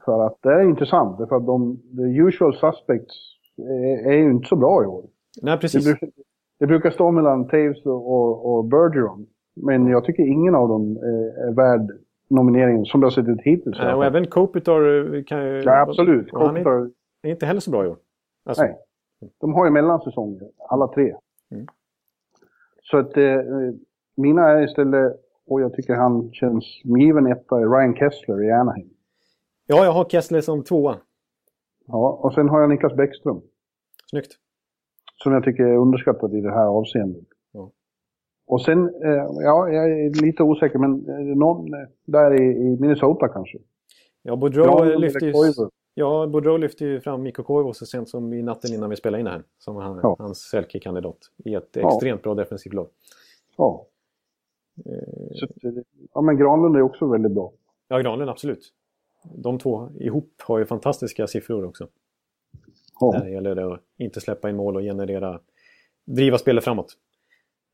[0.05, 3.15] För att det är intressant, för att de the usual suspects
[3.57, 5.05] är, är ju inte så bra i år.
[5.41, 5.85] nej Det, precis.
[6.63, 9.25] Det brukar stå mellan Taves och, och, Bergeron.
[9.53, 11.89] Men jag tycker ingen av dem är, är värd
[12.29, 13.79] nomineringen som det har sett ut hittills.
[13.79, 15.61] Eh, Och även Kopitar eh, kan ju...
[15.61, 16.33] ja, absolut.
[16.33, 16.91] och Han är, Kopitar,
[17.23, 17.97] inte heller så bra i år.
[18.45, 18.77] Alltså, Nej.
[19.39, 21.15] De har ju mellansäsonger, alla tre.
[21.51, 21.67] Mm.
[22.83, 23.41] Så att eh,
[24.15, 25.13] mina är istället,
[25.47, 28.89] och jag tycker han känns given etta, Ryan Kessler i Anaheim.
[29.67, 30.97] Ja, jag har Kessler som tvåa.
[31.87, 33.41] Ja, och sen har jag Niklas Bäckström.
[34.09, 34.31] Snyggt.
[35.23, 37.23] Som jag tycker är underskattad i det här avseendet.
[37.51, 37.71] Ja.
[38.47, 43.27] Och sen, eh, ja, jag är lite osäker, men eh, någon eh, där i, Minnesota
[43.27, 43.57] kanske.
[44.21, 44.85] Ja, Boudreau
[45.45, 45.69] ju...
[45.95, 46.25] Ja,
[46.57, 49.43] lyfte ju fram Mikko Koivu så sent som i natten innan vi spelade in här.
[49.57, 50.15] Som han, Ja.
[50.19, 51.17] hans Selke-kandidat.
[51.45, 52.87] I ett extremt bra defensivt lag.
[53.57, 53.85] Ja.
[55.31, 55.47] Så,
[56.13, 57.51] ja, men Granlund är också väldigt bra.
[57.87, 58.73] Ja, Granlund absolut.
[59.35, 61.87] De två ihop har ju fantastiska siffror också.
[62.99, 63.19] Ja.
[63.19, 65.39] Där gäller det att inte släppa in mål och generera...
[66.05, 66.93] Driva spelet framåt.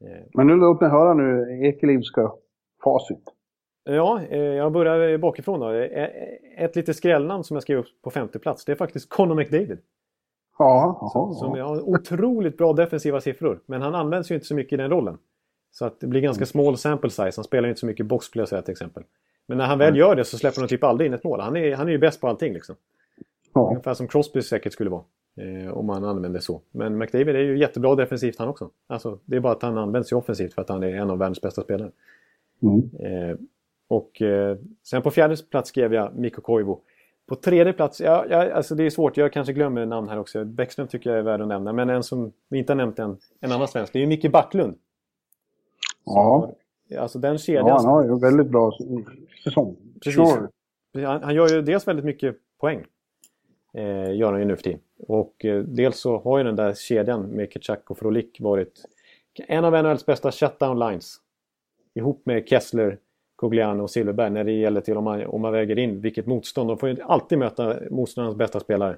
[0.05, 2.31] Eh, Men nu låt mig höra nu Ekelivska
[2.83, 3.23] facit.
[3.83, 5.71] Ja, eh, jag börjar bakifrån då.
[5.71, 6.09] Eh,
[6.57, 8.65] Ett litet skrällnamn som jag skrev upp på femte plats.
[8.65, 9.79] Det är faktiskt Conor McDavid.
[10.57, 11.65] Ja, Som, jaha, som ja.
[11.65, 13.59] har otroligt bra defensiva siffror.
[13.65, 15.17] Men han används ju inte så mycket i den rollen.
[15.71, 17.31] Så att det blir ganska small sample size.
[17.35, 19.03] Han spelar ju inte så mycket boxplay till exempel.
[19.47, 21.39] Men när han väl gör det så släpper han typ aldrig in ett mål.
[21.39, 22.75] Han är, han är ju bäst på allting liksom.
[23.53, 23.69] Ja.
[23.69, 25.03] Ungefär som Crosby säkert skulle vara.
[25.37, 26.61] Eh, om man använder så.
[26.71, 28.69] Men McDavid är ju jättebra defensivt han också.
[28.87, 31.17] Alltså, det är bara att han används ju offensivt för att han är en av
[31.17, 31.91] världens bästa spelare.
[32.61, 32.89] Mm.
[32.99, 33.37] Eh,
[33.87, 36.75] och eh, sen på fjärde plats skrev jag Mikko Koivu.
[37.27, 40.45] På tredje plats, ja, ja, alltså det är svårt, jag kanske glömmer namn här också.
[40.45, 41.73] Bäckström tycker jag är värd att nämna.
[41.73, 44.31] Men en som vi inte har nämnt än, en annan svensk, det är ju Micke
[44.31, 44.75] Backlund.
[46.05, 46.51] ja.
[46.97, 47.67] Alltså den kedjan.
[47.67, 48.71] ja, han har ju väldigt bra
[49.43, 49.75] säsong.
[50.03, 50.29] Precis.
[50.29, 51.05] Sure.
[51.05, 52.85] Han, han gör ju dels väldigt mycket poäng.
[53.73, 54.79] Eh, gör han ju nu för tiden.
[55.07, 58.85] Och eh, dels så har ju den där kedjan med Kitchak och Frolik varit
[59.47, 61.17] en av NHLs bästa shutdown lines.
[61.93, 62.97] Ihop med Kessler,
[63.35, 66.69] Cogliano och Silverberg när det gäller till om man, om man väger in vilket motstånd.
[66.69, 68.97] De får ju alltid möta motståndarens bästa spelare.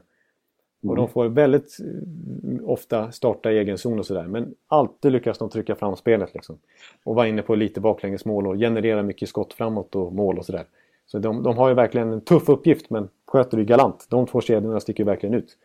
[0.83, 4.27] Och de får väldigt eh, ofta starta i egen zon och sådär.
[4.27, 6.57] Men alltid lyckas de trycka fram spelet liksom.
[7.03, 10.65] Och vara inne på lite baklängesmål och generera mycket skott framåt och mål och sådär.
[11.11, 14.07] Så de, de har ju verkligen en tuff uppgift men sköter det galant.
[14.09, 15.57] De två kedjorna sticker ju verkligen ut.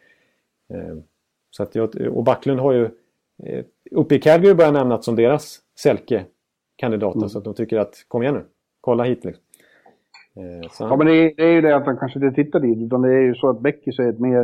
[0.71, 0.97] Eh,
[1.51, 2.85] så att jag, och Backlund har ju
[3.45, 7.29] eh, uppe i Calgary börjat nämnas som deras Selke-kandidater.
[7.29, 8.45] Så att de tycker att kom igen nu,
[8.81, 9.43] kolla hit liksom.
[10.79, 12.79] Han, Ja, men det är, det är ju det att han kanske inte tittar dit,
[12.79, 14.41] utan det är ju så att Beckis är ett mer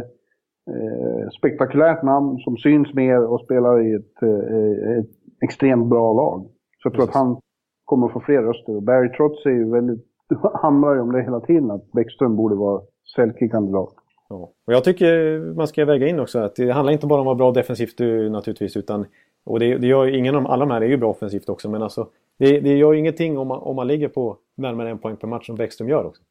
[0.71, 5.11] eh, spektakulärt namn som syns mer och spelar i ett, eh, ett
[5.41, 6.47] extremt bra lag.
[6.83, 7.17] Så jag tror Precis.
[7.17, 7.41] att han
[7.85, 8.81] kommer att få fler röster.
[8.81, 10.07] Barry Trotz är ju väldigt,
[10.55, 12.83] hamrar ju om det hela tiden, att Bäckström borde vara
[13.17, 13.95] Selke-kandidat.
[14.29, 14.51] Ja.
[14.67, 17.39] Och jag tycker man ska väga in också att det handlar inte bara om att
[17.39, 18.77] vara bra defensivt eh, naturligtvis.
[18.77, 19.07] Utan,
[19.45, 21.71] och det, det gör ingen av alla de här är ju bra offensivt också.
[21.71, 24.99] Men alltså, det, det gör ju ingenting om man, om man ligger på närmare en
[24.99, 26.23] poäng per match som Bäckström gör också.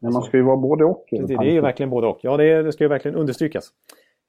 [0.00, 1.04] Men man ska ju vara både och.
[1.10, 2.18] Det, det är ju verkligen både och.
[2.22, 3.70] Ja, det, det ska ju verkligen understrykas.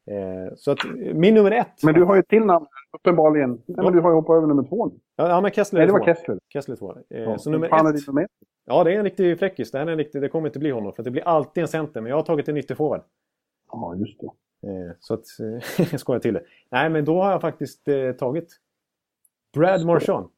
[0.08, 1.84] Eh, så att eh, min nummer ett.
[1.84, 2.66] Men du har ju ett till namn,
[2.98, 3.50] uppenbarligen.
[3.66, 4.94] Nej, men du har ju hoppat över nummer två nu.
[5.16, 6.06] Ja, ja men Kessler Nej, är det var.
[6.06, 6.40] Kessler.
[6.54, 6.96] Kessler är tvåa.
[7.10, 7.96] Eh, Ja, så nummer är ett.
[7.96, 8.32] din nummer ett?
[8.66, 9.72] Ja, det är en riktig fräckis.
[9.72, 10.94] Det här är en riktig, det kommer inte bli honom.
[10.94, 12.02] För det blir alltid en center.
[12.02, 13.02] Men jag har tagit en ytterforward.
[13.72, 14.28] Ja, just det.
[14.68, 16.44] Eh, så att, eh, jag skojar till det.
[16.72, 18.48] Nej, men då har jag faktiskt eh, tagit
[19.54, 20.30] Brad Marchand.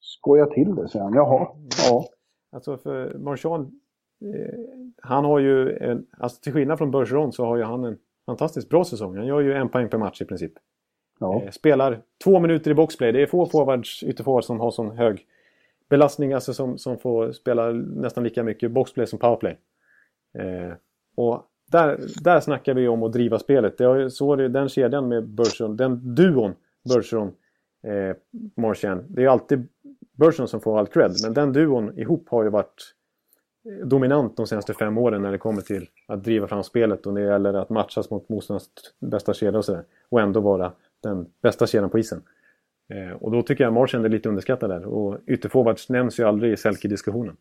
[0.00, 1.14] Skoja till det, säger han.
[1.14, 1.48] Jaha.
[1.88, 2.04] Ja.
[2.52, 3.80] Alltså för Marchand,
[5.02, 8.68] han har ju, en, alltså till skillnad från Bergeron så har ju han en fantastiskt
[8.68, 9.16] bra säsong.
[9.16, 10.52] Han gör ju en poäng per match i princip.
[11.20, 11.42] ja.
[11.42, 13.12] Eh, spelar två minuter i boxplay.
[13.12, 15.26] Det är få forwards, ytterforwards som har sån hög
[15.88, 19.58] belastning, alltså som, som får spela nästan lika mycket boxplay som powerplay.
[20.38, 20.72] Eh,
[21.16, 23.78] och där, där snackar vi om att driva spelet.
[23.78, 26.54] Det har ju, så det, den kedjan med Bergeron, den duon
[26.88, 27.32] Bergeron
[27.82, 28.16] eh,
[28.56, 29.04] Marchand.
[29.08, 29.68] Det är ju alltid
[30.12, 32.94] Bergeron som får all cred, men den duon ihop har ju varit
[33.84, 37.20] dominant de senaste fem åren när det kommer till att driva fram spelet och när
[37.20, 38.70] det gäller att matchas mot motståndarens
[39.00, 39.82] bästa kedja och sådär.
[40.08, 40.72] Och ändå vara
[41.02, 42.22] den bästa kedjan på isen.
[42.88, 44.84] Eh, och då tycker jag Marchand är lite underskattad där.
[44.86, 47.36] Och ytterforwards nämns ju aldrig i Selke-diskussionen.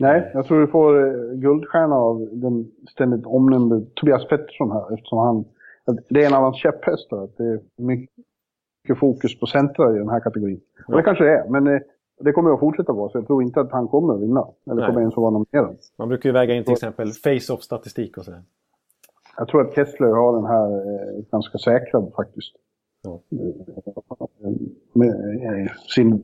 [0.00, 4.94] Nej, jag tror du får eh, guldstjärna av den ständigt omnämnde Tobias Pettersson här.
[4.94, 5.44] Eftersom han,
[6.08, 7.24] det är en av hans käpphästar.
[7.24, 10.60] Att det är mycket fokus på centra i den här kategorin.
[10.86, 11.80] Och det kanske det är, men eh,
[12.20, 13.10] det kommer att fortsätta vara.
[13.10, 14.46] Så jag tror inte att han kommer att vinna.
[14.66, 14.86] Eller Nej.
[14.86, 15.76] kommer ens att vara nominerad.
[15.96, 18.42] Man brukar ju väga in till exempel face-off-statistik och sådär.
[19.36, 22.54] Jag tror att Kessler har den här eh, ganska säkrad faktiskt.
[23.02, 23.20] Ja.
[24.92, 26.22] Med eh, sin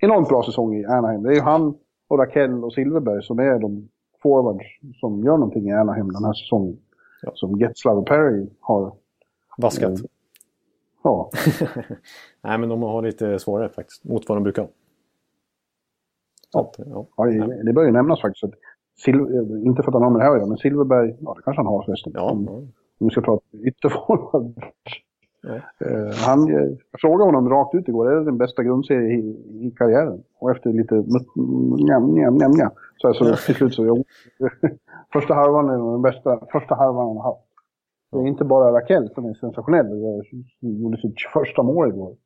[0.00, 1.22] enormt bra säsong i Anaheim.
[1.22, 1.74] Det är ju han
[2.08, 3.88] och Rakell och Silverberg som är de
[4.22, 4.66] forwards
[5.00, 6.78] som gör någonting i Anaheim den här säsongen.
[7.22, 7.32] Ja.
[7.34, 8.92] Som Getzlav och Perry har.
[9.58, 9.88] Vaskat.
[9.88, 10.06] Mm.
[11.02, 11.30] Ja,
[12.42, 14.68] Nej, men de har lite svårare faktiskt, mot vad de brukar
[16.52, 16.72] Ja.
[17.16, 17.24] ja.
[17.24, 18.44] det, det bör ju nämnas faktiskt.
[18.44, 18.54] Att
[19.02, 21.42] Sil- inte för att han har med det här att göra, men Silverberg, ja det
[21.42, 22.12] kanske han har förresten.
[22.14, 24.64] Ja, Om, vi ska prata ytterforward.
[25.42, 25.54] Ja.
[25.86, 29.66] Eh, han eh, jag frågade honom rakt ut igår, är det den bästa grundserien i,
[29.66, 30.22] i karriären?
[30.38, 34.04] Och efter lite njam, njam, njam, njam, så, här, så till slut så, jo,
[35.12, 37.46] första halvan är den bästa, första halvan han har haft.
[38.12, 40.24] Det är inte bara Rakell som är sensationell och
[40.60, 42.16] gjorde sitt 21 mål igår.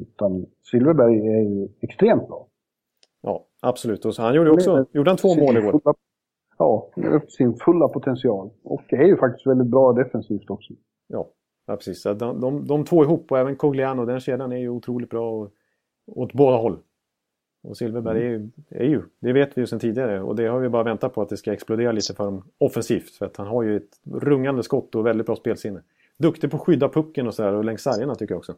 [0.00, 2.46] Utan Silverberg är ju extremt bra.
[3.22, 4.04] Ja, absolut.
[4.04, 5.80] Och så han gjorde också gjorde han två mål igår.
[6.58, 8.50] Ja, upp sin fulla potential.
[8.62, 10.72] Och är ju faktiskt väldigt bra defensivt också.
[11.06, 11.28] Ja,
[11.66, 12.02] ja precis.
[12.02, 15.52] De, de, de två ihop och även Cogliano, den kedjan är ju otroligt bra och,
[16.06, 16.78] åt båda håll.
[17.62, 20.60] Och Silverberg är ju, är ju, det vet vi ju sedan tidigare och det har
[20.60, 23.10] vi bara väntat på att det ska explodera lite för dem offensivt.
[23.10, 25.82] För att han har ju ett rungande skott och väldigt bra spelsinne.
[26.16, 28.54] Duktig på att skydda pucken och sådär och längs sargerna tycker jag också.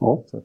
[0.00, 0.22] Ja.
[0.34, 0.40] Eh,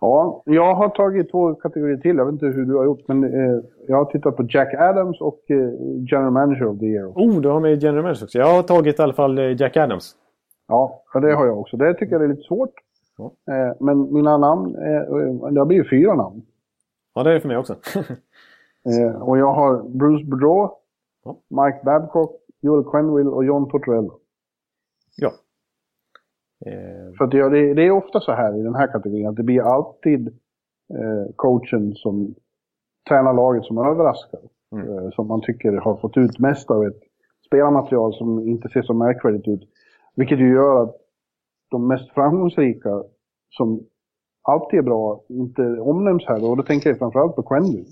[0.00, 2.16] ja, jag har tagit två kategorier till.
[2.16, 5.20] Jag vet inte hur du har gjort, men eh, jag har tittat på Jack Adams
[5.20, 5.70] och eh,
[6.10, 7.06] General Manager of the Year.
[7.08, 8.38] oh, du har med General Manager också.
[8.38, 10.16] Jag har tagit i alla fall eh, Jack Adams.
[10.68, 11.76] Ja, det har jag också.
[11.76, 12.74] Det tycker jag är lite svårt.
[13.18, 13.32] Ja.
[13.54, 16.42] Eh, men mina namn, är, eh, det har blivit fyra namn.
[17.14, 17.74] Ja, det är det för mig också.
[18.88, 20.70] Eh, och jag har Bruce Boudreau,
[21.24, 21.36] Ja.
[21.48, 24.10] Mike Babcock, Joel Quenville och John Tortorella.
[25.16, 25.30] ja.
[26.66, 29.36] Eh, För att det, det, det är ofta så här i den här kategorin att
[29.36, 30.28] det blir alltid
[30.94, 32.34] eh, coachen som
[33.08, 34.40] tränar laget som överraskar.
[34.72, 34.98] Mm.
[34.98, 37.00] Eh, som man tycker har fått ut mest av ett
[37.46, 39.68] spelarmaterial som inte ser så märkvärdigt ut.
[40.14, 40.96] Vilket ju gör att
[41.70, 43.02] de mest framgångsrika,
[43.50, 43.80] som
[44.42, 46.50] alltid är bra, inte omnämns här.
[46.50, 47.84] Och då tänker jag framförallt på Quenville.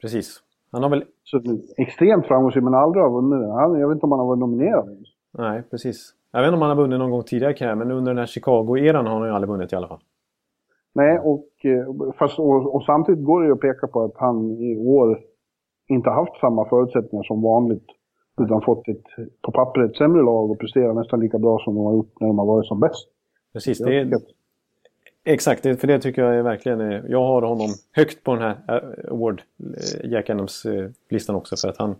[0.00, 0.42] precis.
[0.72, 1.04] Han har väl...
[1.24, 1.40] Så
[1.76, 3.80] extremt framgångsrik men aldrig har vunnit den.
[3.80, 5.06] Jag vet inte om han har varit nominerad.
[5.38, 6.14] Nej, precis.
[6.36, 8.18] Jag vet inte om han har vunnit någon gång tidigare i karriären, men under den
[8.18, 10.00] här Chicago-eran har han ju aldrig vunnit i alla fall.
[10.94, 14.50] Nej, och, eh, fast, och, och samtidigt går det ju att peka på att han
[14.50, 15.20] i år
[15.88, 17.86] inte har haft samma förutsättningar som vanligt.
[18.40, 19.04] Utan fått ett,
[19.42, 22.38] på pappret sämre lag och presterar nästan lika bra som de har gjort när de
[22.38, 23.08] har varit som bäst.
[23.52, 24.20] Precis, Jag det är,
[25.24, 25.62] exakt.
[25.62, 26.80] För det tycker jag är verkligen...
[26.80, 29.42] eh, Jag har honom högt på den här eh, Award,
[30.04, 31.56] Jack Adams-listan också.
[31.56, 31.94] För att han,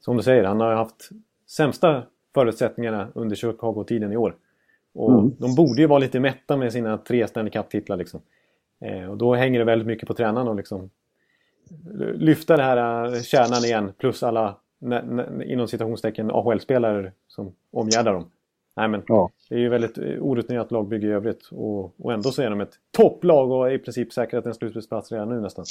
[0.00, 1.08] som du säger, han har haft
[1.48, 2.02] sämsta
[2.34, 4.36] förutsättningarna under Chicago-tiden i år.
[4.94, 5.32] Och Mm.
[5.38, 7.96] de borde ju vara lite mätta med sina tre Stanley Cup-titlar.
[7.96, 8.20] Liksom.
[8.80, 10.90] Eh, och då hänger det väldigt mycket på tränaren att liksom
[12.14, 13.92] lyfta det här eh, kärnan igen.
[13.98, 14.56] Plus alla,
[15.44, 18.30] inom citationstecken, AHL-spelare som omgärdar dem.
[18.76, 19.30] Nej, men Ja.
[19.48, 21.48] det är ju väldigt eh, orutinerat lagbygge i övrigt.
[21.52, 25.12] Och, och ändå så är de ett topplag och är i princip säkrat en slutspelsplats
[25.12, 25.64] redan nu nästan.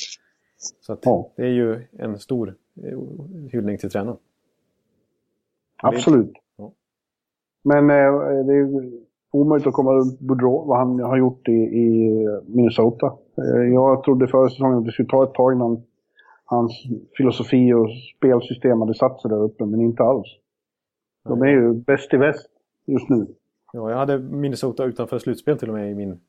[0.82, 1.30] Så Ja.
[1.36, 2.56] det är ju en stor
[3.52, 4.18] hyllning till tränaren.
[5.84, 6.32] Absolut.
[7.64, 8.92] Men eh, det är
[9.32, 12.12] omöjligt att komma runt Boudreau, vad han har gjort i, i
[12.46, 13.14] Minnesota.
[13.38, 15.84] Eh, jag trodde förra säsongen att det skulle ta ett tag innan
[16.46, 16.84] hans
[17.18, 20.28] filosofi och spelsystem hade satt sig där uppe, men inte alls.
[21.24, 22.48] De är ju bäst i väst
[22.88, 23.28] just nu.
[23.74, 26.20] Ja, jag hade Minnesota utanför slutspel till och med i min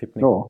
[0.00, 0.22] tippning.
[0.22, 0.48] Ja.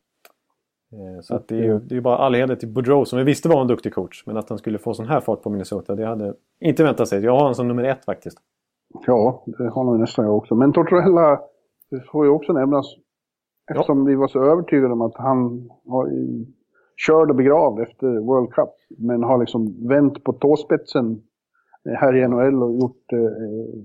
[0.93, 3.24] Eh, Så att det är ju det är bara all heder till Boudreau som vi
[3.24, 4.23] visste var en duktig coach.
[4.27, 7.24] Men att han skulle få sån här fart på Minnesota, det hade inte väntat sig.
[7.24, 8.39] Jag har honom som nummer ett faktiskt.
[9.06, 10.55] Ja, det har nog nästan jag också.
[10.55, 11.40] Men Tortorella,
[12.12, 12.86] får ju också nämnas,
[13.70, 15.70] eftersom vi var så övertygade om att han
[16.10, 16.47] ju
[16.97, 21.23] körd och begravd efter World Cup, men har liksom vänt på tåspetsen
[21.85, 23.82] här i NHL och gjort eh,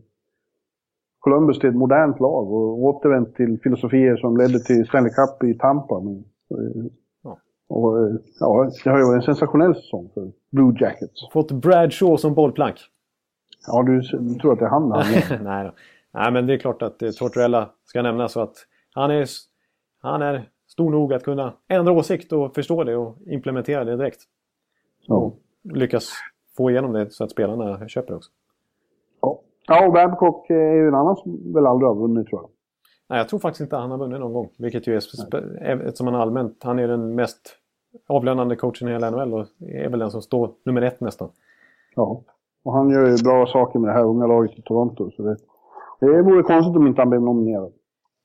[1.20, 5.54] Columbus till ett modernt lag och återvänt till filosofier som ledde till Stanley Cup i
[5.54, 6.00] Tampa.
[6.00, 6.16] Men,
[6.52, 6.92] eh,
[7.24, 7.38] Ja.
[7.70, 11.30] och, eh, ja, det har ju varit en sensationell säsong för Blue Jackets.
[11.34, 12.76] Fått Brad Shaw som bollplank.
[13.68, 14.02] Ja, du,
[14.40, 14.92] tror att det är han?
[14.92, 15.40] är.
[15.44, 15.72] Nej, då.
[16.12, 18.56] Nej, men det är klart att eh, Tortorella ska nämnas så att
[18.94, 19.28] han är,
[20.02, 24.22] han är stor nog att kunna ändra åsikt och förstå det och implementera det direkt.
[25.08, 25.34] Ja.
[25.64, 26.10] Lyckas
[26.58, 28.32] få igenom det så att spelarna köper det också.
[29.22, 29.42] Ja.
[29.68, 32.50] ja, och Babcock är ju en annan som väl aldrig har vunnit tror jag.
[33.10, 34.50] Nej, jag tror faktiskt inte han har vunnit någon gång.
[34.58, 35.02] Vilket ju är,
[35.62, 37.58] eftersom han allmänt, han är den mest
[38.08, 41.30] avlönande coachen i hela NHL och är väl den som står nummer ett nästan.
[41.96, 42.22] Ja.
[42.64, 45.12] Och han gör ju bra saker med det här unga laget i Toronto.
[45.12, 45.38] Så det,
[46.00, 47.74] det vore konstigt om inte han blev nominerad.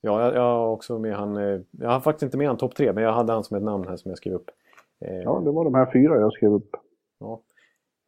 [0.01, 2.75] Ja, jag, jag har också med han, eh, jag har faktiskt inte med han topp
[2.75, 4.49] tre, men jag hade han som ett namn här som jag skrev upp.
[5.05, 6.69] Eh, Ja, det var de här fyra jag skrev upp.
[7.19, 7.41] ja.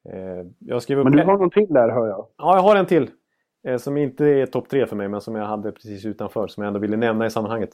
[0.09, 1.03] Eh, jag skrev upp...
[1.03, 2.27] Men du har någon till där hör jag.
[2.37, 3.09] Ja, jag har en till.
[3.79, 6.47] Som inte är topp tre för mig, men som jag hade precis utanför.
[6.47, 7.69] Som jag ändå ville nämna i sammanhanget.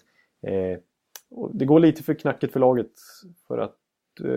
[1.54, 2.92] Det går lite för knackigt för laget
[3.48, 3.76] för att,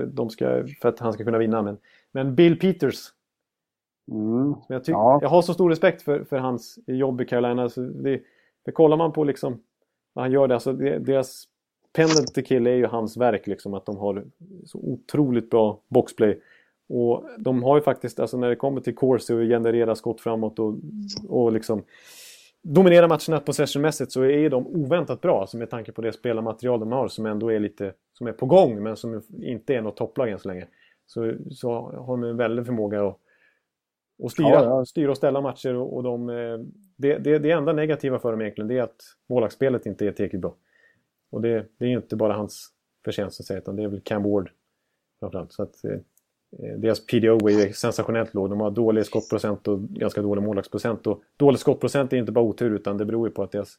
[0.07, 1.63] de ska, för att han ska kunna vinna.
[1.63, 1.77] Men,
[2.13, 2.97] men Bill Peters.
[4.13, 4.55] Mm.
[4.69, 5.19] Jag, Ja.
[5.23, 7.69] jag har så stor respekt för, för hans jobb i Carolina.
[7.69, 8.21] Så det,
[8.65, 9.61] det kollar man på liksom
[10.13, 10.55] vad han gör där.
[10.55, 11.45] Alltså det, deras
[11.93, 13.47] penalty kill är ju hans verk.
[13.47, 14.25] Liksom, att de har
[14.65, 16.41] så otroligt bra boxplay.
[16.89, 20.59] Och de har ju faktiskt, alltså när det kommer till Corsi och generera skott framåt
[20.59, 20.75] och,
[21.29, 21.83] och liksom
[22.63, 25.41] dominera matcherna possessionmässigt så är de oväntat bra.
[25.41, 28.47] Alltså med tanke på det spelarmaterial de har som ändå är lite som är på
[28.47, 30.67] gång men som inte är något topplag än så länge.
[31.07, 33.19] Så, så har de en väldig förmåga att,
[34.23, 35.75] att styra, Ja, styra och ställa matcher.
[35.75, 36.59] Och, och de, eh,
[36.97, 40.43] det, det, det enda negativa för dem egentligen det är att målvaktsspelet inte är tillräckligt
[40.43, 40.55] bra.
[41.31, 42.69] Och det, det är ju inte bara hans
[43.05, 44.51] förtjänst att säga utan det är väl Cam Ward
[45.21, 45.53] framförallt.
[45.53, 45.99] Så att, eh,
[46.63, 48.51] Eh, Deras PDO är ju sensationellt låg.
[48.51, 51.07] De har dålig skottprocent och ganska dålig målvaktsprocent.
[51.07, 53.79] Och dålig skottprocent är inte bara otur utan det beror ju på att deras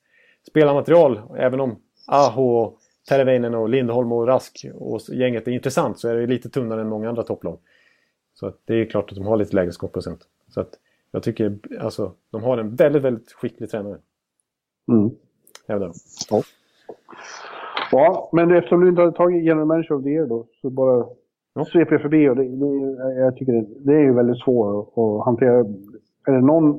[0.49, 2.77] spelarmaterial, även om Aho, och
[3.09, 6.89] Terveinen och Lindholm och Rask och gänget är intressant så är det lite tunnare än
[6.89, 7.59] många andra topplag.
[8.39, 10.19] Så att det är klart att de har lite lägre skottprocent.
[10.49, 10.69] Så att
[11.11, 13.97] jag tycker alltså de har en väldigt, väldigt skicklig tränare.
[14.91, 15.09] Mm.
[15.67, 15.93] Hävdar
[16.29, 16.41] de.
[17.91, 21.05] Ja, men eftersom du inte har tagit General Manager of the Year då, så bara
[21.57, 21.65] Ja.
[21.65, 24.97] sveper jag förbi och det, det, jag tycker det, det är ju väldigt svårt att,
[24.97, 25.59] att hantera.
[26.27, 26.75] Är det, någon,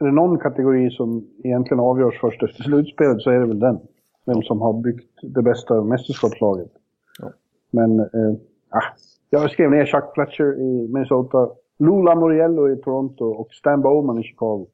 [0.00, 3.78] är det någon kategori som egentligen avgörs först efter slutspelet så är det väl den.
[4.24, 6.70] Vem som har byggt det bästa mästerskapslaget.
[7.18, 7.30] Ja.
[7.70, 8.34] Men, eh,
[8.68, 8.82] ah,
[9.30, 11.48] jag skrev ner Chuck Fletcher i Minnesota,
[11.78, 14.66] Lou Lamoriello i Toronto och Stan Bowman i Chicago.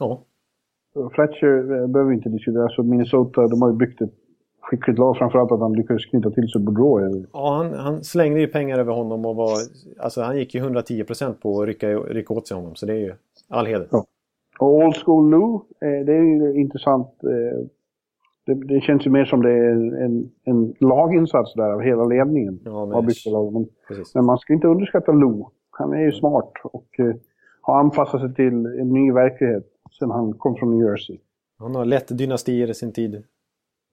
[0.00, 0.24] Ja.
[1.12, 2.62] Fletcher eh, behöver vi inte diskutera.
[2.62, 4.14] Alltså Minnesota, de har ju byggt ett
[4.60, 5.16] skickligt lag.
[5.16, 7.26] Framförallt att han lyckades knyta till sig Boudreau.
[7.32, 9.56] Ja, han, han slängde ju pengar över honom och var...
[9.98, 12.74] Alltså han gick ju 110% på att rycka, rycka åt sig honom.
[12.74, 13.14] Så det är ju
[13.48, 13.88] all heder.
[13.90, 14.04] Ja.
[14.58, 17.08] Och Old School Lou, eh, det är ju intressant.
[17.24, 17.66] Eh,
[18.48, 22.60] det, det känns ju mer som det är en, en laginsats där av hela ledningen.
[22.64, 23.52] Ja, men- av.
[23.52, 23.66] Men,
[24.14, 25.44] men man ska inte underskatta Lou.
[25.70, 27.14] Han är ju smart och eh,
[27.60, 29.64] har anpassat sig till en ny verklighet
[29.98, 31.18] sen han kom från New Jersey.
[31.58, 33.22] Han har lett dynastier i sin tid.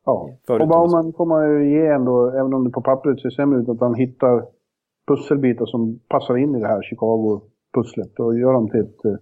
[0.05, 3.61] Ja, Förut och Bauman kommer ju ge ändå, även om det på pappret ser sämre
[3.61, 4.45] ut, att han hittar
[5.07, 9.15] pusselbitar som passar in i det här Chicago-pusslet och gör dem till ett eh,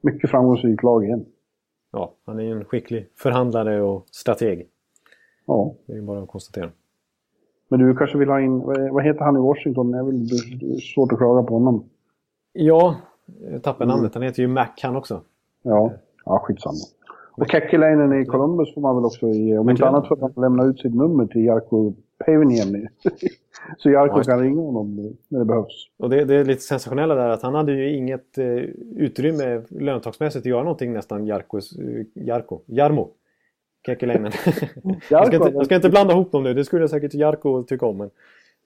[0.00, 1.24] mycket framgångsrikt lag igen.
[1.92, 4.68] Ja, han är ju en skicklig förhandlare och strateg.
[5.46, 5.74] Ja.
[5.86, 6.70] Det är bara att konstatera.
[7.68, 8.60] Men du kanske vill ha in,
[8.92, 9.90] vad heter han i Washington?
[9.90, 11.84] Det är väl det är svårt att klaga på honom.
[12.52, 12.96] Ja,
[13.52, 14.14] jag tappade namnet.
[14.14, 15.20] Han heter ju Mac han också.
[15.62, 15.92] Ja,
[16.24, 16.76] ja skitsamma.
[17.36, 20.80] Och Kekkeläinen i Columbus får man väl också ge, om inte annat får lämna ut
[20.80, 21.92] sitt nummer till Jarkko
[22.24, 22.86] Päiviniemi.
[23.78, 25.88] Så Jarkko Ja, kan ringa honom när det behövs.
[25.98, 28.46] Och det, det är lite sensationella där att han hade ju inget eh,
[28.96, 33.10] utrymme löntagsmässigt att göra någonting nästan Jarkos, eh, Jarko, Jarmo.
[33.86, 34.32] Kekkeläinen.
[35.10, 36.54] jag, ska inte, jag ska inte blanda ihop dem nu.
[36.54, 37.96] Det skulle säkert Jarko tycka om.
[37.98, 38.10] Men,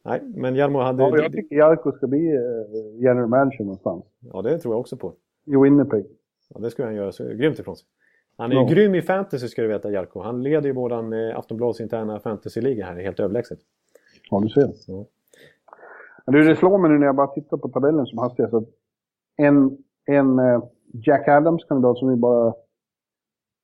[0.04, 1.02] nej, men Jarmo hade...
[1.02, 4.04] Ja, jag tycker Jarkko ska bli eh, general manager någonstans.
[4.32, 5.12] ja, det tror jag också på.
[5.44, 6.06] I Winnipeg.
[6.54, 7.86] Ja, det skulle han göra så grymt ifrån sig.
[8.36, 8.68] Han är ju Ja.
[8.68, 10.22] grym i fantasy ska du veta, Jarko.
[10.22, 13.58] Han leder ju våran eh, Aftonbladets interna fantasyliga här helt överlägset.
[14.30, 14.72] Ja, du ser.
[14.86, 15.04] Ja.
[16.26, 18.68] Du, det slår mig nu när jag bara tittar på tabellen som hastigast att
[19.36, 22.54] en, en eh, Jack Adams-kandidat som vi bara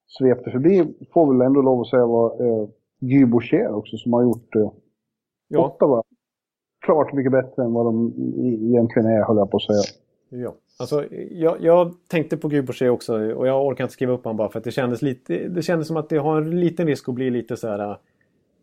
[0.06, 2.68] svepte förbi får väl ändå lov att säga var eh,
[3.00, 4.70] Guy Boucher också som har gjort eh,
[5.48, 6.02] Ja, Ottawa
[6.86, 8.08] klart mycket bättre än vad de
[8.38, 9.82] e- egentligen är, höll jag på att säga.
[10.42, 10.54] ja.
[10.78, 14.48] Alltså, jag, jag tänkte på Guiboucher också och jag orkar inte skriva upp honom bara
[14.48, 17.14] för att det kändes, lite, det kändes som att det har en liten risk att
[17.14, 17.98] bli lite så här...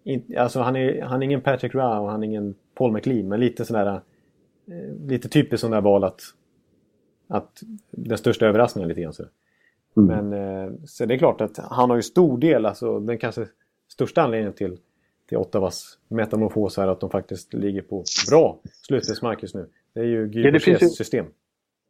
[0.03, 3.27] In, alltså han är, han är ingen Patrick Rowe och han är ingen Paul McLean
[3.27, 4.01] men lite sådär...
[4.67, 6.21] Eh, lite typiskt sån där val att...
[7.27, 7.61] Att
[7.91, 9.23] den största överraskningen lite grann så.
[9.97, 10.29] Mm.
[10.29, 13.47] Men eh, så det är klart att han har ju stor del, alltså den kanske
[13.93, 14.77] största anledningen till,
[15.29, 19.69] till Ottawas metamorfos är att de faktiskt ligger på bra slutspelsmark just nu.
[19.93, 21.25] Det är ju Guy Ja, Bouchers system.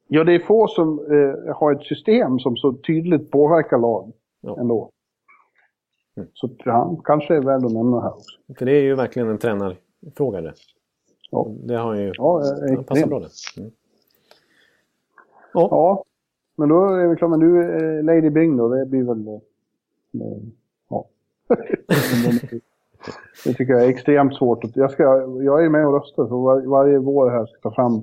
[0.07, 4.11] Ja, det är få som eh, har ett system som så tydligt påverkar lag
[4.41, 4.59] Ja.
[4.59, 4.89] ändå.
[6.17, 6.29] Mm.
[6.33, 8.39] Så han kanske är värd att nämna här också.
[8.57, 10.53] För det är ju verkligen en tränarfråga det.
[11.31, 11.47] Ja.
[11.63, 12.11] Det har ju...
[12.17, 13.09] Ja, eh, han passar extremt.
[13.09, 13.29] bra det.
[13.61, 13.71] Mm.
[15.53, 15.67] Ja.
[15.71, 16.03] Ja,
[16.55, 17.29] men då är vi klara.
[17.29, 19.27] Men du, eh, Lady Bing då, det blir väl...
[19.27, 19.33] Eh,
[20.21, 20.37] eh,
[20.89, 21.07] ja.
[23.45, 24.75] det tycker jag är extremt svårt.
[24.75, 25.03] Jag, ska,
[25.43, 27.93] jag är med och röstar, så var, varje vår här ska ta fram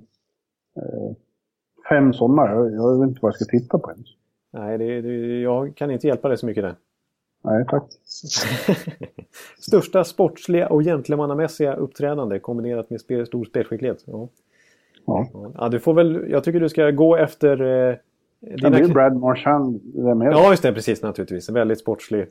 [0.76, 1.16] eh,
[1.88, 2.54] fem sådana.
[2.54, 4.06] Jag, jag vet inte vad jag ska titta på ens.
[4.50, 6.74] Nej, det, det, jag kan inte hjälpa dig så mycket där.
[7.42, 7.84] Nej, tack.
[9.58, 14.04] Största sportsliga och gentlemannamässiga uppträdande kombinerat med spel, stor spelskicklighet.
[14.06, 14.28] Ja.
[15.06, 15.28] Ja.
[15.58, 18.00] Ja, du får väl, jag tycker du ska gå efter...
[18.46, 18.70] Eh, Det dina...
[18.70, 20.24] blir Brad Marchand, är det?
[20.24, 20.72] Ja, just det.
[20.72, 21.48] Precis naturligtvis.
[21.48, 22.26] En väldigt sportslig,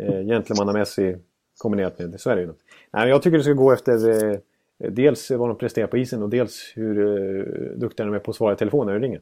[0.00, 1.16] eh, gentlemannamässig
[1.58, 2.20] kombinerat med...
[2.20, 2.52] Så är det ju.
[2.92, 3.92] Nej, jag tycker du ska gå efter
[4.32, 4.38] eh,
[4.90, 8.36] dels vad de presterar på isen och dels hur eh, duktiga de är på att
[8.36, 9.20] svara i telefon när du ringer.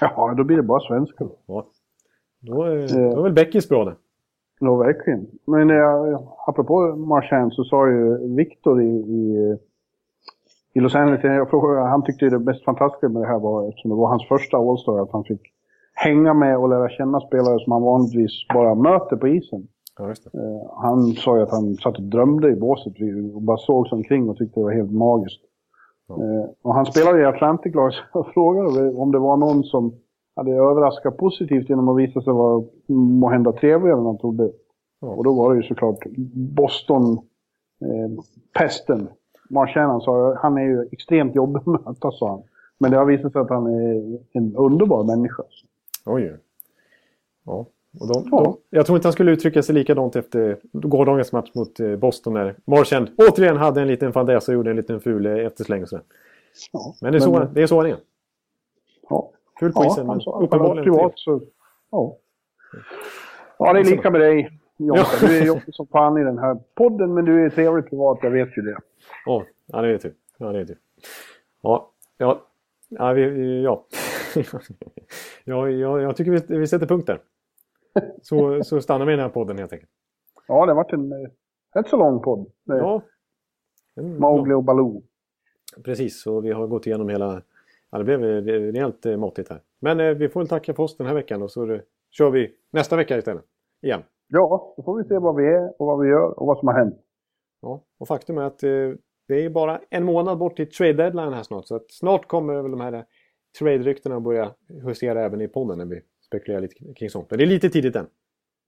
[0.00, 1.24] Ja, då blir det bara svenskar.
[1.24, 1.36] då.
[1.46, 1.66] Ja.
[2.40, 3.94] Då, eh, då är väl Beckis bra det.
[4.60, 5.26] Ja, verkligen.
[5.46, 9.56] Men eh, apropå Marchand så sa ju Victor i, i,
[10.74, 13.90] i Los Angeles, jag frågade, han tyckte det mest fantastiska med det här var, eftersom
[13.90, 15.40] det var hans första All-Star, att han fick
[15.94, 19.68] hänga med och lära känna spelare som han vanligtvis bara möter på isen.
[19.98, 20.08] Ja.
[20.08, 20.14] Eh,
[20.76, 22.92] han sa ju att han satt och drömde i båset
[23.34, 25.42] och bara såg sig omkring och tyckte det var helt magiskt.
[26.10, 29.94] Eh, och han spelade i Atlantic-lag, så jag frågade om det var någon som
[30.36, 34.52] hade överraskat positivt genom att visa sig vara måhända trevligare än han trodde.
[35.00, 35.98] Och då var det ju såklart
[36.56, 38.98] Boston-pesten.
[38.98, 39.08] Marchand
[39.74, 42.42] han sa han är ju extremt jobbig att möta, sa han.
[42.78, 45.42] Men det har visat sig att han är en underbar människa.
[46.04, 46.36] Oj.
[47.44, 47.66] Ja.
[48.00, 48.42] Och de, Ja.
[48.42, 52.34] de, jag tror inte han skulle uttrycka sig likadant efter gårdagens match mot eh, Boston
[52.34, 55.88] när Marchand återigen hade en liten fadäs och gjorde en liten ful eh, eftersläng och
[55.88, 56.04] sådär.
[56.72, 56.94] Ja.
[57.00, 57.96] Men det är, så, det är så han är.
[59.10, 59.30] Ja.
[59.60, 61.40] Ful på Ja, isen, men han var uppenbarligen privat så...
[61.90, 62.16] Ja.
[63.58, 65.18] Ja, det är lika med dig, Jonathan.
[65.22, 65.28] Ja.
[65.28, 68.30] Du är jobbig som fan i den här podden, men du är trevlig privat, jag
[68.30, 68.78] vet ju det.
[69.24, 70.14] Ja, ja det vet du.
[70.38, 70.76] Ja, det vet du.
[71.62, 72.42] Ja, ja,
[72.88, 73.86] ja, vi, ja.
[75.44, 77.20] ja, ja jag tycker vi, vi sätter punkt där.
[78.22, 79.90] Så, så stannar vi i den här podden helt enkelt.
[80.48, 81.30] Ja, det har varit en eh,
[81.74, 82.46] rätt så lång podd.
[82.64, 83.02] med Ja.
[83.96, 85.02] Mowgli och Baloo.
[85.84, 87.42] Precis, så vi har gått igenom hela...
[87.90, 89.60] Ja, det blev eh, rejält eh, måttigt här.
[89.78, 91.80] Men eh, vi får väl tacka för oss den här veckan och så eh,
[92.10, 93.44] kör vi nästa vecka istället.
[93.82, 94.02] Igen.
[94.34, 96.68] Ja, då får vi se vad vi är och vad vi gör och vad som
[96.68, 96.94] har hänt.
[97.62, 98.70] Ja, och faktum är att eh,
[99.28, 101.66] det är bara en månad bort till trade deadline här snart.
[101.66, 103.02] Så snart kommer väl de här eh,
[103.58, 104.50] trade-ryktena börja
[104.82, 107.30] husera även i podden när vi spekulerar lite kring sånt.
[107.30, 108.06] Men det är lite tidigt än.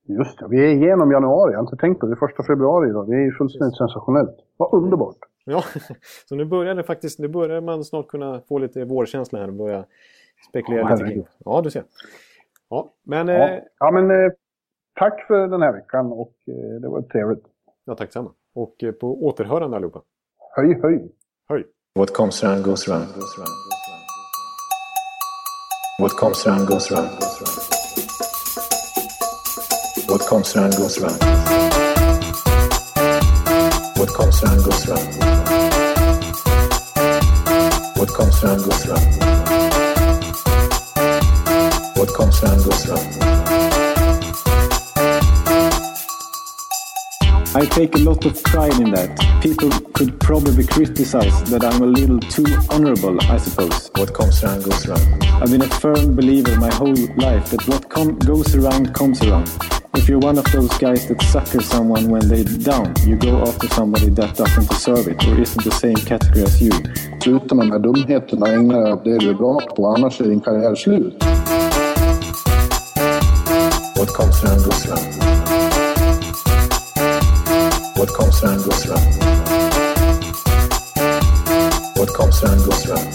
[0.07, 1.51] Just det, vi är igenom januari.
[1.51, 2.11] Jag har inte tänkt på det.
[2.11, 3.09] Det är första februari idag.
[3.09, 4.35] Det är ju fullständigt sensationellt.
[4.57, 5.17] Vad underbart.
[5.45, 5.63] Ja,
[6.29, 9.53] så nu börjar det faktiskt, nu börjar man snart kunna få lite vårkänsla här och
[9.53, 9.85] börja
[10.49, 11.27] spekulera Ja, lite kring.
[11.45, 11.83] Ja, du ser.
[12.69, 13.27] Ja, men...
[13.27, 14.31] Ja, Eh, ja men eh,
[14.97, 17.43] tack för den här veckan och eh, det var trevligt.
[17.85, 18.31] ja, tack samma.
[18.55, 20.01] Och eh, på återhörande allihopa.
[20.55, 21.11] Höj, höj.
[21.49, 21.65] Höj!
[21.95, 23.07] What comes around goes around.
[25.99, 27.09] What comes around goes around.
[30.09, 31.21] What comes around goes around.
[33.99, 35.07] What comes around goes around.
[37.99, 39.07] What comes around goes around.
[41.97, 43.36] What comes around goes around.
[47.57, 49.17] I take a lot of pride in that.
[49.41, 53.89] People could probably criticize that I'm a little too honorable, I suppose.
[53.95, 55.23] What comes around goes around.
[55.41, 59.49] I've been a firm believer my whole life that what com- goes around comes around.
[59.95, 63.67] If you're one of those guys that sucker someone when they're down, you go after
[63.69, 66.71] somebody that doesn't deserve it or isn't the same category as you.
[67.23, 68.47] Sluta med de här dumheterna.
[68.47, 69.87] Ägna dig åt det du är bra på.
[69.87, 71.23] Annars är din karriär slut.
[73.97, 75.36] What comes around goes around.
[77.97, 79.15] What comes around goes around.
[81.97, 83.07] What comes around goes around.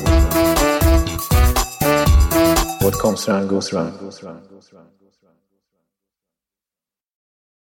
[2.83, 3.99] What comes around goes around.
[4.01, 4.23] Goes around.
[4.23, 4.52] Goes around.